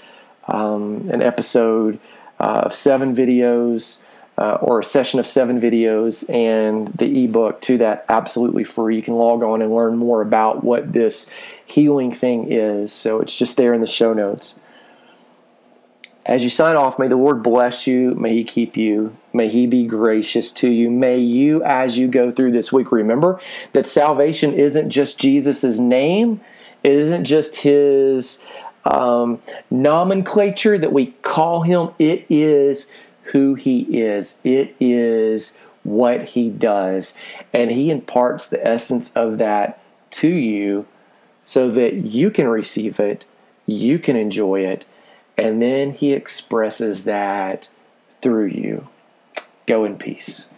um, 0.48 1.10
an 1.12 1.22
episode 1.22 2.00
uh, 2.40 2.64
of 2.66 2.74
seven 2.74 3.16
videos. 3.16 4.04
Uh, 4.38 4.58
or 4.62 4.80
a 4.80 4.84
session 4.86 5.20
of 5.20 5.28
seven 5.28 5.60
videos 5.60 6.34
and 6.34 6.88
the 6.94 7.26
ebook 7.26 7.60
to 7.60 7.78
that 7.78 8.06
absolutely 8.08 8.64
free. 8.64 8.96
You 8.96 9.02
can 9.02 9.16
log 9.16 9.44
on 9.44 9.62
and 9.62 9.76
learn 9.76 9.98
more 9.98 10.22
about 10.22 10.64
what 10.64 10.94
this 10.94 11.30
healing 11.66 12.14
thing 12.16 12.50
is. 12.50 12.94
So 12.94 13.20
it's 13.20 13.36
just 13.36 13.58
there 13.58 13.74
in 13.74 13.82
the 13.82 13.86
show 13.88 14.14
notes. 14.14 14.58
As 16.30 16.44
you 16.44 16.52
sign 16.52 16.76
off, 16.76 17.00
may 17.00 17.08
the 17.08 17.16
Lord 17.16 17.42
bless 17.42 17.88
you. 17.88 18.14
May 18.14 18.36
He 18.36 18.44
keep 18.44 18.78
you. 18.78 19.18
May 19.34 19.48
He 19.48 19.66
be 19.66 19.88
gracious 19.88 20.52
to 20.52 20.70
you. 20.70 20.92
May 20.92 21.18
you, 21.18 21.64
as 21.64 21.98
you 21.98 22.08
go 22.08 22.30
through 22.30 22.52
this 22.52 22.72
week, 22.72 22.92
remember 22.92 23.42
that 23.74 23.88
salvation 23.88 24.54
isn't 24.54 24.92
just 24.92 25.18
Jesus' 25.18 25.80
name, 25.80 26.40
it 26.84 26.92
isn't 26.92 27.26
just 27.26 27.56
His 27.56 28.46
um, 28.86 29.42
nomenclature 29.72 30.78
that 30.78 30.94
we 30.94 31.08
call 31.24 31.64
Him, 31.64 31.96
it 31.98 32.28
is 32.30 32.92
who 33.24 33.56
He 33.56 33.80
is. 34.00 34.40
It 34.44 34.76
is 34.80 35.58
what 35.82 36.26
He 36.26 36.52
does. 36.52 37.18
And 37.52 37.72
He 37.72 37.90
imparts 37.90 38.46
the 38.46 38.64
essence 38.64 39.12
of 39.14 39.40
that 39.40 39.82
to 40.12 40.30
you 40.30 40.86
so 41.42 41.72
that 41.72 41.96
you 41.96 42.30
can 42.30 42.48
receive 42.48 43.00
it, 43.00 43.26
you 43.66 43.98
can 43.98 44.16
enjoy 44.16 44.60
it 44.60 44.86
and 45.40 45.62
then 45.62 45.94
he 45.94 46.14
expresses 46.14 47.04
that 47.06 47.70
through 48.22 48.48
you. 48.48 48.88
Go 49.66 49.86
in 49.86 49.98
peace. 49.98 50.50